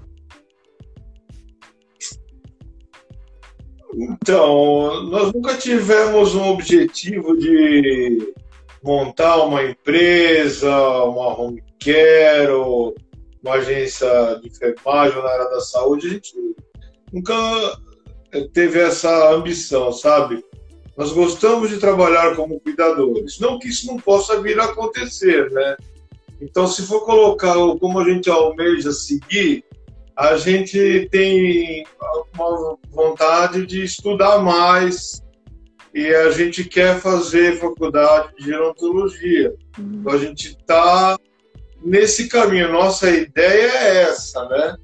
Então, 3.95 5.05
nós 5.05 5.33
nunca 5.33 5.57
tivemos 5.57 6.35
um 6.35 6.49
objetivo 6.49 7.39
de 7.39 8.35
montar 8.83 9.45
uma 9.45 9.65
empresa, 9.65 10.69
uma 11.05 11.41
home 11.41 11.63
care, 11.83 12.53
uma 13.43 13.55
agência 13.55 14.09
de 14.43 14.49
enfermagem 14.49 15.23
na 15.23 15.29
área 15.31 15.49
da 15.49 15.61
saúde. 15.61 16.07
A 16.07 16.11
gente 16.11 16.35
nunca 17.11 17.35
teve 18.53 18.81
essa 18.81 19.31
ambição, 19.33 19.93
sabe? 19.93 20.45
Nós 20.97 21.13
gostamos 21.13 21.71
de 21.71 21.79
trabalhar 21.79 22.37
como 22.37 22.61
cuidadores. 22.61 23.39
Não 23.41 23.59
que 23.59 23.69
isso 23.69 23.87
não 23.87 23.97
possa 23.97 24.41
vir 24.41 24.59
a 24.61 24.65
acontecer, 24.65 25.51
né? 25.51 25.77
Então, 26.41 26.67
se 26.67 26.83
for 26.83 27.05
colocar 27.05 27.55
como 27.79 27.99
a 27.99 28.05
gente 28.05 28.31
almeja 28.31 28.93
seguir, 28.93 29.65
a 30.17 30.37
gente 30.37 31.09
tem 31.11 31.85
uma 32.35 32.77
vontade 32.91 33.67
de 33.67 33.83
estudar 33.83 34.39
mais 34.39 35.23
e 35.93 36.15
a 36.15 36.31
gente 36.31 36.65
quer 36.65 37.01
fazer 37.01 37.59
faculdade 37.59 38.35
de 38.37 38.45
gerontologia. 38.45 39.55
Uhum. 39.79 40.01
Então, 40.01 40.13
a 40.13 40.19
gente 40.19 40.49
está 40.49 41.19
nesse 41.83 42.29
caminho. 42.29 42.73
Nossa 42.73 43.11
ideia 43.11 43.71
é 43.71 44.03
essa, 44.03 44.49
né? 44.49 44.77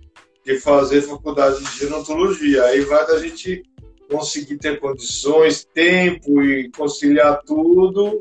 Que 0.55 0.61
fazer 0.61 1.03
faculdade 1.03 1.63
de 1.63 1.79
gerontologia. 1.79 2.65
Aí 2.65 2.81
vai 2.81 3.07
da 3.07 3.19
gente 3.19 3.63
conseguir 4.11 4.59
ter 4.59 4.81
condições, 4.81 5.65
tempo 5.73 6.43
e 6.43 6.71
conciliar 6.71 7.41
tudo 7.47 8.21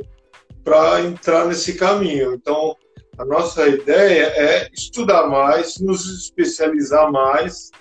para 0.63 1.01
entrar 1.01 1.47
nesse 1.47 1.73
caminho. 1.73 2.33
Então, 2.33 2.75
a 3.17 3.25
nossa 3.25 3.67
ideia 3.67 4.25
é 4.27 4.69
estudar 4.71 5.27
mais, 5.27 5.79
nos 5.79 6.07
especializar 6.07 7.11
mais. 7.11 7.71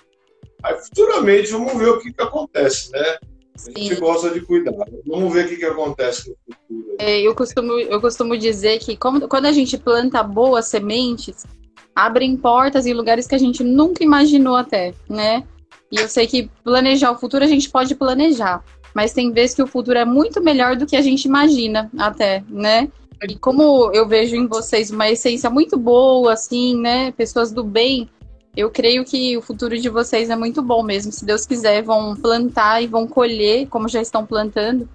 Aí, 0.63 0.75
futuramente, 0.79 1.51
vamos 1.51 1.77
ver 1.77 1.89
o 1.89 1.99
que, 1.99 2.11
que 2.11 2.21
acontece, 2.21 2.91
né? 2.91 3.17
A 3.67 3.79
gente 3.79 3.95
gosta 3.95 4.29
de 4.31 4.41
cuidar. 4.41 4.73
Vamos 5.05 5.33
ver 5.33 5.45
o 5.45 5.49
que, 5.49 5.57
que 5.57 5.65
acontece 5.65 6.29
no 6.29 6.35
futuro. 6.45 6.95
É, 6.97 7.21
eu, 7.21 7.35
costumo, 7.35 7.73
eu 7.73 8.01
costumo 8.01 8.37
dizer 8.37 8.79
que 8.79 8.97
como, 8.97 9.27
quando 9.27 9.45
a 9.45 9.51
gente 9.51 9.77
planta 9.77 10.23
boas 10.23 10.67
sementes, 10.67 11.45
abrem 11.95 12.37
portas 12.37 12.85
em 12.85 12.93
lugares 12.93 13.27
que 13.27 13.35
a 13.35 13.39
gente 13.39 13.63
nunca 13.63 14.03
imaginou 14.03 14.55
até, 14.55 14.93
né? 15.09 15.43
E 15.91 15.97
eu 15.97 16.07
sei 16.07 16.27
que 16.27 16.49
planejar 16.63 17.11
o 17.11 17.17
futuro 17.17 17.43
a 17.43 17.47
gente 17.47 17.69
pode 17.69 17.95
planejar, 17.95 18.63
mas 18.93 19.13
tem 19.13 19.31
vezes 19.31 19.55
que 19.55 19.63
o 19.63 19.67
futuro 19.67 19.97
é 19.97 20.05
muito 20.05 20.41
melhor 20.41 20.75
do 20.75 20.85
que 20.85 20.95
a 20.95 21.01
gente 21.01 21.25
imagina 21.25 21.89
até, 21.97 22.43
né? 22.47 22.89
E 23.27 23.35
como 23.35 23.91
eu 23.93 24.07
vejo 24.07 24.35
em 24.35 24.47
vocês 24.47 24.91
uma 24.91 25.09
essência 25.09 25.49
muito 25.49 25.77
boa, 25.77 26.33
assim, 26.33 26.79
né? 26.79 27.11
Pessoas 27.11 27.51
do 27.51 27.63
bem, 27.63 28.09
eu 28.55 28.69
creio 28.69 29.03
que 29.03 29.35
o 29.37 29.41
futuro 29.41 29.77
de 29.77 29.89
vocês 29.89 30.29
é 30.29 30.35
muito 30.35 30.61
bom 30.61 30.83
mesmo. 30.83 31.11
Se 31.11 31.25
Deus 31.25 31.45
quiser, 31.45 31.83
vão 31.83 32.15
plantar 32.15 32.81
e 32.81 32.87
vão 32.87 33.07
colher, 33.07 33.67
como 33.67 33.87
já 33.87 34.01
estão 34.01 34.25
plantando. 34.25 34.87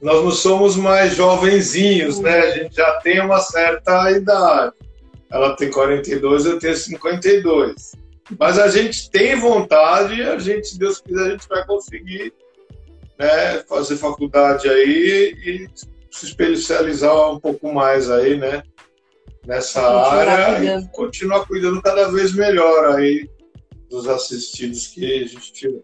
Nós 0.00 0.22
não 0.22 0.30
somos 0.30 0.76
mais 0.76 1.14
jovenzinhos, 1.14 2.18
né? 2.18 2.40
A 2.40 2.50
gente 2.50 2.74
já 2.74 2.92
tem 3.00 3.20
uma 3.20 3.38
certa 3.38 4.10
idade. 4.10 4.74
Ela 5.32 5.56
tem 5.56 5.70
42, 5.70 6.44
eu 6.44 6.58
tenho 6.58 6.76
52. 6.76 7.92
Mas 8.38 8.58
a 8.58 8.68
gente 8.68 9.10
tem 9.10 9.34
vontade 9.34 10.14
e 10.14 10.22
a 10.22 10.38
gente, 10.38 10.68
se 10.68 10.78
Deus 10.78 11.00
quiser, 11.00 11.26
a 11.26 11.30
gente 11.30 11.48
vai 11.48 11.66
conseguir 11.66 12.32
né, 13.18 13.58
fazer 13.68 13.96
faculdade 13.96 14.68
aí 14.68 15.34
e 15.44 15.68
se 16.10 16.26
especializar 16.26 17.32
um 17.32 17.40
pouco 17.40 17.72
mais 17.72 18.10
aí, 18.10 18.36
né? 18.36 18.62
Nessa 19.46 19.80
área 19.80 20.56
cuidando. 20.56 20.84
e 20.84 20.88
continuar 20.90 21.46
cuidando 21.46 21.82
cada 21.82 22.08
vez 22.08 22.32
melhor 22.34 22.94
aí 22.94 23.28
dos 23.90 24.06
assistidos 24.06 24.86
que 24.88 25.22
a 25.22 25.26
gente 25.26 25.52
tiver. 25.52 25.82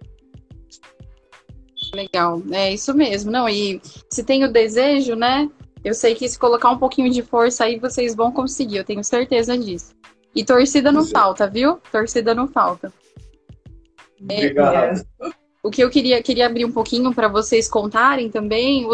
Legal, 1.94 2.42
é 2.52 2.72
isso 2.72 2.94
mesmo. 2.94 3.30
Não, 3.30 3.48
e 3.48 3.80
se 4.10 4.22
tem 4.22 4.44
o 4.44 4.52
desejo, 4.52 5.14
né? 5.14 5.50
Eu 5.84 5.94
sei 5.94 6.14
que 6.14 6.28
se 6.28 6.38
colocar 6.38 6.70
um 6.70 6.78
pouquinho 6.78 7.10
de 7.10 7.22
força 7.22 7.64
aí, 7.64 7.78
vocês 7.78 8.14
vão 8.14 8.32
conseguir, 8.32 8.78
eu 8.78 8.84
tenho 8.84 9.02
certeza 9.04 9.56
disso. 9.56 9.94
E 10.34 10.44
torcida 10.44 10.92
não 10.92 11.04
falta, 11.06 11.48
viu? 11.48 11.78
Torcida 11.90 12.34
não 12.34 12.46
falta. 12.46 12.92
Obrigado. 14.20 15.06
É, 15.20 15.30
o 15.62 15.70
que 15.70 15.82
eu 15.82 15.90
queria, 15.90 16.22
queria 16.22 16.46
abrir 16.46 16.64
um 16.64 16.72
pouquinho 16.72 17.12
para 17.12 17.28
vocês 17.28 17.68
contarem 17.68 18.30
também, 18.30 18.86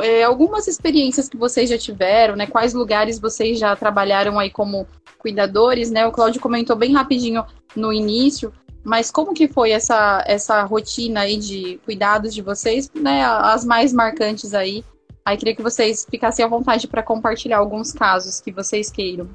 é, 0.00 0.22
algumas 0.22 0.66
experiências 0.66 1.28
que 1.28 1.36
vocês 1.36 1.70
já 1.70 1.78
tiveram, 1.78 2.36
né? 2.36 2.46
Quais 2.46 2.72
lugares 2.72 3.18
vocês 3.18 3.58
já 3.58 3.74
trabalharam 3.74 4.38
aí 4.38 4.50
como 4.50 4.86
cuidadores, 5.18 5.90
né? 5.90 6.06
O 6.06 6.12
Cláudio 6.12 6.40
comentou 6.40 6.76
bem 6.76 6.92
rapidinho 6.92 7.44
no 7.74 7.92
início, 7.92 8.52
mas 8.84 9.10
como 9.10 9.34
que 9.34 9.48
foi 9.48 9.70
essa, 9.70 10.22
essa 10.26 10.62
rotina 10.62 11.20
aí 11.20 11.36
de 11.36 11.80
cuidados 11.84 12.34
de 12.34 12.42
vocês, 12.42 12.90
né? 12.94 13.24
As 13.24 13.64
mais 13.64 13.92
marcantes 13.92 14.54
aí. 14.54 14.84
Aí 15.24 15.38
queria 15.38 15.56
que 15.56 15.62
vocês 15.62 16.06
ficassem 16.08 16.44
à 16.44 16.48
vontade 16.48 16.86
para 16.86 17.02
compartilhar 17.02 17.58
alguns 17.58 17.92
casos 17.92 18.42
que 18.42 18.52
vocês 18.52 18.90
queiram. 18.90 19.28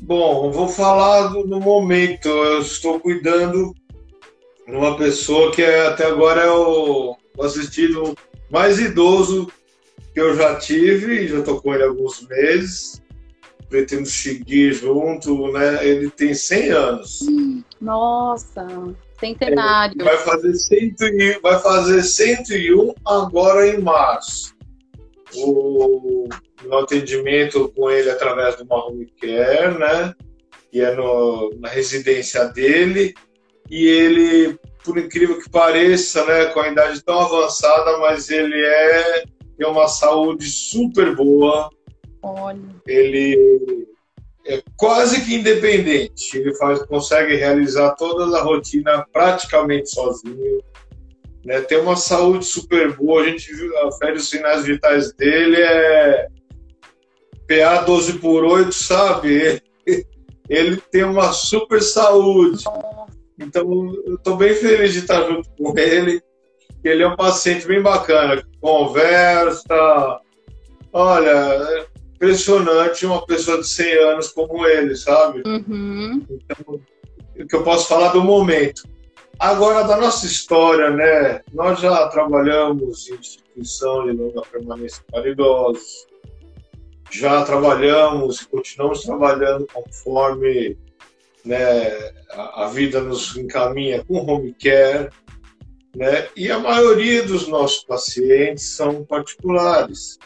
Bom, 0.00 0.52
vou 0.52 0.68
falar 0.68 1.28
do, 1.28 1.44
do, 1.44 1.60
momento. 1.60 2.28
Eu 2.28 2.60
estou 2.60 3.00
cuidando 3.00 3.74
de 4.66 4.76
uma 4.76 4.96
pessoa 4.96 5.50
que 5.50 5.62
é, 5.62 5.88
até 5.88 6.06
agora 6.06 6.42
é 6.42 6.50
o, 6.50 7.16
o 7.36 7.42
assistido 7.42 8.14
mais 8.50 8.78
idoso 8.78 9.50
que 10.14 10.20
eu 10.20 10.36
já 10.36 10.56
tive, 10.56 11.26
já 11.26 11.40
estou 11.40 11.60
com 11.60 11.74
ele 11.74 11.82
há 11.82 11.88
alguns 11.88 12.26
meses. 12.28 13.02
Pretendo 13.68 14.06
seguir 14.06 14.72
junto, 14.74 15.50
né? 15.50 15.84
Ele 15.84 16.08
tem 16.08 16.32
100 16.32 16.70
anos. 16.70 17.20
Nossa, 17.80 18.64
centenário. 19.18 20.04
vai 20.04 20.16
fazer, 20.18 20.54
100, 20.54 20.94
vai 21.42 21.58
fazer 21.60 22.02
101 22.02 22.94
agora 23.04 23.68
em 23.68 23.80
março. 23.80 24.54
O 25.34 26.28
no 26.64 26.78
atendimento 26.78 27.72
com 27.76 27.90
ele 27.90 28.10
através 28.10 28.56
do 28.56 28.66
home 28.68 29.06
care, 29.20 29.78
né? 29.78 30.14
Que 30.70 30.80
é 30.80 30.94
no, 30.94 31.50
na 31.58 31.68
residência 31.68 32.44
dele. 32.46 33.14
E 33.70 33.86
ele, 33.86 34.58
por 34.84 34.98
incrível 34.98 35.38
que 35.40 35.50
pareça, 35.50 36.24
né, 36.24 36.46
com 36.46 36.60
a 36.60 36.68
idade 36.68 37.02
tão 37.02 37.18
avançada, 37.18 37.98
mas 37.98 38.30
ele 38.30 38.60
é 38.64 39.24
tem 39.56 39.66
uma 39.66 39.88
saúde 39.88 40.44
super 40.46 41.16
boa. 41.16 41.70
Olha. 42.22 42.60
Ele 42.86 43.88
é 44.46 44.62
quase 44.76 45.24
que 45.24 45.34
independente. 45.34 46.38
Ele 46.38 46.54
faz, 46.54 46.82
consegue 46.86 47.34
realizar 47.34 47.94
toda 47.94 48.36
a 48.36 48.42
rotina 48.42 49.04
praticamente 49.12 49.90
sozinho. 49.90 50.62
Né? 51.44 51.60
Tem 51.62 51.78
uma 51.78 51.96
saúde 51.96 52.44
super 52.44 52.96
boa. 52.96 53.22
A 53.22 53.24
gente 53.24 53.50
afere 53.86 54.16
os 54.16 54.28
sinais 54.28 54.64
vitais 54.64 55.12
dele. 55.14 55.60
É, 55.60 56.28
PA 57.48 57.82
12 57.82 58.18
por 58.18 58.44
8, 58.44 58.72
sabe? 58.72 59.62
Ele 60.48 60.76
tem 60.90 61.04
uma 61.04 61.32
super 61.32 61.82
saúde. 61.82 62.64
Então, 63.38 63.92
eu 64.06 64.14
estou 64.14 64.36
bem 64.36 64.54
feliz 64.54 64.92
de 64.92 65.00
estar 65.00 65.22
junto 65.28 65.48
com 65.50 65.76
ele. 65.78 66.22
Ele 66.82 67.02
é 67.02 67.08
um 67.08 67.16
paciente 67.16 67.66
bem 67.66 67.82
bacana, 67.82 68.42
conversa. 68.60 70.20
Olha, 70.92 71.86
impressionante 72.16 73.06
uma 73.06 73.24
pessoa 73.24 73.60
de 73.60 73.68
100 73.68 73.94
anos 73.98 74.28
como 74.28 74.66
ele, 74.66 74.96
sabe? 74.96 75.42
Uhum. 75.46 76.26
Então, 76.30 76.80
o 77.38 77.46
que 77.46 77.54
eu 77.54 77.62
posso 77.62 77.86
falar 77.86 78.12
do 78.12 78.22
momento. 78.22 78.82
Agora, 79.38 79.86
da 79.86 79.98
nossa 79.98 80.24
história, 80.24 80.90
né? 80.90 81.42
Nós 81.52 81.78
já 81.78 82.08
trabalhamos 82.08 83.08
em 83.08 83.14
instituição 83.14 84.06
de 84.06 84.12
longa 84.12 84.40
permanência 84.42 85.04
para 85.10 85.28
idosos, 85.28 86.06
já 87.10 87.44
trabalhamos 87.44 88.40
e 88.40 88.48
continuamos 88.48 89.02
trabalhando 89.02 89.66
conforme 89.72 90.76
né, 91.44 91.88
a, 92.30 92.64
a, 92.64 92.68
vida 92.68 93.00
nos 93.00 93.36
encaminha 93.36 94.04
com 94.04 94.18
home 94.18 94.54
care, 94.54 95.10
né, 95.94 96.28
e 96.34 96.50
a 96.50 96.58
maioria 96.58 97.22
dos 97.22 97.46
nossos 97.46 97.84
pacientes 97.84 98.74
são 98.74 99.04
particulares. 99.04 100.18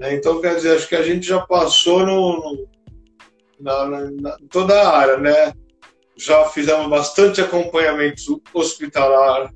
Né, 0.00 0.14
então, 0.14 0.40
quer 0.40 0.56
dizer, 0.56 0.76
acho 0.76 0.88
que 0.88 0.96
a 0.96 1.02
gente 1.02 1.26
já 1.26 1.40
passou 1.40 2.06
no, 2.06 2.66
na, 3.60 3.84
na, 4.10 4.36
toda 4.50 4.80
a 4.80 4.96
área, 4.96 5.18
né? 5.18 5.52
Já 6.16 6.46
fizemos 6.46 6.88
bastante 6.88 7.42
acompanhamento 7.42 8.42
hospitalar, 8.54 9.52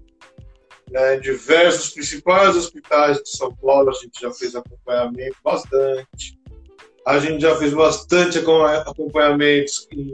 né, 0.90 1.16
diversos 1.16 1.88
principais 1.90 2.54
hospitais 2.56 3.22
de 3.22 3.30
São 3.30 3.56
Paulo, 3.56 3.88
a 3.88 3.94
gente 3.94 4.20
já 4.20 4.30
fez 4.32 4.54
acompanhamento 4.54 5.36
bastante. 5.42 6.38
A 7.06 7.18
gente 7.18 7.40
já 7.40 7.56
fez 7.56 7.72
bastante 7.72 8.38
acompanhamentos 8.38 9.88
em 9.90 10.10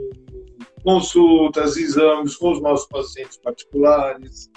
consultas, 0.81 1.75
exames 1.75 2.37
com 2.37 2.53
os 2.53 2.61
nossos 2.61 2.87
pacientes 2.87 3.37
particulares, 3.37 4.49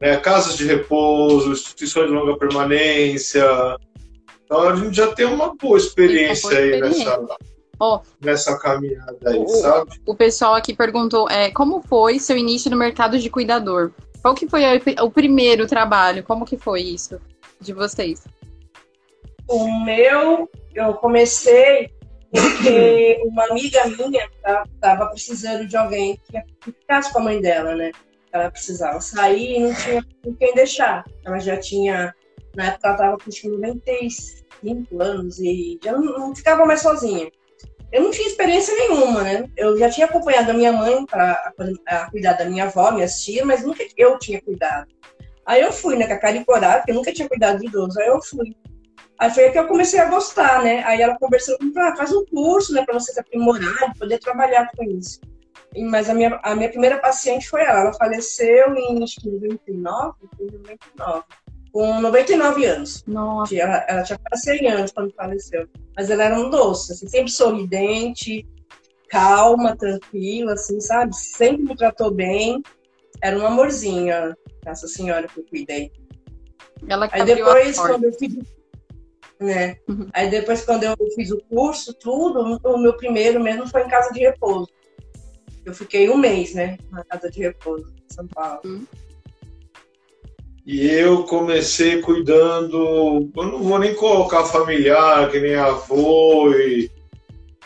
né, 0.00 0.16
casas 0.18 0.56
de 0.56 0.64
repouso, 0.64 1.50
instituições 1.50 2.06
de 2.06 2.12
longa 2.12 2.38
permanência. 2.38 3.44
Então 4.48 4.62
a 4.62 4.74
gente 4.74 4.96
já 4.96 5.12
tem 5.12 5.26
uma 5.26 5.54
boa 5.54 5.76
experiência, 5.76 6.48
uma 6.48 6.56
boa 6.56 6.64
experiência. 6.64 7.12
aí 7.12 7.20
nessa, 7.20 7.36
oh, 7.78 8.00
nessa 8.18 8.58
caminhada 8.58 9.18
aí, 9.26 9.38
o, 9.38 9.46
sabe? 9.46 9.90
O 10.06 10.14
pessoal 10.14 10.54
aqui 10.54 10.74
perguntou 10.74 11.28
é, 11.28 11.50
como 11.50 11.82
foi 11.82 12.18
seu 12.18 12.34
início 12.34 12.70
no 12.70 12.76
mercado 12.78 13.18
de 13.18 13.28
cuidador? 13.28 13.92
Qual 14.22 14.34
que 14.34 14.48
foi 14.48 14.62
o 15.02 15.10
primeiro 15.10 15.66
trabalho? 15.66 16.22
Como 16.22 16.46
que 16.46 16.56
foi 16.56 16.80
isso 16.80 17.20
de 17.60 17.74
vocês? 17.74 18.24
O 19.46 19.84
meu, 19.84 20.48
eu 20.74 20.94
comecei 20.94 21.90
porque 22.30 23.20
uma 23.30 23.44
amiga 23.50 23.84
minha 23.86 24.26
estava 24.34 24.66
tá, 24.80 25.06
precisando 25.06 25.66
de 25.66 25.76
alguém 25.76 26.18
que 26.24 26.42
ficasse 26.62 27.12
com 27.12 27.18
a 27.18 27.22
mãe 27.22 27.40
dela, 27.40 27.74
né? 27.74 27.92
Ela 28.32 28.50
precisava 28.50 29.00
sair 29.00 29.56
e 29.56 29.60
não 29.60 29.74
tinha 29.74 30.04
com 30.22 30.34
quem 30.34 30.54
deixar. 30.54 31.04
Ela 31.24 31.38
já 31.38 31.56
tinha, 31.56 32.14
na 32.58 32.66
época, 32.66 32.88
ela 32.88 32.94
estava 32.94 33.16
com 33.18 33.48
95 33.48 35.00
anos 35.00 35.38
e 35.38 35.78
já 35.82 35.92
não, 35.92 36.02
não 36.02 36.34
ficava 36.34 36.66
mais 36.66 36.82
sozinha. 36.82 37.30
Eu 37.92 38.02
não 38.02 38.10
tinha 38.10 38.26
experiência 38.26 38.74
nenhuma, 38.74 39.22
né? 39.22 39.48
Eu 39.56 39.78
já 39.78 39.88
tinha 39.88 40.06
acompanhado 40.06 40.50
a 40.50 40.54
minha 40.54 40.72
mãe 40.72 41.06
para 41.06 41.54
cuidar 42.10 42.32
da 42.32 42.44
minha 42.46 42.64
avó, 42.64 42.90
minhas 42.90 43.22
tias, 43.22 43.46
mas 43.46 43.62
nunca 43.62 43.84
eu 43.96 44.18
tinha 44.18 44.42
cuidado. 44.42 44.88
Aí 45.46 45.62
eu 45.62 45.72
fui, 45.72 45.96
né, 45.96 46.08
com 46.08 46.14
a 46.14 46.18
cara 46.18 46.36
e 46.36 46.44
coragem, 46.44 46.78
porque 46.78 46.90
eu 46.90 46.96
nunca 46.96 47.12
tinha 47.12 47.28
cuidado 47.28 47.60
de 47.60 47.66
idoso. 47.66 47.98
Aí 48.00 48.08
eu 48.08 48.20
fui. 48.20 48.56
Aí 49.20 49.30
foi 49.30 49.50
que 49.50 49.58
eu 49.58 49.68
comecei 49.68 50.00
a 50.00 50.10
gostar, 50.10 50.64
né? 50.64 50.82
Aí 50.84 51.00
ela 51.00 51.16
conversou 51.16 51.56
comigo, 51.58 51.78
ah, 51.78 51.94
faz 51.96 52.12
um 52.12 52.24
curso, 52.26 52.74
né, 52.74 52.84
para 52.84 52.98
você 52.98 53.12
se 53.12 53.20
aprimorar, 53.20 53.96
poder 53.96 54.18
trabalhar 54.18 54.68
com 54.76 54.82
isso. 54.82 55.20
Mas 55.88 56.10
a 56.10 56.14
minha, 56.14 56.40
a 56.42 56.56
minha 56.56 56.68
primeira 56.68 56.98
paciente 56.98 57.48
foi 57.48 57.62
ela. 57.62 57.82
Ela 57.82 57.92
faleceu 57.94 58.74
em 58.74 59.04
acho 59.04 59.20
que 59.20 59.30
99, 59.30 60.14
99, 60.40 61.24
com 61.72 62.00
99 62.00 62.64
anos. 62.64 63.04
Nossa. 63.06 63.56
Ela, 63.56 63.84
ela 63.88 64.02
tinha 64.02 64.18
quase 64.18 64.44
100 64.44 64.70
anos 64.70 64.92
quando 64.92 65.14
faleceu. 65.14 65.68
Mas 65.96 66.10
ela 66.10 66.24
era 66.24 66.38
um 66.38 66.50
doce, 66.50 66.92
assim, 66.92 67.08
sempre 67.08 67.30
sorridente, 67.30 68.46
calma, 69.08 69.76
tranquila, 69.76 70.52
assim, 70.52 70.80
sabe? 70.80 71.14
Sempre 71.16 71.62
me 71.64 71.76
tratou 71.76 72.10
bem. 72.10 72.62
Era 73.22 73.38
um 73.38 73.46
amorzinho, 73.46 74.12
essa 74.64 74.86
senhora 74.86 75.26
que 75.26 75.40
eu 75.40 75.44
cuidei. 75.44 75.90
Ela 76.88 77.08
que 77.08 77.16
Aí 77.16 77.24
depois, 77.24 77.76
quando 77.76 78.04
eu 78.04 78.12
fiz 78.12 78.36
né? 79.40 79.78
Uhum. 79.88 80.08
Aí 80.12 80.28
depois, 80.28 80.64
quando 80.64 80.82
eu 80.82 80.96
fiz 81.14 81.30
o 81.30 81.40
curso, 81.48 81.94
tudo, 81.94 82.58
o 82.64 82.78
meu 82.78 82.96
primeiro 82.96 83.40
mesmo 83.40 83.68
foi 83.68 83.84
em 83.84 83.88
casa 83.88 84.12
de 84.12 84.20
repouso. 84.20 84.68
Eu 85.64 85.72
fiquei 85.74 86.08
um 86.08 86.16
mês, 86.16 86.54
né, 86.54 86.78
na 86.90 87.04
casa 87.04 87.30
de 87.30 87.40
repouso 87.40 87.92
em 87.96 88.14
São 88.14 88.26
Paulo. 88.26 88.60
Uhum. 88.64 88.86
E 90.70 90.86
eu 90.86 91.22
comecei 91.22 92.02
cuidando, 92.02 93.30
eu 93.34 93.42
não 93.42 93.62
vou 93.62 93.78
nem 93.78 93.94
colocar 93.94 94.44
familiar, 94.44 95.30
que 95.30 95.40
nem 95.40 95.54
avô, 95.54 96.52
e 96.52 96.90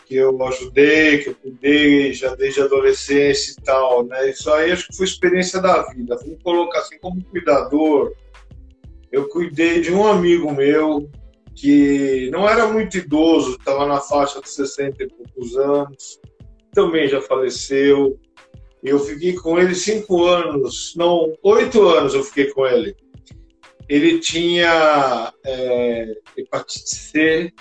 que 0.07 0.15
eu 0.15 0.41
ajudei, 0.45 1.19
que 1.19 1.31
eu 1.31 1.35
cuidei 1.35 2.13
já 2.13 2.33
desde 2.37 2.61
a 2.61 2.65
adolescência 2.65 3.57
e 3.59 3.65
tal, 3.65 4.05
né? 4.05 4.31
Isso 4.31 4.49
aí 4.53 4.71
acho 4.71 4.87
que 4.87 4.97
foi 4.97 5.05
experiência 5.05 5.61
da 5.61 5.83
vida. 5.91 6.17
Vamos 6.17 6.41
colocar 6.45 6.79
assim, 6.79 6.97
como 7.01 7.25
cuidador, 7.25 8.13
eu 9.11 9.29
cuidei 9.29 9.81
de 9.81 9.93
um 9.93 10.07
amigo 10.07 10.53
meu, 10.53 11.11
que 11.57 12.31
não 12.31 12.49
era 12.49 12.69
muito 12.69 12.99
idoso, 12.99 13.57
estava 13.59 13.85
na 13.85 13.99
faixa 13.99 14.41
de 14.41 14.49
60 14.49 15.03
e 15.03 15.09
poucos 15.09 15.57
anos, 15.57 16.21
também 16.73 17.09
já 17.09 17.21
faleceu. 17.21 18.17
Eu 18.83 18.99
fiquei 18.99 19.35
com 19.35 19.59
ele 19.59 19.75
cinco 19.75 20.25
anos, 20.25 20.95
não, 20.97 21.33
oito 21.43 21.87
anos 21.89 22.15
eu 22.15 22.25
fiquei 22.25 22.51
com 22.51 22.67
ele. 22.67 22.97
Ele 23.89 24.19
tinha 24.19 25.33
é, 25.45 26.17
hepatite 26.37 26.89
C, 26.89 27.53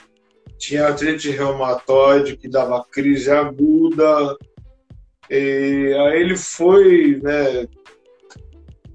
tinha 0.57 0.87
artrite 0.87 1.29
reumatoide 1.29 2.37
que 2.37 2.47
dava 2.47 2.83
crise 2.85 3.29
aguda. 3.29 4.35
E 5.29 5.93
aí 5.95 6.21
ele 6.21 6.35
foi, 6.35 7.19
né, 7.21 7.67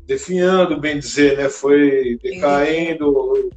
definhando, 0.05 0.81
bem 0.81 0.99
dizer, 0.99 1.37
né, 1.37 1.49
foi 1.49 2.19
decaindo, 2.23 3.51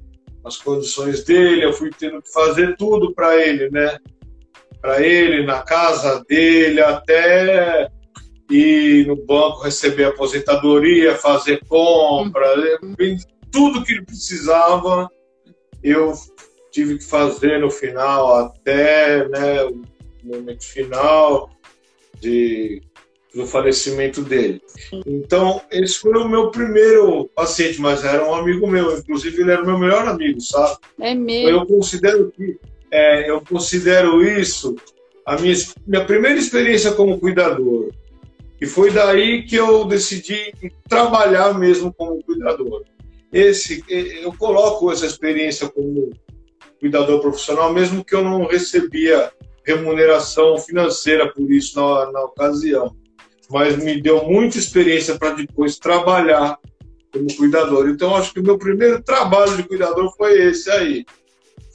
as 0.43 0.57
condições 0.57 1.23
dele, 1.23 1.65
eu 1.65 1.73
fui 1.73 1.89
tendo 1.97 2.21
que 2.21 2.31
fazer 2.31 2.75
tudo 2.77 3.13
para 3.13 3.35
ele, 3.37 3.69
né? 3.69 3.97
Para 4.81 5.01
ele, 5.05 5.45
na 5.45 5.61
casa 5.61 6.23
dele, 6.27 6.81
até 6.81 7.89
ir 8.49 9.07
no 9.07 9.15
banco 9.15 9.61
receber 9.61 10.05
aposentadoria, 10.05 11.15
fazer 11.15 11.63
compra, 11.67 12.47
uhum. 12.81 13.17
tudo 13.51 13.83
que 13.83 13.93
ele 13.93 14.05
precisava, 14.05 15.09
eu 15.83 16.13
tive 16.71 16.97
que 16.97 17.03
fazer 17.05 17.59
no 17.59 17.69
final, 17.69 18.35
até 18.35 19.27
né, 19.27 19.63
o 19.63 19.81
momento 20.23 20.63
final 20.63 21.49
de 22.19 22.81
do 23.33 23.45
falecimento 23.45 24.23
dele. 24.23 24.61
Então, 25.05 25.61
esse 25.71 25.99
foi 25.99 26.13
o 26.13 26.27
meu 26.27 26.49
primeiro 26.49 27.29
paciente, 27.35 27.79
mas 27.79 28.03
era 28.03 28.27
um 28.27 28.33
amigo 28.33 28.67
meu, 28.67 28.97
inclusive 28.97 29.41
ele 29.41 29.51
era 29.51 29.61
o 29.61 29.65
meu 29.65 29.77
melhor 29.77 30.07
amigo, 30.07 30.41
sabe? 30.41 30.77
É 30.99 31.13
mesmo. 31.13 31.49
Eu 31.49 31.65
considero 31.65 32.31
que 32.31 32.57
é, 32.91 33.29
eu 33.29 33.41
considero 33.41 34.23
isso 34.23 34.75
a 35.25 35.37
minha, 35.37 35.55
minha 35.85 36.05
primeira 36.05 36.39
experiência 36.39 36.91
como 36.91 37.19
cuidador. 37.19 37.91
E 38.61 38.65
foi 38.65 38.91
daí 38.91 39.43
que 39.43 39.55
eu 39.55 39.85
decidi 39.85 40.53
trabalhar 40.87 41.57
mesmo 41.57 41.93
como 41.93 42.23
cuidador. 42.23 42.83
Esse, 43.31 43.83
eu 43.87 44.33
coloco 44.33 44.91
essa 44.91 45.05
experiência 45.05 45.69
como 45.69 46.11
cuidador 46.79 47.21
profissional, 47.21 47.71
mesmo 47.71 48.03
que 48.03 48.15
eu 48.15 48.23
não 48.23 48.45
recebia 48.45 49.31
remuneração 49.65 50.57
financeira 50.57 51.31
por 51.31 51.51
isso 51.51 51.79
na, 51.79 52.11
na 52.11 52.23
ocasião 52.23 52.95
mas 53.49 53.75
me 53.77 53.99
deu 53.99 54.25
muita 54.25 54.57
experiência 54.57 55.17
para 55.17 55.31
depois 55.31 55.77
trabalhar 55.77 56.57
como 57.11 57.35
cuidador. 57.35 57.89
Então, 57.89 58.15
acho 58.15 58.31
que 58.31 58.39
o 58.39 58.43
meu 58.43 58.57
primeiro 58.57 59.01
trabalho 59.01 59.57
de 59.57 59.63
cuidador 59.63 60.13
foi 60.15 60.49
esse 60.49 60.69
aí. 60.69 61.05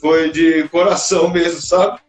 Foi 0.01 0.31
de 0.31 0.69
coração 0.69 1.29
mesmo, 1.35 1.61
sabe? 1.61 2.01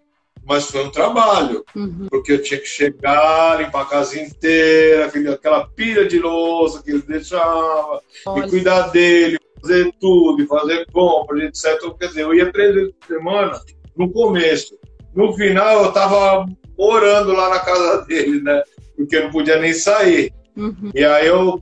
Mas 0.45 0.69
foi 0.69 0.86
um 0.86 0.91
trabalho, 0.91 1.65
uhum. 1.75 2.08
porque 2.10 2.34
eu 2.34 2.41
tinha 2.41 2.60
que 2.60 2.67
chegar, 2.67 3.60
limpar 3.60 3.81
a 3.81 3.86
casa 3.86 4.19
inteira, 4.19 5.12
aquela 5.34 5.67
pilha 5.67 6.08
de 6.08 6.19
louça 6.19 6.84
que 6.84 6.91
ele 6.91 7.01
deixava, 7.01 7.99
e 8.38 8.49
cuidar 8.49 8.89
dele, 8.89 9.39
fazer 9.60 9.91
tudo, 9.99 10.45
fazer 10.45 10.86
compras, 10.91 11.41
etc. 11.43 11.81
Quer 11.99 12.08
dizer, 12.10 12.21
eu 12.21 12.34
ia 12.36 12.51
três 12.51 12.75
vezes 12.75 12.93
por 12.99 13.08
semana 13.08 13.60
no 13.97 14.12
começo. 14.12 14.77
No 15.15 15.34
final, 15.34 15.84
eu 15.84 15.89
estava 15.89 16.45
morando 16.77 17.31
lá 17.31 17.49
na 17.49 17.60
casa 17.60 18.03
dele, 18.05 18.41
né? 18.41 18.62
porque 18.95 19.15
eu 19.15 19.23
não 19.23 19.31
podia 19.31 19.60
nem 19.60 19.73
sair. 19.73 20.34
Uhum. 20.55 20.91
E 20.93 21.03
aí 21.03 21.27
eu 21.27 21.62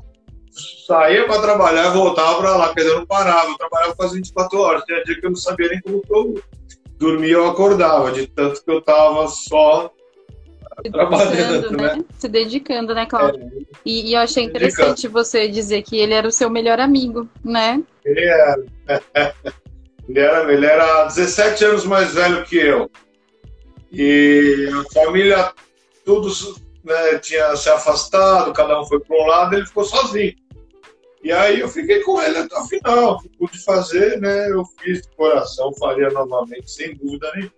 saía 0.85 1.25
para 1.25 1.41
trabalhar 1.41 1.89
e 1.89 1.93
voltava 1.93 2.37
para 2.37 2.55
lá, 2.55 2.73
quer 2.73 2.81
dizer, 2.81 2.93
eu 2.93 2.99
não 2.99 3.05
parava, 3.05 3.49
eu 3.49 3.57
trabalhava 3.57 3.95
quase 3.95 4.15
24 4.15 4.59
horas. 4.59 4.83
Tinha 4.83 5.03
dia 5.03 5.19
que 5.19 5.25
eu 5.25 5.31
não 5.31 5.37
sabia 5.37 5.69
nem 5.69 5.81
como 5.81 6.03
eu 6.09 6.43
dormia 7.03 7.41
ou 7.41 7.49
acordava, 7.49 8.11
de 8.11 8.27
tanto 8.27 8.63
que 8.63 8.71
eu 8.71 8.79
estava 8.79 9.27
só 9.27 9.91
se 10.83 10.91
trabalhando, 10.91 11.71
né? 11.71 11.95
né? 11.95 12.05
Se 12.17 12.27
dedicando, 12.27 12.95
né, 12.95 13.05
Cláudio? 13.05 13.41
É, 13.41 13.49
e, 13.85 14.09
e, 14.09 14.13
eu 14.13 14.21
achei 14.21 14.43
interessante 14.43 15.07
você 15.07 15.47
dizer 15.47 15.83
que 15.83 15.97
ele 15.97 16.13
era 16.13 16.27
o 16.27 16.31
seu 16.31 16.49
melhor 16.49 16.79
amigo, 16.79 17.29
né? 17.43 17.83
Ele 18.03 18.25
era. 18.25 18.63
ele 20.07 20.19
era, 20.19 20.53
ele 20.53 20.65
era 20.65 21.05
17 21.05 21.65
anos 21.65 21.85
mais 21.85 22.13
velho 22.13 22.43
que 22.45 22.57
eu. 22.57 22.89
E 23.91 24.69
a 24.73 24.93
família, 24.93 25.53
tudo 26.03 26.29
né, 26.83 27.19
tinha 27.19 27.55
se 27.55 27.69
afastado, 27.69 28.53
cada 28.53 28.79
um 28.81 28.85
foi 28.85 28.99
para 28.99 29.15
um 29.15 29.27
lado, 29.27 29.55
ele 29.55 29.65
ficou 29.65 29.83
sozinho. 29.83 30.33
E 31.23 31.31
aí 31.31 31.61
eu 31.61 31.69
fiquei 31.69 32.01
com 32.01 32.21
ele 32.21 32.37
até 32.37 32.59
o 32.59 32.65
final, 32.65 33.17
pude 33.39 33.57
fazer, 33.63 34.19
né, 34.19 34.51
eu 34.51 34.63
fiz 34.81 35.03
de 35.03 35.09
coração, 35.15 35.73
faria 35.75 36.09
novamente, 36.09 36.69
sem 36.69 36.95
dúvida 36.95 37.31
nenhuma. 37.33 37.53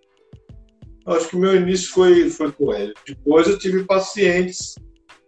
Acho 1.08 1.30
que 1.30 1.36
o 1.36 1.39
meu 1.39 1.56
início 1.56 1.91
foi, 1.91 2.30
foi 2.30 2.51
com 2.51 2.71
ele. 2.73 2.93
Depois 3.08 3.47
eu 3.47 3.58
tive 3.58 3.84
pacientes, 3.84 4.75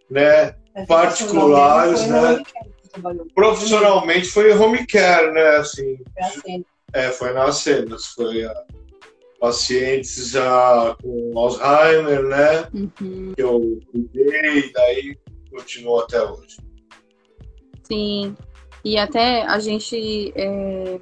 né, 0.09 0.55
é, 0.75 0.85
particulares, 0.85 2.05
né, 2.05 2.43
profissionalmente 3.33 4.27
foi 4.27 4.51
home 4.51 4.85
care, 4.85 5.31
né, 5.31 5.57
assim. 5.57 5.97
É, 6.93 7.09
foi 7.09 7.33
nas 7.33 7.57
cenas, 7.57 8.05
foi 8.05 8.45
a 8.45 8.53
pacientes 9.39 10.29
já 10.29 10.95
com 11.01 11.37
Alzheimer, 11.37 12.23
né? 12.23 12.67
Uhum. 12.73 13.33
Que 13.35 13.41
eu 13.41 13.79
cuidei, 13.91 14.71
daí 14.71 15.17
continuou 15.51 16.01
até 16.01 16.21
hoje. 16.23 16.57
Sim, 17.87 18.35
e 18.83 18.97
até 18.97 19.43
a 19.43 19.59
gente 19.59 20.33
é... 20.35 20.99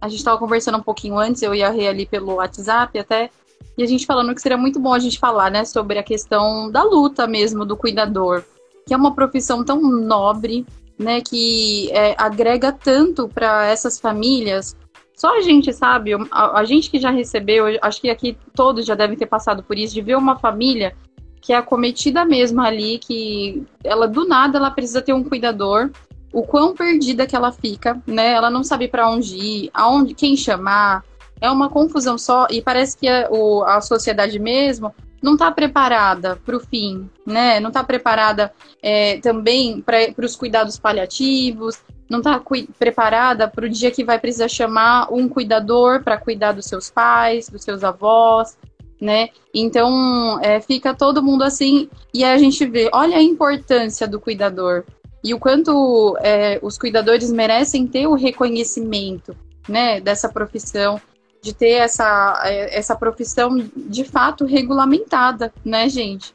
a 0.00 0.08
gente 0.08 0.18
estava 0.18 0.36
conversando 0.38 0.78
um 0.78 0.82
pouquinho 0.82 1.16
antes, 1.16 1.42
eu 1.42 1.54
e 1.54 1.62
a 1.62 1.70
Rê 1.70 1.86
ali 1.86 2.06
pelo 2.06 2.34
WhatsApp 2.34 2.98
até, 2.98 3.30
e 3.76 3.82
a 3.84 3.86
gente 3.86 4.04
falando 4.04 4.34
que 4.34 4.42
seria 4.42 4.58
muito 4.58 4.80
bom 4.80 4.92
a 4.92 4.98
gente 4.98 5.18
falar, 5.18 5.50
né, 5.50 5.64
sobre 5.64 5.98
a 5.98 6.02
questão 6.02 6.70
da 6.70 6.82
luta 6.82 7.26
mesmo 7.28 7.64
do 7.64 7.76
cuidador, 7.76 8.42
que 8.84 8.92
é 8.92 8.96
uma 8.96 9.14
profissão 9.14 9.64
tão 9.64 9.80
nobre, 9.80 10.66
né, 10.98 11.20
que 11.20 11.88
é, 11.92 12.16
agrega 12.18 12.72
tanto 12.72 13.28
para 13.28 13.66
essas 13.66 14.00
famílias. 14.00 14.76
Só 15.14 15.36
a 15.36 15.40
gente 15.40 15.72
sabe, 15.72 16.12
a, 16.32 16.58
a, 16.58 16.64
gente 16.64 16.90
que 16.90 16.98
já 16.98 17.10
recebeu, 17.10 17.66
acho 17.80 18.00
que 18.00 18.10
aqui 18.10 18.36
todos 18.54 18.84
já 18.84 18.96
devem 18.96 19.16
ter 19.16 19.26
passado 19.26 19.62
por 19.62 19.78
isso, 19.78 19.94
de 19.94 20.00
ver 20.00 20.16
uma 20.16 20.36
família 20.36 20.96
que 21.40 21.52
é 21.52 21.56
acometida 21.56 22.24
mesmo 22.24 22.60
ali, 22.60 22.98
que 22.98 23.64
ela 23.84 24.08
do 24.08 24.26
nada 24.26 24.58
ela 24.58 24.70
precisa 24.70 25.00
ter 25.00 25.12
um 25.12 25.22
cuidador, 25.22 25.90
o 26.32 26.42
quão 26.42 26.74
perdida 26.74 27.26
que 27.26 27.34
ela 27.34 27.52
fica, 27.52 28.00
né? 28.06 28.32
Ela 28.32 28.50
não 28.50 28.62
sabe 28.62 28.88
para 28.88 29.08
onde 29.08 29.36
ir, 29.36 29.70
aonde, 29.72 30.14
quem 30.14 30.36
chamar. 30.36 31.04
É 31.40 31.50
uma 31.50 31.68
confusão 31.68 32.18
só 32.18 32.46
e 32.50 32.60
parece 32.60 32.96
que 32.96 33.08
a, 33.08 33.28
o, 33.30 33.62
a 33.64 33.80
sociedade 33.80 34.38
mesmo 34.38 34.92
não 35.22 35.34
está 35.34 35.50
preparada 35.50 36.36
para 36.36 36.56
o 36.56 36.60
fim, 36.60 37.08
né? 37.26 37.60
Não 37.60 37.68
está 37.68 37.82
preparada 37.82 38.52
é, 38.82 39.18
também 39.18 39.80
para 39.80 40.24
os 40.24 40.36
cuidados 40.36 40.78
paliativos, 40.78 41.78
não 42.08 42.18
está 42.18 42.42
preparada 42.78 43.48
para 43.48 43.66
o 43.66 43.68
dia 43.68 43.90
que 43.90 44.04
vai 44.04 44.18
precisar 44.18 44.48
chamar 44.48 45.12
um 45.12 45.28
cuidador 45.28 46.02
para 46.02 46.16
cuidar 46.16 46.52
dos 46.52 46.66
seus 46.66 46.90
pais, 46.90 47.48
dos 47.48 47.62
seus 47.62 47.84
avós, 47.84 48.56
né? 49.00 49.28
Então 49.54 50.40
é, 50.40 50.60
fica 50.60 50.94
todo 50.94 51.22
mundo 51.22 51.42
assim 51.42 51.88
e 52.12 52.24
a 52.24 52.36
gente 52.38 52.64
vê, 52.66 52.88
olha 52.92 53.16
a 53.16 53.22
importância 53.22 54.08
do 54.08 54.20
cuidador 54.20 54.84
e 55.22 55.34
o 55.34 55.38
quanto 55.38 56.16
é, 56.20 56.58
os 56.62 56.78
cuidadores 56.78 57.30
merecem 57.30 57.86
ter 57.86 58.06
o 58.06 58.14
reconhecimento, 58.14 59.36
né, 59.68 60.00
dessa 60.00 60.28
profissão 60.28 61.00
de 61.40 61.54
ter 61.54 61.74
essa, 61.74 62.42
essa 62.44 62.96
profissão 62.96 63.56
de 63.76 64.04
fato 64.04 64.44
regulamentada, 64.44 65.52
né, 65.64 65.88
gente? 65.88 66.34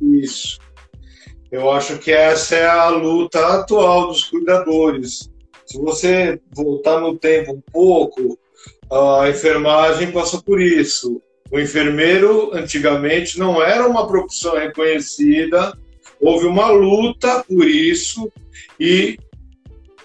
Isso. 0.00 0.58
Eu 1.50 1.70
acho 1.70 1.98
que 1.98 2.10
essa 2.10 2.56
é 2.56 2.66
a 2.66 2.88
luta 2.88 3.38
atual 3.58 4.08
dos 4.08 4.24
cuidadores. 4.24 5.30
Se 5.66 5.78
você 5.78 6.40
voltar 6.50 7.00
no 7.00 7.16
tempo 7.16 7.52
um 7.52 7.60
pouco, 7.72 8.38
a 8.90 9.28
enfermagem 9.28 10.12
passou 10.12 10.42
por 10.42 10.60
isso. 10.60 11.20
O 11.50 11.60
enfermeiro, 11.60 12.54
antigamente, 12.54 13.38
não 13.38 13.62
era 13.62 13.86
uma 13.86 14.06
profissão 14.06 14.54
reconhecida, 14.54 15.78
houve 16.22 16.46
uma 16.46 16.70
luta 16.70 17.44
por 17.48 17.66
isso 17.66 18.32
e 18.78 19.18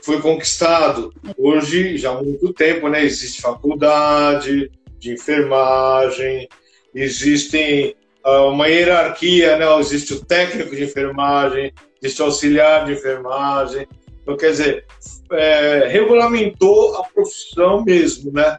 foi 0.02 0.20
conquistado. 0.20 1.14
Hoje, 1.38 1.98
já 1.98 2.12
há 2.12 2.24
muito 2.24 2.52
tempo, 2.54 2.90
né, 2.90 3.04
existe 3.04 3.42
faculdade 3.42 4.72
de 4.98 5.14
enfermagem, 5.14 6.50
existem 6.96 7.96
uh, 8.26 8.50
uma 8.50 8.68
hierarquia, 8.68 9.58
né, 9.58 9.80
existe 9.80 10.14
o 10.14 10.26
técnico 10.26 10.76
de 10.76 10.86
enfermagem, 10.86 11.72
existe 12.02 12.22
o 12.22 12.26
auxiliar 12.26 12.86
de 12.86 12.94
enfermagem. 12.94 13.88
Então, 14.22 14.36
quer 14.36 14.52
dizer, 14.52 14.86
é, 15.32 15.88
regulamentou 15.88 16.96
a 16.98 17.04
profissão 17.04 17.84
mesmo, 17.84 18.32
né? 18.32 18.58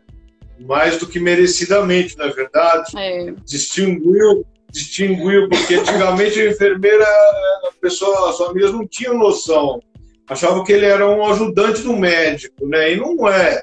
Mais 0.60 0.98
do 0.98 1.06
que 1.06 1.20
merecidamente, 1.20 2.16
na 2.16 2.26
é 2.26 2.32
verdade. 2.32 2.92
É. 2.96 3.34
Distinguiu, 3.44 4.46
distinguiu, 4.78 5.48
porque 5.48 5.74
antigamente 5.74 6.40
a 6.40 6.50
enfermeira, 6.50 7.04
a 7.04 7.72
pessoa, 7.80 8.30
as 8.30 8.38
famílias 8.38 8.72
não 8.72 8.86
tinham 8.86 9.18
noção 9.18 9.80
achavam 10.28 10.62
que 10.62 10.72
ele 10.72 10.86
era 10.86 11.08
um 11.08 11.24
ajudante 11.26 11.82
do 11.82 11.96
médico, 11.96 12.66
né? 12.66 12.92
E 12.92 12.96
não 12.96 13.28
é. 13.28 13.62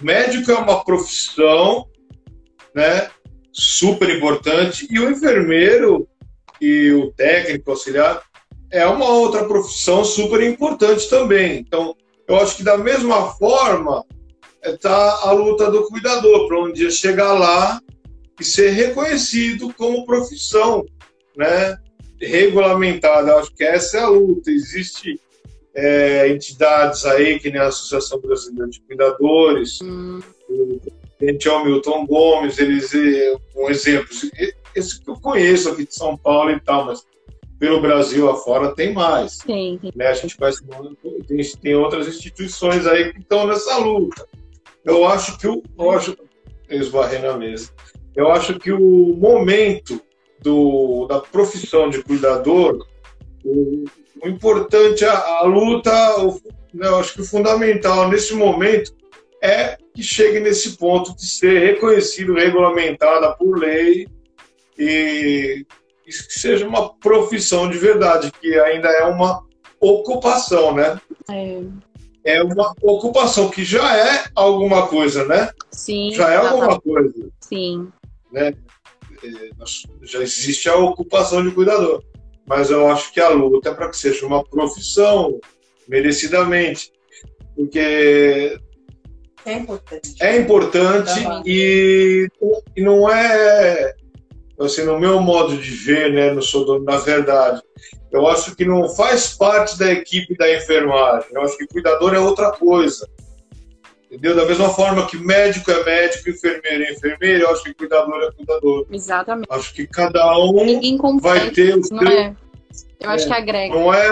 médico 0.00 0.50
é 0.50 0.54
uma 0.54 0.84
profissão, 0.84 1.86
né? 2.74 3.08
Super 3.52 4.10
importante 4.10 4.86
e 4.90 4.98
o 4.98 5.10
enfermeiro 5.10 6.08
e 6.60 6.90
o 6.92 7.12
técnico 7.12 7.70
auxiliar 7.70 8.22
é 8.70 8.86
uma 8.86 9.08
outra 9.08 9.44
profissão 9.44 10.04
super 10.04 10.42
importante 10.42 11.08
também. 11.08 11.58
Então, 11.58 11.94
eu 12.26 12.36
acho 12.36 12.56
que 12.56 12.62
da 12.62 12.78
mesma 12.78 13.30
forma 13.34 14.04
está 14.64 15.20
a 15.22 15.32
luta 15.32 15.70
do 15.70 15.86
cuidador 15.88 16.48
para 16.48 16.62
um 16.62 16.72
dia 16.72 16.90
chegar 16.90 17.32
lá 17.34 17.80
e 18.42 18.44
ser 18.44 18.70
reconhecido 18.70 19.72
como 19.74 20.04
profissão, 20.04 20.84
né? 21.36 21.76
Regulamentada. 22.20 23.36
Acho 23.36 23.54
que 23.54 23.62
essa 23.62 23.98
é 23.98 24.00
a 24.00 24.08
luta. 24.08 24.50
Existe 24.50 25.18
é, 25.74 26.28
entidades 26.28 27.06
aí, 27.06 27.38
que 27.38 27.50
nem 27.50 27.60
a 27.60 27.68
Associação 27.68 28.20
Brasileira 28.20 28.68
de 28.68 28.80
Cuidadores, 28.80 29.78
hum. 29.80 30.20
o 30.48 30.80
presidente 31.18 31.48
Milton 31.64 32.04
Gomes, 32.06 32.58
eles, 32.58 32.92
é, 32.94 33.36
um 33.56 33.70
exemplo, 33.70 34.08
esse 34.74 35.00
que 35.00 35.08
eu 35.08 35.14
conheço 35.14 35.68
aqui 35.70 35.86
de 35.86 35.94
São 35.94 36.16
Paulo 36.16 36.50
e 36.50 36.60
tal, 36.60 36.86
mas 36.86 37.06
pelo 37.60 37.80
Brasil 37.80 38.28
afora 38.28 38.74
tem 38.74 38.92
mais. 38.92 39.38
Sim. 39.38 39.78
Né? 39.94 40.08
A 40.08 40.14
gente 40.14 40.36
conhece, 40.36 40.64
tem, 41.28 41.40
tem 41.62 41.74
outras 41.76 42.08
instituições 42.08 42.88
aí 42.88 43.12
que 43.12 43.20
estão 43.20 43.46
nessa 43.46 43.78
luta. 43.78 44.26
Eu 44.84 45.06
acho 45.06 45.38
que 45.38 45.46
o. 45.46 45.62
Eu 45.78 45.90
acho, 45.92 46.16
esbarrei 46.68 47.20
na 47.20 47.36
mesa. 47.36 47.70
Eu 48.14 48.30
acho 48.30 48.58
que 48.58 48.70
o 48.72 49.16
momento 49.16 50.00
do, 50.42 51.06
da 51.06 51.20
profissão 51.20 51.88
de 51.88 52.02
cuidador, 52.02 52.86
o, 53.44 53.84
o 54.22 54.28
importante, 54.28 55.04
a, 55.04 55.38
a 55.38 55.42
luta, 55.44 56.20
o, 56.20 56.40
né, 56.74 56.88
eu 56.88 56.96
acho 56.96 57.14
que 57.14 57.22
o 57.22 57.26
fundamental 57.26 58.08
nesse 58.08 58.34
momento 58.34 58.94
é 59.42 59.76
que 59.94 60.02
chegue 60.02 60.40
nesse 60.40 60.76
ponto 60.76 61.14
de 61.16 61.26
ser 61.26 61.58
reconhecido, 61.58 62.34
regulamentada 62.34 63.32
por 63.34 63.58
lei 63.58 64.06
e 64.78 65.66
que 66.04 66.12
seja 66.12 66.66
uma 66.66 66.94
profissão 66.94 67.68
de 67.68 67.78
verdade, 67.78 68.30
que 68.40 68.58
ainda 68.60 68.88
é 68.88 69.04
uma 69.04 69.44
ocupação, 69.80 70.74
né? 70.74 71.00
É. 71.30 71.60
É 72.24 72.42
uma 72.42 72.72
ocupação 72.82 73.48
que 73.50 73.64
já 73.64 73.96
é 73.96 74.24
alguma 74.34 74.86
coisa, 74.86 75.24
né? 75.24 75.50
Sim. 75.72 76.12
Já 76.12 76.30
é 76.30 76.36
alguma 76.36 76.80
coisa. 76.80 77.30
Sim. 77.40 77.90
Né? 78.32 78.54
É, 79.24 79.50
já 80.02 80.20
existe 80.20 80.68
a 80.68 80.76
ocupação 80.76 81.44
de 81.44 81.50
cuidador 81.52 82.02
mas 82.46 82.70
eu 82.70 82.88
acho 82.88 83.12
que 83.12 83.20
a 83.20 83.28
luta 83.28 83.70
é 83.70 83.74
para 83.74 83.88
que 83.88 83.96
seja 83.96 84.26
uma 84.26 84.44
profissão, 84.44 85.40
merecidamente, 85.88 86.92
porque 87.56 88.58
é 89.44 89.52
importante, 89.54 90.14
é 90.20 90.36
importante 90.36 91.12
e, 91.44 92.28
e 92.76 92.82
não 92.82 93.10
é 93.10 93.94
assim 94.60 94.84
no 94.84 94.98
meu 94.98 95.20
modo 95.20 95.56
de 95.56 95.70
ver, 95.70 96.12
né, 96.12 96.32
não 96.32 96.42
sou 96.42 96.64
dono 96.64 96.84
da 96.84 96.98
verdade. 96.98 97.60
Eu 98.12 98.28
acho 98.28 98.54
que 98.54 98.64
não 98.64 98.88
faz 98.90 99.34
parte 99.34 99.78
da 99.78 99.90
equipe 99.90 100.36
da 100.36 100.54
enfermagem. 100.54 101.30
Eu 101.32 101.42
acho 101.42 101.56
que 101.56 101.66
cuidador 101.66 102.14
é 102.14 102.18
outra 102.18 102.52
coisa. 102.52 103.08
Entendeu? 104.12 104.36
Da 104.36 104.44
mesma 104.44 104.68
forma 104.68 105.06
que 105.06 105.16
médico 105.16 105.70
é 105.70 105.84
médico, 105.84 106.28
enfermeiro 106.28 106.84
é 106.84 106.92
enfermeiro, 106.92 107.44
eu 107.44 107.50
acho 107.50 107.64
que 107.64 107.72
cuidador 107.72 108.22
é 108.22 108.30
cuidador. 108.32 108.86
Exatamente. 108.92 109.46
Acho 109.48 109.72
que 109.72 109.86
cada 109.86 110.38
um 110.38 111.18
vai 111.18 111.48
ter 111.50 111.78
o 111.78 111.82
seu. 111.82 111.96
É. 112.06 112.36
Eu 113.00 113.08
acho 113.08 113.24
é, 113.24 113.28
que 113.28 113.32
agrega. 113.32 113.74
Não 113.74 113.94
é, 113.94 114.10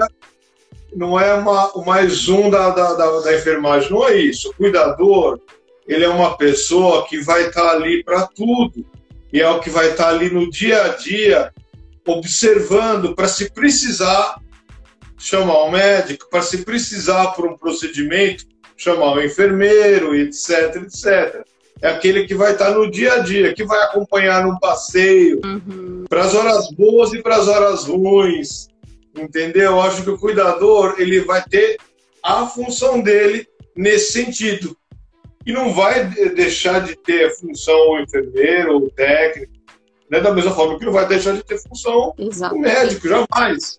não 0.97 1.21
é 1.21 1.35
uma, 1.35 1.67
o 1.73 1.85
mais 1.85 2.31
um 2.31 2.49
da, 2.49 2.71
da, 2.71 2.95
da, 2.95 3.21
da, 3.21 3.37
enfermagem, 3.37 3.91
não 3.91 4.09
é 4.09 4.17
isso. 4.17 4.49
O 4.49 4.55
cuidador, 4.55 5.39
ele 5.87 6.03
é 6.03 6.09
uma 6.09 6.35
pessoa 6.35 7.07
que 7.07 7.21
vai 7.21 7.49
estar 7.49 7.61
tá 7.61 7.73
ali 7.73 8.03
para 8.03 8.27
tudo. 8.27 8.83
E 9.31 9.39
é 9.39 9.51
o 9.51 9.61
que 9.61 9.69
vai 9.69 9.91
estar 9.91 10.05
tá 10.05 10.09
ali 10.09 10.31
no 10.31 10.51
dia 10.51 10.83
a 10.83 10.89
dia, 10.97 11.53
observando 12.09 13.15
para 13.15 13.29
se 13.29 13.51
precisar 13.51 14.41
chamar 15.19 15.65
um 15.65 15.73
médico, 15.73 16.27
para 16.31 16.41
se 16.41 16.65
precisar 16.65 17.33
por 17.33 17.47
um 17.47 17.55
procedimento, 17.55 18.47
chamar 18.81 19.13
o 19.13 19.23
enfermeiro, 19.23 20.15
etc, 20.15 20.77
etc. 20.77 21.45
É 21.83 21.89
aquele 21.89 22.27
que 22.27 22.35
vai 22.35 22.53
estar 22.53 22.71
no 22.71 22.91
dia 22.91 23.15
a 23.15 23.19
dia, 23.19 23.53
que 23.53 23.65
vai 23.65 23.79
acompanhar 23.85 24.45
num 24.45 24.59
passeio, 24.59 25.39
uhum. 25.45 26.05
para 26.09 26.25
as 26.25 26.35
horas 26.35 26.71
boas 26.73 27.13
e 27.13 27.23
para 27.23 27.37
as 27.37 27.47
horas 27.47 27.85
ruins. 27.85 28.69
Entendeu? 29.15 29.73
Eu 29.73 29.81
acho 29.83 30.03
que 30.03 30.11
o 30.11 30.19
cuidador 30.19 30.97
ele 30.99 31.21
vai 31.21 31.43
ter 31.45 31.77
a 32.23 32.47
função 32.47 33.01
dele 33.01 33.47
nesse 33.77 34.13
sentido. 34.13 34.75
E 35.45 35.53
não 35.53 35.73
vai 35.73 36.05
deixar 36.35 36.81
de 36.81 36.97
ter 36.97 37.27
a 37.27 37.31
função 37.31 37.77
o 37.91 38.01
enfermeiro 38.01 38.77
o 38.77 38.91
técnico, 38.91 39.53
né? 40.11 40.21
da 40.21 40.33
mesma 40.33 40.55
forma 40.55 40.79
que 40.79 40.85
não 40.85 40.93
vai 40.93 41.07
deixar 41.07 41.35
de 41.35 41.43
ter 41.43 41.59
função 41.59 42.15
Exato. 42.19 42.55
o 42.55 42.59
médico, 42.59 43.09
jamais. 43.09 43.79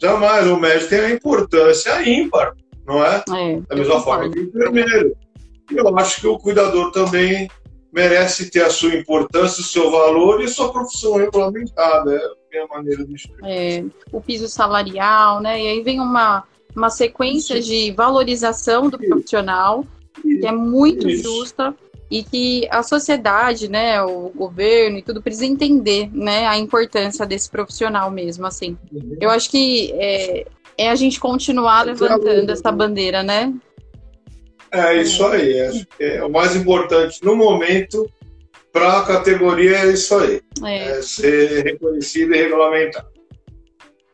Jamais. 0.00 0.46
O 0.46 0.56
médico 0.56 0.90
tem 0.90 1.00
a 1.00 1.10
importância 1.10 2.08
ímpar 2.08 2.54
não 2.88 3.04
é? 3.04 3.22
é 3.28 3.60
da 3.60 3.76
mesma 3.76 4.00
forma 4.00 4.30
que 4.30 4.38
o 4.40 4.42
enfermeiro. 4.44 5.14
E 5.70 5.76
eu 5.76 5.98
acho 5.98 6.22
que 6.22 6.26
o 6.26 6.38
cuidador 6.38 6.90
também 6.90 7.46
merece 7.92 8.50
ter 8.50 8.62
a 8.64 8.70
sua 8.70 8.94
importância, 8.94 9.60
o 9.60 9.64
seu 9.64 9.90
valor 9.90 10.40
e 10.40 10.44
a 10.44 10.48
sua 10.48 10.72
profissão 10.72 11.16
regulamentada. 11.16 12.14
É 12.14 12.16
a 12.16 12.30
minha 12.50 12.66
maneira 12.66 13.04
de 13.04 13.14
explicar. 13.14 13.46
É, 13.46 13.84
o 14.10 14.20
piso 14.22 14.48
salarial, 14.48 15.40
né? 15.42 15.62
E 15.62 15.68
aí 15.68 15.82
vem 15.82 16.00
uma, 16.00 16.44
uma 16.74 16.88
sequência 16.88 17.58
Isso. 17.58 17.68
de 17.68 17.92
valorização 17.92 18.88
do 18.88 18.96
Isso. 18.98 19.10
profissional, 19.10 19.84
Isso. 20.24 20.40
que 20.40 20.46
é 20.46 20.52
muito 20.52 21.10
justa 21.10 21.74
e 22.10 22.22
que 22.22 22.66
a 22.70 22.82
sociedade, 22.82 23.68
né, 23.68 24.02
o 24.02 24.30
governo 24.30 24.96
e 24.96 25.02
tudo 25.02 25.20
precisa 25.20 25.44
entender, 25.44 26.08
né, 26.10 26.46
a 26.46 26.56
importância 26.56 27.26
desse 27.26 27.50
profissional 27.50 28.10
mesmo, 28.10 28.46
assim. 28.46 28.78
Uhum. 28.90 29.16
Eu 29.20 29.28
acho 29.28 29.50
que 29.50 29.92
é, 29.92 30.46
é 30.78 30.88
a 30.88 30.94
gente 30.94 31.18
continuar 31.18 31.82
levantando 31.82 32.50
essa 32.50 32.70
bandeira, 32.70 33.22
né? 33.22 33.52
É 34.70 34.96
isso 34.96 35.26
aí. 35.26 35.60
Acho 35.62 35.86
que 35.86 36.04
é 36.04 36.24
o 36.24 36.30
mais 36.30 36.54
importante 36.54 37.22
no 37.24 37.34
momento 37.34 38.08
para 38.72 38.98
a 38.98 39.04
categoria 39.04 39.78
é 39.78 39.92
isso 39.92 40.14
aí. 40.16 40.40
É. 40.64 40.98
é 40.98 41.02
ser 41.02 41.64
reconhecido 41.64 42.34
e 42.34 42.38
regulamentado. 42.38 43.08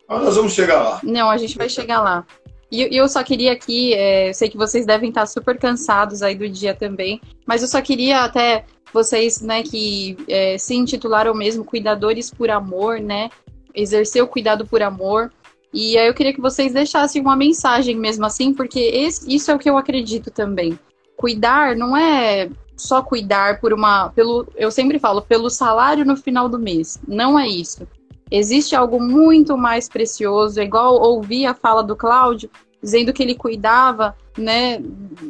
Mas 0.08 0.22
nós 0.22 0.36
vamos 0.36 0.52
chegar 0.52 0.82
lá. 0.82 1.00
Não, 1.02 1.30
a 1.30 1.36
gente 1.36 1.56
vai 1.58 1.68
chegar 1.68 2.00
lá. 2.00 2.26
E 2.70 2.96
eu 2.96 3.08
só 3.08 3.22
queria 3.22 3.52
aqui, 3.52 3.94
é, 3.94 4.32
sei 4.32 4.48
que 4.48 4.56
vocês 4.56 4.84
devem 4.84 5.10
estar 5.10 5.26
super 5.26 5.58
cansados 5.58 6.22
aí 6.22 6.34
do 6.34 6.48
dia 6.48 6.74
também, 6.74 7.20
mas 7.46 7.62
eu 7.62 7.68
só 7.68 7.80
queria 7.80 8.24
até 8.24 8.64
vocês, 8.92 9.40
né, 9.40 9.62
que 9.62 10.16
é, 10.28 10.58
se 10.58 10.74
intitularam 10.74 11.34
mesmo 11.34 11.64
Cuidadores 11.64 12.30
por 12.30 12.50
Amor, 12.50 12.98
né, 12.98 13.28
exercer 13.74 14.22
o 14.22 14.26
cuidado 14.26 14.66
por 14.66 14.82
amor, 14.82 15.32
e 15.74 15.98
aí 15.98 16.06
eu 16.06 16.14
queria 16.14 16.32
que 16.32 16.40
vocês 16.40 16.72
deixassem 16.72 17.20
uma 17.20 17.34
mensagem 17.34 17.96
mesmo 17.96 18.24
assim, 18.24 18.54
porque 18.54 18.78
esse, 18.78 19.34
isso 19.34 19.50
é 19.50 19.54
o 19.54 19.58
que 19.58 19.68
eu 19.68 19.76
acredito 19.76 20.30
também. 20.30 20.78
Cuidar 21.16 21.74
não 21.74 21.96
é 21.96 22.48
só 22.76 23.02
cuidar 23.02 23.60
por 23.60 23.72
uma. 23.72 24.10
pelo 24.10 24.46
Eu 24.54 24.70
sempre 24.70 25.00
falo, 25.00 25.20
pelo 25.20 25.50
salário 25.50 26.04
no 26.04 26.16
final 26.16 26.48
do 26.48 26.60
mês. 26.60 27.00
Não 27.08 27.36
é 27.36 27.48
isso. 27.48 27.88
Existe 28.30 28.76
algo 28.76 29.02
muito 29.02 29.58
mais 29.58 29.88
precioso, 29.88 30.60
é 30.60 30.64
igual 30.64 30.94
ouvir 30.94 31.46
a 31.46 31.54
fala 31.54 31.82
do 31.82 31.96
Cláudio, 31.96 32.48
dizendo 32.80 33.12
que 33.12 33.22
ele 33.22 33.34
cuidava, 33.34 34.16
né, 34.38 34.80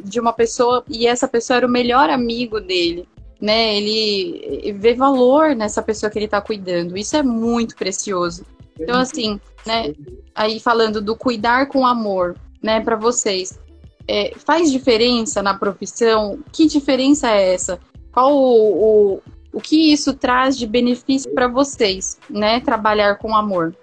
de 0.03 0.19
uma 0.19 0.31
pessoa 0.31 0.83
e 0.87 1.07
essa 1.07 1.27
pessoa 1.27 1.57
era 1.57 1.67
o 1.67 1.69
melhor 1.69 2.09
amigo 2.09 2.59
dele, 2.59 3.07
né? 3.41 3.75
Ele 3.75 4.73
vê 4.73 4.93
valor 4.93 5.55
nessa 5.55 5.81
pessoa 5.81 6.09
que 6.09 6.19
ele 6.19 6.25
está 6.25 6.39
cuidando. 6.39 6.95
Isso 6.95 7.15
é 7.15 7.23
muito 7.23 7.75
precioso. 7.75 8.45
Então, 8.79 8.99
assim, 8.99 9.39
né? 9.65 9.93
Aí 10.33 10.59
falando 10.59 11.01
do 11.01 11.15
cuidar 11.15 11.67
com 11.67 11.85
amor, 11.85 12.35
né, 12.61 12.81
para 12.81 12.95
vocês, 12.95 13.59
é, 14.07 14.33
faz 14.37 14.71
diferença 14.71 15.41
na 15.41 15.53
profissão? 15.53 16.39
Que 16.51 16.67
diferença 16.67 17.29
é 17.29 17.53
essa? 17.53 17.79
Qual 18.11 18.33
o, 18.33 19.15
o, 19.15 19.21
o 19.53 19.61
que 19.61 19.91
isso 19.91 20.13
traz 20.13 20.57
de 20.57 20.67
benefício 20.67 21.33
para 21.33 21.47
vocês, 21.47 22.17
né? 22.29 22.59
Trabalhar 22.59 23.17
com 23.17 23.35
amor. 23.35 23.75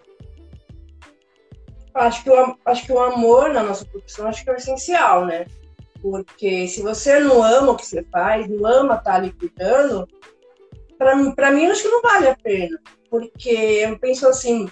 Acho 1.95 2.23
que, 2.23 2.31
o, 2.31 2.57
acho 2.65 2.87
que 2.87 2.93
o 2.93 2.99
amor 2.99 3.53
na 3.53 3.63
nossa 3.63 3.85
profissão 3.85 4.27
acho 4.27 4.45
que 4.45 4.51
é 4.51 4.55
essencial, 4.55 5.27
né? 5.27 5.47
Porque 6.01 6.67
se 6.67 6.83
você 6.83 7.21
não 7.21 7.43
ama 7.43 7.73
o 7.73 7.77
que 7.77 7.87
você 7.87 8.03
faz, 8.05 8.49
não 8.49 8.67
ama 8.67 8.95
estar 8.95 9.13
tá 9.13 9.15
ali 9.15 9.33
cuidando, 9.33 10.09
para 10.99 11.51
mim 11.51 11.67
acho 11.67 11.83
que 11.83 11.89
não 11.89 12.03
vale 12.03 12.29
a 12.29 12.37
pena. 12.37 12.79
Porque 13.11 13.51
eu 13.51 13.99
penso 13.99 14.27
assim, 14.27 14.71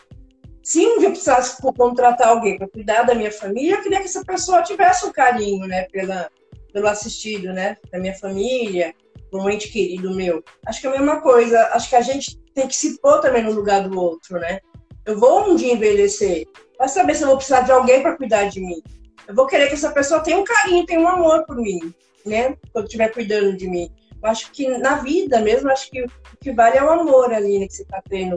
se 0.63 0.87
um 0.87 0.99
dia 0.99 1.11
precisasse 1.11 1.61
contratar 1.61 2.29
alguém 2.29 2.59
para 2.59 2.69
cuidar 2.69 3.03
da 3.03 3.15
minha 3.15 3.33
família, 3.33 3.77
eu 3.77 3.83
queria 3.83 3.99
que 3.99 4.05
essa 4.05 4.25
pessoa 4.25 4.63
tivesse 4.63 5.07
um 5.07 5.13
carinho, 5.13 5.67
né, 5.67 5.87
pela, 5.91 6.31
pelo 6.73 6.87
assistido, 6.87 7.53
né, 7.53 7.77
da 7.91 7.99
minha 7.99 8.15
família, 8.15 8.95
um 9.33 9.49
ente 9.49 9.69
querido 9.69 10.15
meu. 10.15 10.43
Acho 10.67 10.81
que 10.81 10.87
é 10.87 10.91
a 10.91 10.93
mesma 10.93 11.21
coisa. 11.21 11.71
Acho 11.73 11.89
que 11.89 11.97
a 11.97 12.01
gente 12.01 12.37
tem 12.55 12.67
que 12.67 12.75
se 12.75 12.99
pôr 13.01 13.21
também 13.21 13.43
no 13.43 13.53
lugar 13.53 13.89
do 13.89 13.99
outro, 13.99 14.39
né? 14.39 14.59
Eu 15.05 15.19
vou 15.19 15.51
um 15.51 15.57
dia 15.57 15.73
envelhecer. 15.73 16.47
Vai 16.79 16.89
saber 16.89 17.15
se 17.15 17.23
eu 17.23 17.29
vou 17.29 17.37
precisar 17.37 17.61
de 17.61 17.73
alguém 17.73 18.03
para 18.03 18.17
cuidar 18.17 18.49
de 18.49 18.61
mim. 18.61 18.83
Eu 19.27 19.35
vou 19.35 19.47
querer 19.47 19.69
que 19.69 19.75
essa 19.75 19.91
pessoa 19.91 20.21
tenha 20.21 20.39
um 20.39 20.45
carinho, 20.45 20.85
tenha 20.85 21.01
um 21.01 21.09
amor 21.09 21.45
por 21.47 21.57
mim, 21.57 21.95
né? 22.27 22.57
Quando 22.73 22.87
estiver 22.87 23.09
cuidando 23.09 23.57
de 23.57 23.69
mim. 23.69 23.91
Eu 24.23 24.29
acho 24.29 24.51
que 24.51 24.67
na 24.79 24.97
vida 24.97 25.41
mesmo, 25.41 25.71
acho 25.71 25.91
que 25.91 26.03
o 26.03 26.09
que 26.41 26.53
vale 26.53 26.77
é 26.77 26.83
o 26.83 26.91
amor 26.91 27.33
ali 27.33 27.59
né, 27.59 27.67
que 27.67 27.75
você 27.75 27.83
está 27.83 28.03
tendo. 28.09 28.37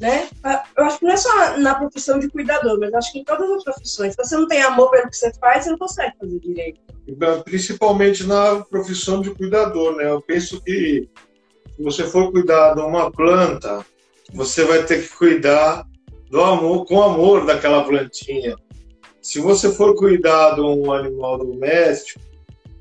Né? 0.00 0.28
Eu 0.76 0.84
acho 0.84 0.98
que 0.98 1.04
não 1.04 1.12
é 1.12 1.16
só 1.16 1.58
na 1.58 1.74
profissão 1.76 2.18
de 2.18 2.28
cuidador, 2.28 2.78
mas 2.80 2.92
acho 2.94 3.12
que 3.12 3.20
em 3.20 3.24
todas 3.24 3.48
as 3.50 3.64
profissões. 3.64 4.12
Se 4.12 4.16
você 4.16 4.36
não 4.36 4.48
tem 4.48 4.62
amor 4.62 4.90
pelo 4.90 5.08
que 5.08 5.16
você 5.16 5.32
faz, 5.34 5.64
você 5.64 5.70
não 5.70 5.78
consegue 5.78 6.14
fazer 6.18 6.40
direito. 6.40 6.80
Principalmente 7.44 8.24
na 8.24 8.64
profissão 8.64 9.20
de 9.20 9.30
cuidador, 9.30 9.96
né? 9.96 10.10
Eu 10.10 10.20
penso 10.20 10.60
que 10.62 11.08
se 11.76 11.82
você 11.82 12.04
for 12.04 12.32
cuidar 12.32 12.74
de 12.74 12.80
uma 12.80 13.10
planta, 13.10 13.84
você 14.32 14.64
vai 14.64 14.84
ter 14.84 15.02
que 15.02 15.14
cuidar 15.14 15.86
do 16.30 16.40
amor, 16.40 16.84
com 16.86 17.00
amor 17.00 17.46
daquela 17.46 17.84
plantinha. 17.84 18.56
Se 19.22 19.40
você 19.40 19.70
for 19.72 19.94
cuidar 19.94 20.54
de 20.54 20.60
um 20.60 20.92
animal 20.92 21.38
doméstico, 21.38 22.20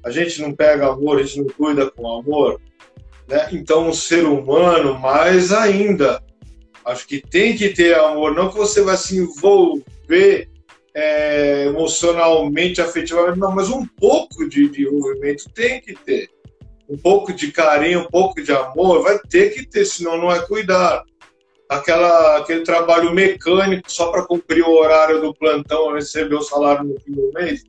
a 0.04 0.10
gente 0.10 0.42
não 0.42 0.54
pega 0.54 0.88
amor, 0.88 1.20
a 1.20 1.24
gente 1.24 1.42
não 1.42 1.54
cuida 1.54 1.90
com 1.92 2.20
amor, 2.20 2.60
né? 3.28 3.48
Então, 3.52 3.88
um 3.88 3.94
ser 3.94 4.26
humano, 4.26 5.00
mais 5.00 5.54
ainda, 5.54 6.22
acho 6.86 7.08
que 7.08 7.22
tem 7.22 7.56
que 7.56 7.70
ter 7.70 7.96
amor, 7.96 8.34
não 8.34 8.50
que 8.50 8.58
você 8.58 8.82
vai 8.82 8.98
se 8.98 9.18
envolver 9.18 10.50
é, 10.94 11.66
emocionalmente, 11.66 12.82
afetivamente, 12.82 13.40
não, 13.40 13.52
mas 13.52 13.70
um 13.70 13.86
pouco 13.86 14.48
de, 14.48 14.70
de 14.70 14.88
envolvimento 14.88 15.50
tem 15.54 15.82
que 15.82 15.94
ter. 15.94 16.30
Um 16.88 16.98
pouco 16.98 17.34
de 17.34 17.52
carinho, 17.52 18.02
um 18.02 18.08
pouco 18.08 18.42
de 18.42 18.52
amor, 18.52 19.02
vai 19.02 19.18
ter 19.18 19.50
que 19.54 19.66
ter, 19.66 19.86
senão 19.86 20.18
não 20.18 20.32
é 20.32 20.40
cuidar. 20.46 21.04
Aquela, 21.68 22.38
aquele 22.38 22.62
trabalho 22.62 23.12
mecânico 23.14 23.92
só 23.92 24.12
para 24.12 24.26
cumprir 24.26 24.64
o 24.64 24.78
horário 24.78 25.22
do 25.22 25.34
plantão, 25.34 25.94
receber 25.94 26.36
o 26.36 26.42
salário 26.42 26.84
no 26.84 27.00
fim 27.00 27.14
do 27.14 27.32
mês. 27.34 27.64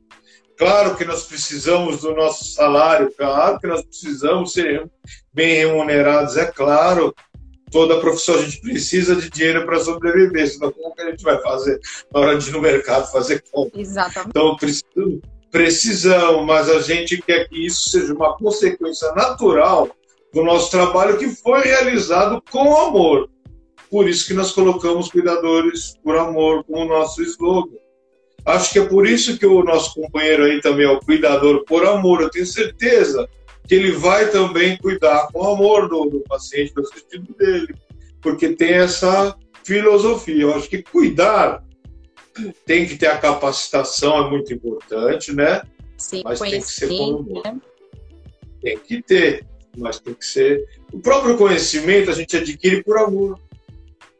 Claro 0.57 0.95
que 0.95 1.03
nós 1.03 1.23
precisamos 1.23 2.01
do 2.01 2.13
nosso 2.13 2.45
salário, 2.45 3.11
claro 3.17 3.59
que 3.59 3.67
nós 3.67 3.83
precisamos 3.83 4.53
ser 4.53 4.89
bem 5.33 5.55
remunerados, 5.55 6.37
é 6.37 6.45
claro, 6.45 7.13
toda 7.75 7.99
profissão 7.99 8.35
a 8.35 8.41
gente 8.41 8.61
precisa 8.61 9.17
de 9.17 9.29
dinheiro 9.29 9.65
para 9.65 9.81
sobreviver, 9.81 10.49
senão 10.49 10.71
como 10.71 10.95
que 10.95 11.01
a 11.01 11.11
gente 11.11 11.21
vai 11.21 11.41
fazer 11.41 11.77
na 12.09 12.21
hora 12.21 12.37
de 12.37 12.47
ir 12.47 12.53
no 12.53 12.61
mercado 12.61 13.11
fazer 13.11 13.43
compra? 13.51 13.81
Exatamente. 13.81 14.29
Então 14.29 14.55
precisamos, 14.55 15.19
precisamos, 15.51 16.45
mas 16.45 16.69
a 16.69 16.79
gente 16.79 17.21
quer 17.21 17.49
que 17.49 17.65
isso 17.65 17.89
seja 17.89 18.13
uma 18.13 18.33
consequência 18.37 19.11
natural 19.11 19.89
do 20.33 20.41
nosso 20.41 20.71
trabalho 20.71 21.17
que 21.17 21.27
foi 21.27 21.63
realizado 21.63 22.41
com 22.49 22.77
amor. 22.77 23.29
Por 23.91 24.07
isso 24.07 24.25
que 24.25 24.33
nós 24.33 24.53
colocamos 24.53 25.11
cuidadores 25.11 25.97
por 26.01 26.15
amor 26.15 26.63
como 26.63 26.85
nosso 26.85 27.21
slogan. 27.23 27.75
Acho 28.45 28.71
que 28.71 28.79
é 28.79 28.85
por 28.85 29.05
isso 29.05 29.37
que 29.37 29.45
o 29.45 29.63
nosso 29.65 29.95
companheiro 29.95 30.45
aí 30.45 30.61
também 30.61 30.85
é 30.85 30.89
o 30.89 31.01
cuidador 31.01 31.65
por 31.65 31.85
amor. 31.85 32.21
Eu 32.21 32.29
tenho 32.29 32.45
certeza 32.45 33.27
que 33.67 33.75
ele 33.75 33.91
vai 33.91 34.29
também 34.29 34.77
cuidar 34.77 35.27
com 35.31 35.43
amor 35.43 35.89
do, 35.89 36.05
do 36.05 36.19
paciente, 36.21 36.73
do 36.73 36.81
assistido 36.81 37.33
dele, 37.33 37.75
porque 38.21 38.49
tem 38.49 38.73
essa 38.73 39.35
filosofia. 39.63 40.43
Eu 40.43 40.55
acho 40.55 40.69
que 40.69 40.83
cuidar 40.83 41.63
tem 42.65 42.85
que 42.85 42.97
ter 42.97 43.07
a 43.07 43.17
capacitação, 43.17 44.25
é 44.25 44.29
muito 44.29 44.53
importante, 44.53 45.33
né? 45.33 45.61
Sim, 45.97 46.21
mas 46.23 46.39
tem 46.39 46.61
que 46.61 46.67
ser 46.67 46.87
com 46.89 47.03
amor. 47.03 47.43
Né? 47.45 47.61
Tem 48.61 48.77
que 48.77 49.01
ter, 49.01 49.45
mas 49.77 49.99
tem 49.99 50.13
que 50.13 50.25
ser. 50.25 50.65
O 50.91 50.99
próprio 50.99 51.37
conhecimento 51.37 52.11
a 52.11 52.13
gente 52.13 52.35
adquire 52.35 52.83
por 52.83 52.97
amor. 52.97 53.39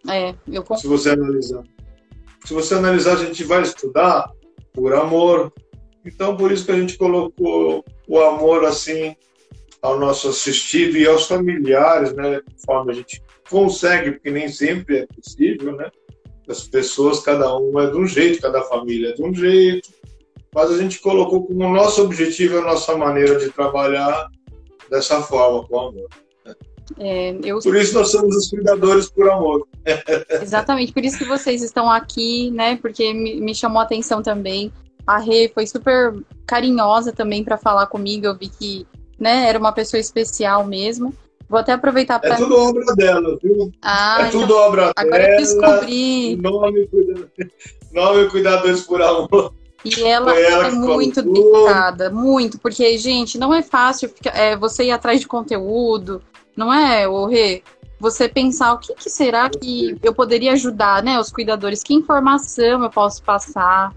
É, 0.10 0.30
eu 0.48 0.62
concordo. 0.62 0.82
Se 0.82 0.88
você 0.88 1.10
analisar. 1.10 1.64
Se 2.46 2.54
você 2.54 2.76
analisar, 2.76 3.14
a 3.14 3.26
gente 3.26 3.44
vai 3.44 3.62
estudar 3.64 4.32
por 4.72 4.94
amor. 4.94 5.52
Então, 6.06 6.38
por 6.38 6.52
isso 6.52 6.66
que 6.66 6.72
a 6.72 6.80
gente 6.80 6.98
colocou 6.98 7.84
o 8.08 8.20
amor 8.22 8.64
assim 8.66 9.16
ao 9.86 10.00
nosso 10.00 10.30
assistido 10.30 10.98
e 10.98 11.06
aos 11.06 11.28
familiares, 11.28 12.14
né? 12.14 12.42
Conforme 12.52 12.92
a 12.92 12.96
gente 12.96 13.22
consegue, 13.50 14.12
porque 14.14 14.32
nem 14.32 14.50
sempre 14.50 15.00
é 15.00 15.08
possível, 15.08 15.76
né? 15.76 15.92
As 16.50 16.68
pessoas, 16.68 17.20
cada 17.20 17.56
uma 17.56 17.84
é 17.84 17.92
de 17.92 17.98
um 17.98 18.08
jeito, 18.08 18.42
cada 18.42 18.64
família 18.64 19.10
é 19.10 19.14
de 19.14 19.24
um 19.24 19.34
jeito, 19.34 19.90
mas 20.54 20.72
a 20.72 20.78
gente 20.78 21.00
colocou 21.00 21.46
como 21.46 21.74
nosso 21.74 22.02
objetivo, 22.04 22.58
a 22.58 22.62
nossa 22.62 22.96
maneira 22.98 23.38
de 23.38 23.50
trabalhar 23.52 24.28
dessa 24.90 25.22
forma, 25.22 25.68
com 25.68 25.80
amor. 25.80 26.08
É, 27.00 27.36
eu... 27.44 27.60
Por 27.60 27.76
isso 27.76 27.94
nós 27.96 28.10
somos 28.10 28.36
os 28.36 28.50
cuidadores 28.50 29.10
por 29.10 29.30
amor. 29.30 29.68
Exatamente, 30.42 30.94
por 30.94 31.04
isso 31.04 31.18
que 31.18 31.26
vocês 31.26 31.62
estão 31.62 31.90
aqui, 31.90 32.50
né? 32.52 32.78
Porque 32.78 33.14
me, 33.14 33.40
me 33.40 33.54
chamou 33.54 33.80
a 33.80 33.84
atenção 33.84 34.22
também. 34.22 34.72
A 35.06 35.20
Rê 35.20 35.52
foi 35.54 35.68
super 35.68 36.16
carinhosa 36.48 37.12
também 37.12 37.44
para 37.44 37.58
falar 37.58 37.88
comigo. 37.88 38.26
Eu 38.26 38.38
vi 38.38 38.50
que 38.50 38.88
né? 39.20 39.48
Era 39.48 39.60
uma 39.60 39.72
pessoa 39.72 40.00
especial 40.00 40.66
mesmo. 40.66 41.14
Vou 41.48 41.60
até 41.60 41.74
aproveitar 41.74 42.20
para. 42.20 42.34
É 42.34 42.38
tudo 42.38 42.58
obra 42.58 42.86
dela, 42.96 43.38
viu? 43.42 43.72
Ah, 43.82 44.18
é 44.22 44.30
tudo 44.30 44.56
obra 44.56 44.92
agora 44.96 44.96
dela. 44.96 45.24
Agora 45.26 45.34
eu 45.34 45.38
descobri. 45.38 46.36
Nome, 46.38 46.90
nome 47.92 48.30
Cuidadores 48.30 48.82
por 48.82 49.02
Amor. 49.02 49.54
E 49.86 50.04
ela, 50.04 50.36
ela 50.36 50.68
é 50.68 50.72
muito 50.72 51.22
dedicada, 51.22 52.10
muito, 52.10 52.58
porque, 52.58 52.98
gente, 52.98 53.38
não 53.38 53.54
é 53.54 53.62
fácil 53.62 54.12
é, 54.34 54.58
você 54.58 54.86
ir 54.86 54.92
atrás 54.92 55.20
de 55.20 55.28
conteúdo, 55.28 56.24
não 56.58 56.74
é, 56.74 57.08
o 57.08 57.28
Rê? 57.28 57.62
Você 58.00 58.28
pensar 58.28 58.74
o 58.74 58.80
que, 58.80 58.96
que 58.96 59.10
será 59.12 59.48
que 59.48 59.96
eu 60.02 60.12
poderia 60.14 60.54
ajudar, 60.54 61.04
né, 61.04 61.20
os 61.20 61.32
cuidadores, 61.32 61.84
que 61.84 61.94
informação 61.94 62.84
eu 62.84 62.90
posso 62.90 63.22
passar. 63.22 63.94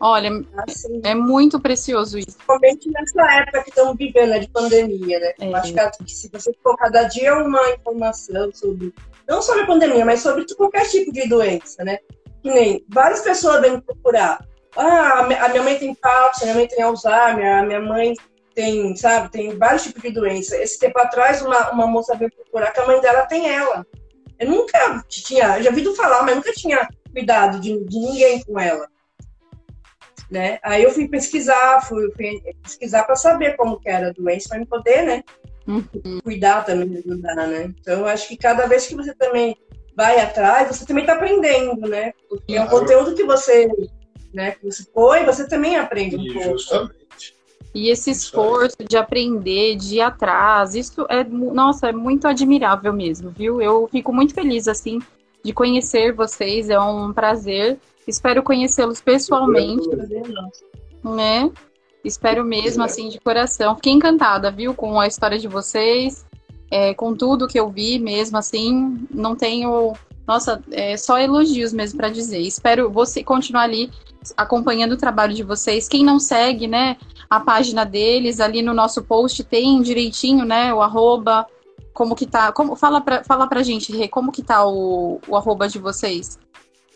Olha, 0.00 0.30
assim, 0.68 1.00
é 1.04 1.14
muito 1.14 1.58
precioso 1.58 2.18
isso. 2.18 2.36
Principalmente 2.36 2.90
nessa 2.90 3.32
época 3.34 3.64
que 3.64 3.70
estamos 3.70 3.96
vivendo, 3.96 4.30
né, 4.30 4.38
de 4.38 4.48
pandemia, 4.48 5.18
né? 5.18 5.32
É. 5.40 5.54
Acho 5.54 5.72
que 6.04 6.12
se 6.12 6.30
você 6.32 6.52
for 6.62 6.76
cada 6.76 7.04
dia 7.04 7.36
uma 7.36 7.60
informação 7.70 8.50
sobre, 8.54 8.94
não 9.28 9.42
sobre 9.42 9.62
a 9.62 9.66
pandemia, 9.66 10.04
mas 10.04 10.20
sobre 10.20 10.46
qualquer 10.54 10.88
tipo 10.88 11.12
de 11.12 11.28
doença, 11.28 11.82
né? 11.82 11.98
Que 12.42 12.50
nem 12.50 12.84
várias 12.88 13.22
pessoas 13.22 13.60
vêm 13.60 13.80
procurar. 13.80 14.46
Ah, 14.76 15.26
a 15.40 15.48
minha 15.48 15.62
mãe 15.62 15.76
tem 15.76 15.94
Parkinson, 15.94 16.42
a 16.42 16.46
minha 16.46 16.56
mãe 16.56 16.68
tem 16.68 16.82
Alzheimer, 16.82 17.58
a 17.58 17.62
minha 17.64 17.80
mãe 17.80 18.14
tem, 18.54 18.94
sabe, 18.94 19.32
tem 19.32 19.58
vários 19.58 19.82
tipos 19.82 20.02
de 20.02 20.10
doença. 20.12 20.56
Esse 20.56 20.78
tempo 20.78 20.98
atrás, 21.00 21.42
uma, 21.42 21.72
uma 21.72 21.86
moça 21.88 22.14
veio 22.14 22.30
procurar 22.30 22.70
que 22.70 22.78
a 22.78 22.86
mãe 22.86 23.00
dela 23.00 23.26
tem 23.26 23.50
ela. 23.50 23.84
Eu 24.38 24.48
nunca 24.48 25.04
tinha, 25.08 25.60
já 25.60 25.70
ouvi 25.70 25.84
falar, 25.96 26.22
mas 26.22 26.36
nunca 26.36 26.52
tinha 26.52 26.88
cuidado 27.12 27.58
de, 27.58 27.84
de 27.84 27.98
ninguém 27.98 28.44
com 28.44 28.60
ela 28.60 28.86
né? 30.30 30.58
Aí 30.62 30.82
eu 30.82 30.90
fui 30.90 31.08
pesquisar, 31.08 31.80
fui, 31.86 32.10
fui 32.12 32.40
pesquisar 32.62 33.04
para 33.04 33.16
saber 33.16 33.56
como 33.56 33.80
que 33.80 33.88
era 33.88 34.08
a 34.08 34.12
doença, 34.12 34.50
para 34.50 34.58
me 34.58 34.66
poder, 34.66 35.02
né? 35.02 35.22
Uhum. 35.66 36.20
Cuidar 36.22 36.64
também, 36.64 36.98
ajudar, 36.98 37.34
né? 37.34 37.74
Então, 37.80 38.00
eu 38.00 38.06
acho 38.06 38.28
que 38.28 38.36
cada 38.36 38.66
vez 38.66 38.86
que 38.86 38.94
você 38.94 39.14
também 39.14 39.56
vai 39.94 40.20
atrás, 40.20 40.68
você 40.68 40.86
também 40.86 41.02
está 41.02 41.14
aprendendo, 41.14 41.88
né? 41.88 42.12
Porque 42.28 42.54
claro. 42.54 42.62
é 42.62 42.64
um 42.64 42.78
conteúdo 42.78 43.14
que 43.14 43.24
você, 43.24 43.68
né, 44.32 44.52
que 44.52 44.64
você 44.64 44.84
põe, 44.94 45.24
você 45.24 45.46
também 45.46 45.76
aprende 45.76 46.16
um 46.16 46.22
e 46.22 46.32
pouco. 46.32 46.50
Justamente. 46.50 46.98
E 47.74 47.90
esse 47.90 48.10
esforço 48.10 48.76
de 48.88 48.96
aprender, 48.96 49.76
de 49.76 49.96
ir 49.96 50.00
atrás, 50.00 50.74
isso 50.74 51.06
é, 51.08 51.22
nossa, 51.24 51.88
é 51.88 51.92
muito 51.92 52.26
admirável 52.26 52.92
mesmo, 52.92 53.30
viu? 53.30 53.60
Eu 53.60 53.88
fico 53.90 54.12
muito 54.12 54.34
feliz, 54.34 54.66
assim, 54.68 55.00
de 55.44 55.52
conhecer 55.52 56.12
vocês, 56.12 56.70
é 56.70 56.80
um 56.80 57.12
prazer. 57.12 57.78
Espero 58.08 58.42
conhecê-los 58.42 59.02
pessoalmente, 59.02 59.86
né? 61.04 61.50
Espero 62.02 62.42
mesmo, 62.44 62.82
assim, 62.82 63.10
de 63.10 63.20
coração. 63.20 63.76
Fiquei 63.76 63.92
encantada, 63.92 64.50
viu, 64.50 64.72
com 64.72 64.98
a 64.98 65.06
história 65.06 65.38
de 65.38 65.46
vocês, 65.46 66.24
é, 66.70 66.94
com 66.94 67.14
tudo 67.14 67.46
que 67.46 67.60
eu 67.60 67.68
vi 67.68 67.98
mesmo, 67.98 68.38
assim. 68.38 69.06
Não 69.10 69.36
tenho, 69.36 69.92
nossa, 70.26 70.62
é, 70.70 70.96
só 70.96 71.18
elogios 71.18 71.72
mesmo 71.72 71.98
para 71.98 72.08
dizer. 72.08 72.40
Espero 72.40 72.90
você 72.90 73.22
continuar 73.22 73.62
ali 73.62 73.90
acompanhando 74.36 74.92
o 74.92 74.96
trabalho 74.96 75.34
de 75.34 75.42
vocês. 75.42 75.86
Quem 75.86 76.02
não 76.02 76.18
segue, 76.18 76.66
né, 76.66 76.96
a 77.28 77.40
página 77.40 77.84
deles, 77.84 78.40
ali 78.40 78.62
no 78.62 78.72
nosso 78.72 79.02
post 79.02 79.44
tem 79.44 79.82
direitinho, 79.82 80.44
né, 80.44 80.72
o 80.72 80.80
arroba, 80.80 81.46
como 81.92 82.14
que 82.14 82.26
tá, 82.26 82.52
como, 82.52 82.74
fala 82.74 83.00
pra, 83.00 83.22
fala 83.24 83.46
pra 83.46 83.62
gente, 83.62 83.94
Rê, 83.94 84.08
como 84.08 84.32
que 84.32 84.42
tá 84.42 84.66
o, 84.66 85.20
o 85.28 85.36
arroba 85.36 85.68
de 85.68 85.78
vocês, 85.78 86.38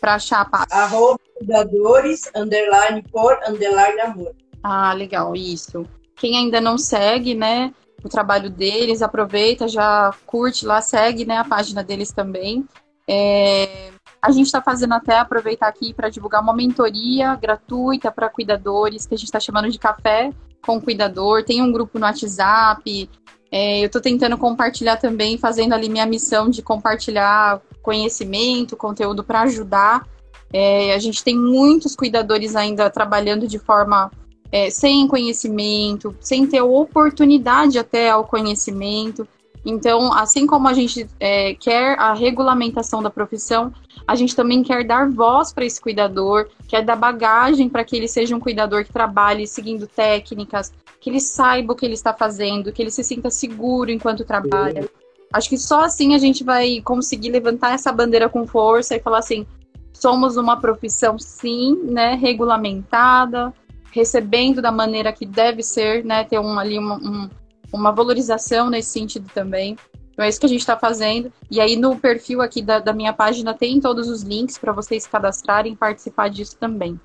para 0.03 0.15
achar 0.15 0.41
a 0.41 0.45
página. 0.45 0.83
Arroba 0.83 1.17
cuidadores, 1.37 2.29
underline 2.35 3.01
por, 3.03 3.39
underline 3.47 4.01
amor. 4.01 4.35
Ah, 4.61 4.91
legal, 4.91 5.33
isso. 5.33 5.85
Quem 6.17 6.35
ainda 6.35 6.59
não 6.59 6.77
segue, 6.77 7.33
né, 7.33 7.73
o 8.03 8.09
trabalho 8.09 8.49
deles, 8.49 9.01
aproveita, 9.01 9.65
já 9.65 10.13
curte 10.25 10.65
lá, 10.65 10.81
segue, 10.81 11.25
né, 11.25 11.37
a 11.37 11.45
página 11.45 11.81
deles 11.81 12.11
também. 12.11 12.65
É, 13.07 13.91
a 14.21 14.29
gente 14.29 14.47
está 14.47 14.61
fazendo 14.61 14.93
até 14.93 15.17
aproveitar 15.17 15.69
aqui 15.69 15.93
para 15.93 16.09
divulgar 16.09 16.41
uma 16.41 16.53
mentoria 16.53 17.35
gratuita 17.35 18.11
para 18.11 18.27
cuidadores, 18.27 19.05
que 19.05 19.13
a 19.13 19.17
gente 19.17 19.27
está 19.27 19.39
chamando 19.39 19.71
de 19.71 19.79
Café 19.79 20.31
com 20.65 20.81
Cuidador. 20.81 21.45
Tem 21.45 21.61
um 21.61 21.71
grupo 21.71 21.97
no 21.97 22.05
WhatsApp. 22.05 23.09
É, 23.49 23.79
eu 23.79 23.85
estou 23.85 24.01
tentando 24.01 24.37
compartilhar 24.37 24.97
também, 24.97 25.37
fazendo 25.37 25.71
ali 25.71 25.87
minha 25.87 26.05
missão 26.05 26.49
de 26.49 26.61
compartilhar 26.61 27.61
conhecimento, 27.83 28.75
conteúdo 28.75 29.23
para 29.23 29.41
ajudar. 29.41 30.07
É, 30.51 30.93
a 30.95 30.99
gente 30.99 31.23
tem 31.23 31.37
muitos 31.37 31.95
cuidadores 31.95 32.55
ainda 32.55 32.89
trabalhando 32.89 33.47
de 33.47 33.59
forma 33.59 34.09
é, 34.51 34.69
sem 34.69 35.07
conhecimento, 35.07 36.15
sem 36.19 36.47
ter 36.47 36.61
oportunidade 36.61 37.77
até 37.77 38.09
ao 38.09 38.23
conhecimento. 38.23 39.27
Então, 39.65 40.13
assim 40.13 40.45
como 40.45 40.67
a 40.67 40.73
gente 40.73 41.07
é, 41.19 41.53
quer 41.55 41.97
a 41.99 42.13
regulamentação 42.13 43.01
da 43.01 43.09
profissão, 43.09 43.73
a 44.07 44.15
gente 44.15 44.35
também 44.35 44.61
quer 44.61 44.85
dar 44.85 45.09
voz 45.09 45.53
para 45.53 45.65
esse 45.65 45.79
cuidador, 45.79 46.49
quer 46.67 46.83
dar 46.83 46.95
bagagem 46.95 47.69
para 47.69 47.83
que 47.83 47.95
ele 47.95 48.07
seja 48.07 48.35
um 48.35 48.39
cuidador 48.39 48.83
que 48.83 48.91
trabalhe 48.91 49.47
seguindo 49.47 49.87
técnicas, 49.87 50.73
que 50.99 51.09
ele 51.09 51.19
saiba 51.19 51.73
o 51.73 51.75
que 51.75 51.85
ele 51.85 51.93
está 51.93 52.13
fazendo, 52.13 52.71
que 52.71 52.81
ele 52.81 52.91
se 52.91 53.03
sinta 53.03 53.29
seguro 53.29 53.89
enquanto 53.89 54.25
trabalha. 54.25 54.89
Acho 55.33 55.49
que 55.49 55.57
só 55.57 55.81
assim 55.83 56.13
a 56.13 56.19
gente 56.19 56.43
vai 56.43 56.79
conseguir 56.81 57.31
levantar 57.31 57.73
essa 57.73 57.91
bandeira 57.91 58.29
com 58.29 58.45
força 58.45 58.95
e 58.95 59.01
falar 59.01 59.17
assim: 59.17 59.47
somos 59.91 60.37
uma 60.37 60.61
profissão, 60.61 61.17
sim, 61.17 61.75
né, 61.85 62.13
regulamentada, 62.13 63.51
recebendo 63.91 64.61
da 64.61 64.71
maneira 64.71 65.11
que 65.11 65.25
deve 65.25 65.63
ser, 65.63 66.05
né, 66.05 66.23
ter 66.23 66.39
um, 66.39 66.59
ali 66.59 66.77
uma, 66.77 66.95
um, 66.97 67.29
uma 67.73 67.91
valorização 67.91 68.69
nesse 68.69 68.91
sentido 68.91 69.27
também. 69.33 69.75
Então 70.11 70.23
é 70.23 70.29
isso 70.29 70.39
que 70.39 70.45
a 70.45 70.49
gente 70.49 70.59
está 70.59 70.77
fazendo. 70.77 71.33
E 71.49 71.59
aí 71.59 71.75
no 71.75 71.95
perfil 71.95 72.39
aqui 72.39 72.61
da, 72.61 72.77
da 72.77 72.93
minha 72.93 73.11
página 73.11 73.55
tem 73.55 73.79
todos 73.81 74.07
os 74.07 74.21
links 74.21 74.59
para 74.59 74.71
vocês 74.71 75.07
cadastrarem 75.07 75.73
e 75.73 75.75
participar 75.75 76.29
disso 76.29 76.55
também. 76.59 76.99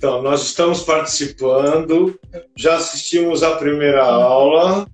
Então, 0.00 0.22
nós 0.22 0.42
estamos 0.44 0.82
participando, 0.82 2.18
já 2.56 2.76
assistimos 2.76 3.42
a 3.42 3.56
primeira 3.56 4.02
aula. 4.02 4.88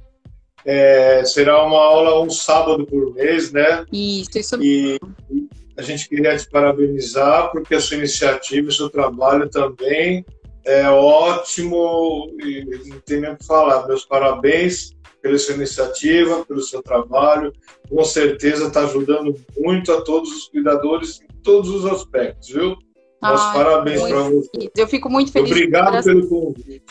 É, 0.69 1.25
será 1.25 1.65
uma 1.65 1.79
aula 1.79 2.21
um 2.21 2.29
sábado 2.29 2.85
por 2.85 3.15
mês, 3.15 3.53
né? 3.53 3.87
Isso, 3.93 4.37
isso 4.37 4.61
E 4.61 4.99
a 5.77 5.83
gente 5.83 6.09
queria 6.09 6.37
te 6.37 6.51
parabenizar 6.51 7.53
porque 7.53 7.77
a 7.77 7.81
sua 7.81 7.99
iniciativa, 7.99 8.69
o 8.69 8.73
seu 8.73 8.91
trabalho 8.91 9.49
também 9.49 10.27
é 10.65 10.89
ótimo 10.91 12.35
e 12.43 12.65
não 12.89 12.99
tem 12.99 13.21
nem 13.21 13.31
o 13.31 13.37
que 13.37 13.47
falar. 13.47 13.87
Meus 13.87 14.05
parabéns 14.05 14.97
pela 15.23 15.39
sua 15.39 15.55
iniciativa, 15.55 16.45
pelo 16.45 16.61
seu 16.61 16.83
trabalho. 16.83 17.53
Com 17.89 18.03
certeza 18.03 18.67
está 18.67 18.81
ajudando 18.81 19.37
muito 19.57 19.93
a 19.93 20.01
todos 20.01 20.33
os 20.33 20.49
cuidadores 20.49 21.21
em 21.21 21.43
todos 21.43 21.71
os 21.71 21.87
aspectos, 21.87 22.49
viu? 22.49 22.77
Meus 23.23 23.41
parabéns 23.53 24.03
para 24.03 24.23
você. 24.23 24.71
Eu 24.77 24.89
fico 24.89 25.09
muito 25.09 25.31
feliz. 25.31 25.51
Obrigado 25.51 26.03
pelo 26.03 26.29
convite. 26.29 26.83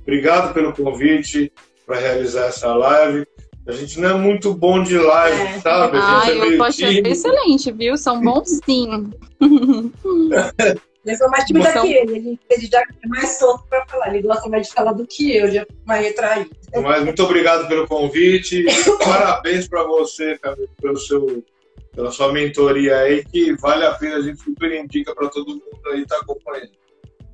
Obrigado 0.00 0.54
pelo 0.54 0.72
convite 0.72 1.52
para 1.86 1.98
realizar 1.98 2.46
essa 2.46 2.74
live. 2.74 3.26
A 3.66 3.72
gente 3.72 4.00
não 4.00 4.10
é 4.10 4.14
muito 4.14 4.52
bom 4.52 4.82
de 4.82 4.98
live, 4.98 5.40
é. 5.40 5.60
sabe? 5.60 5.96
A 5.96 6.26
gente 6.26 6.40
ah, 6.40 6.46
é 6.46 6.54
eu 6.54 6.58
posso 6.58 6.84
excelente, 6.84 7.70
viu? 7.70 7.96
São 7.96 8.20
bons 8.20 8.58
sim. 8.64 9.10
Ele 11.04 11.16
foi 11.16 11.28
mais 11.28 11.44
tímida 11.44 11.68
Emoção... 11.68 11.82
que 11.84 11.94
ele. 11.94 12.38
Ele 12.48 12.66
já 12.66 12.80
é 12.80 13.08
mais 13.08 13.38
solto 13.38 13.64
para 13.68 13.84
falar. 13.86 14.14
Ele 14.14 14.22
gosta 14.22 14.48
mais 14.48 14.68
de 14.68 14.72
falar 14.72 14.92
do 14.92 15.06
que 15.06 15.36
eu, 15.36 15.50
já 15.50 15.66
mais 15.84 16.04
retraído. 16.04 16.50
Mas 16.80 17.04
muito 17.04 17.22
obrigado 17.24 17.66
pelo 17.66 17.88
convite. 17.88 18.64
Parabéns 19.04 19.66
para 19.66 19.82
você, 19.82 20.38
Camilo, 20.38 20.68
pelo 20.80 20.96
seu, 20.96 21.44
pela 21.92 22.10
sua 22.12 22.32
mentoria 22.32 22.98
aí, 22.98 23.24
que 23.24 23.52
vale 23.56 23.84
a 23.84 23.92
pena, 23.94 24.16
a 24.16 24.22
gente 24.22 24.40
super 24.42 24.72
indica 24.72 25.12
para 25.12 25.28
todo 25.28 25.48
mundo 25.48 25.80
aí 25.92 26.02
estar 26.02 26.16
tá 26.16 26.22
acompanhando. 26.22 26.70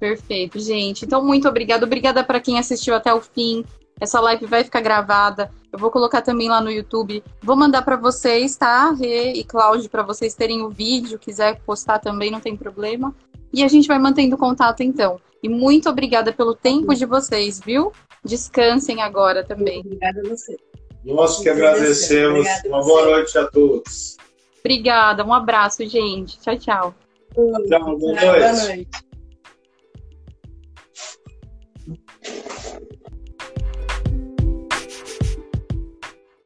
Perfeito, 0.00 0.58
gente. 0.58 1.04
Então, 1.04 1.22
muito 1.22 1.46
obrigada. 1.46 1.84
Obrigada 1.84 2.24
para 2.24 2.40
quem 2.40 2.58
assistiu 2.58 2.94
até 2.94 3.12
o 3.12 3.20
fim. 3.20 3.64
Essa 4.00 4.20
live 4.20 4.46
vai 4.46 4.64
ficar 4.64 4.80
gravada. 4.80 5.50
Eu 5.72 5.78
vou 5.78 5.90
colocar 5.90 6.22
também 6.22 6.48
lá 6.48 6.60
no 6.60 6.70
YouTube. 6.70 7.22
Vou 7.42 7.56
mandar 7.56 7.82
para 7.82 7.96
vocês, 7.96 8.56
tá? 8.56 8.92
Rê 8.92 9.32
e 9.32 9.44
Cláudio, 9.44 9.90
para 9.90 10.02
vocês 10.02 10.34
terem 10.34 10.62
o 10.62 10.70
vídeo. 10.70 11.18
Quiser 11.18 11.60
postar 11.60 11.98
também, 11.98 12.30
não 12.30 12.40
tem 12.40 12.56
problema. 12.56 13.14
E 13.52 13.64
a 13.64 13.68
gente 13.68 13.88
vai 13.88 13.98
mantendo 13.98 14.36
contato 14.36 14.82
então. 14.82 15.20
E 15.42 15.48
muito 15.48 15.88
obrigada 15.88 16.32
pelo 16.32 16.54
tempo 16.54 16.94
de 16.94 17.06
vocês, 17.06 17.60
viu? 17.60 17.92
Descansem 18.24 19.00
agora 19.02 19.44
também. 19.44 19.80
Obrigada 19.80 20.20
a 20.24 20.28
você. 20.28 20.56
Nós 21.04 21.38
que 21.38 21.48
agradecemos. 21.48 22.46
Uma 22.66 22.82
boa 22.82 23.04
noite 23.06 23.38
a 23.38 23.46
todos. 23.46 24.16
Obrigada, 24.60 25.24
um 25.24 25.32
abraço, 25.32 25.86
gente. 25.88 26.38
Tchau, 26.40 26.58
tchau. 26.58 26.94
Tchau, 27.68 27.98
boa 27.98 28.12
noite. 28.12 28.20
Boa 28.20 28.52
noite. 28.52 28.88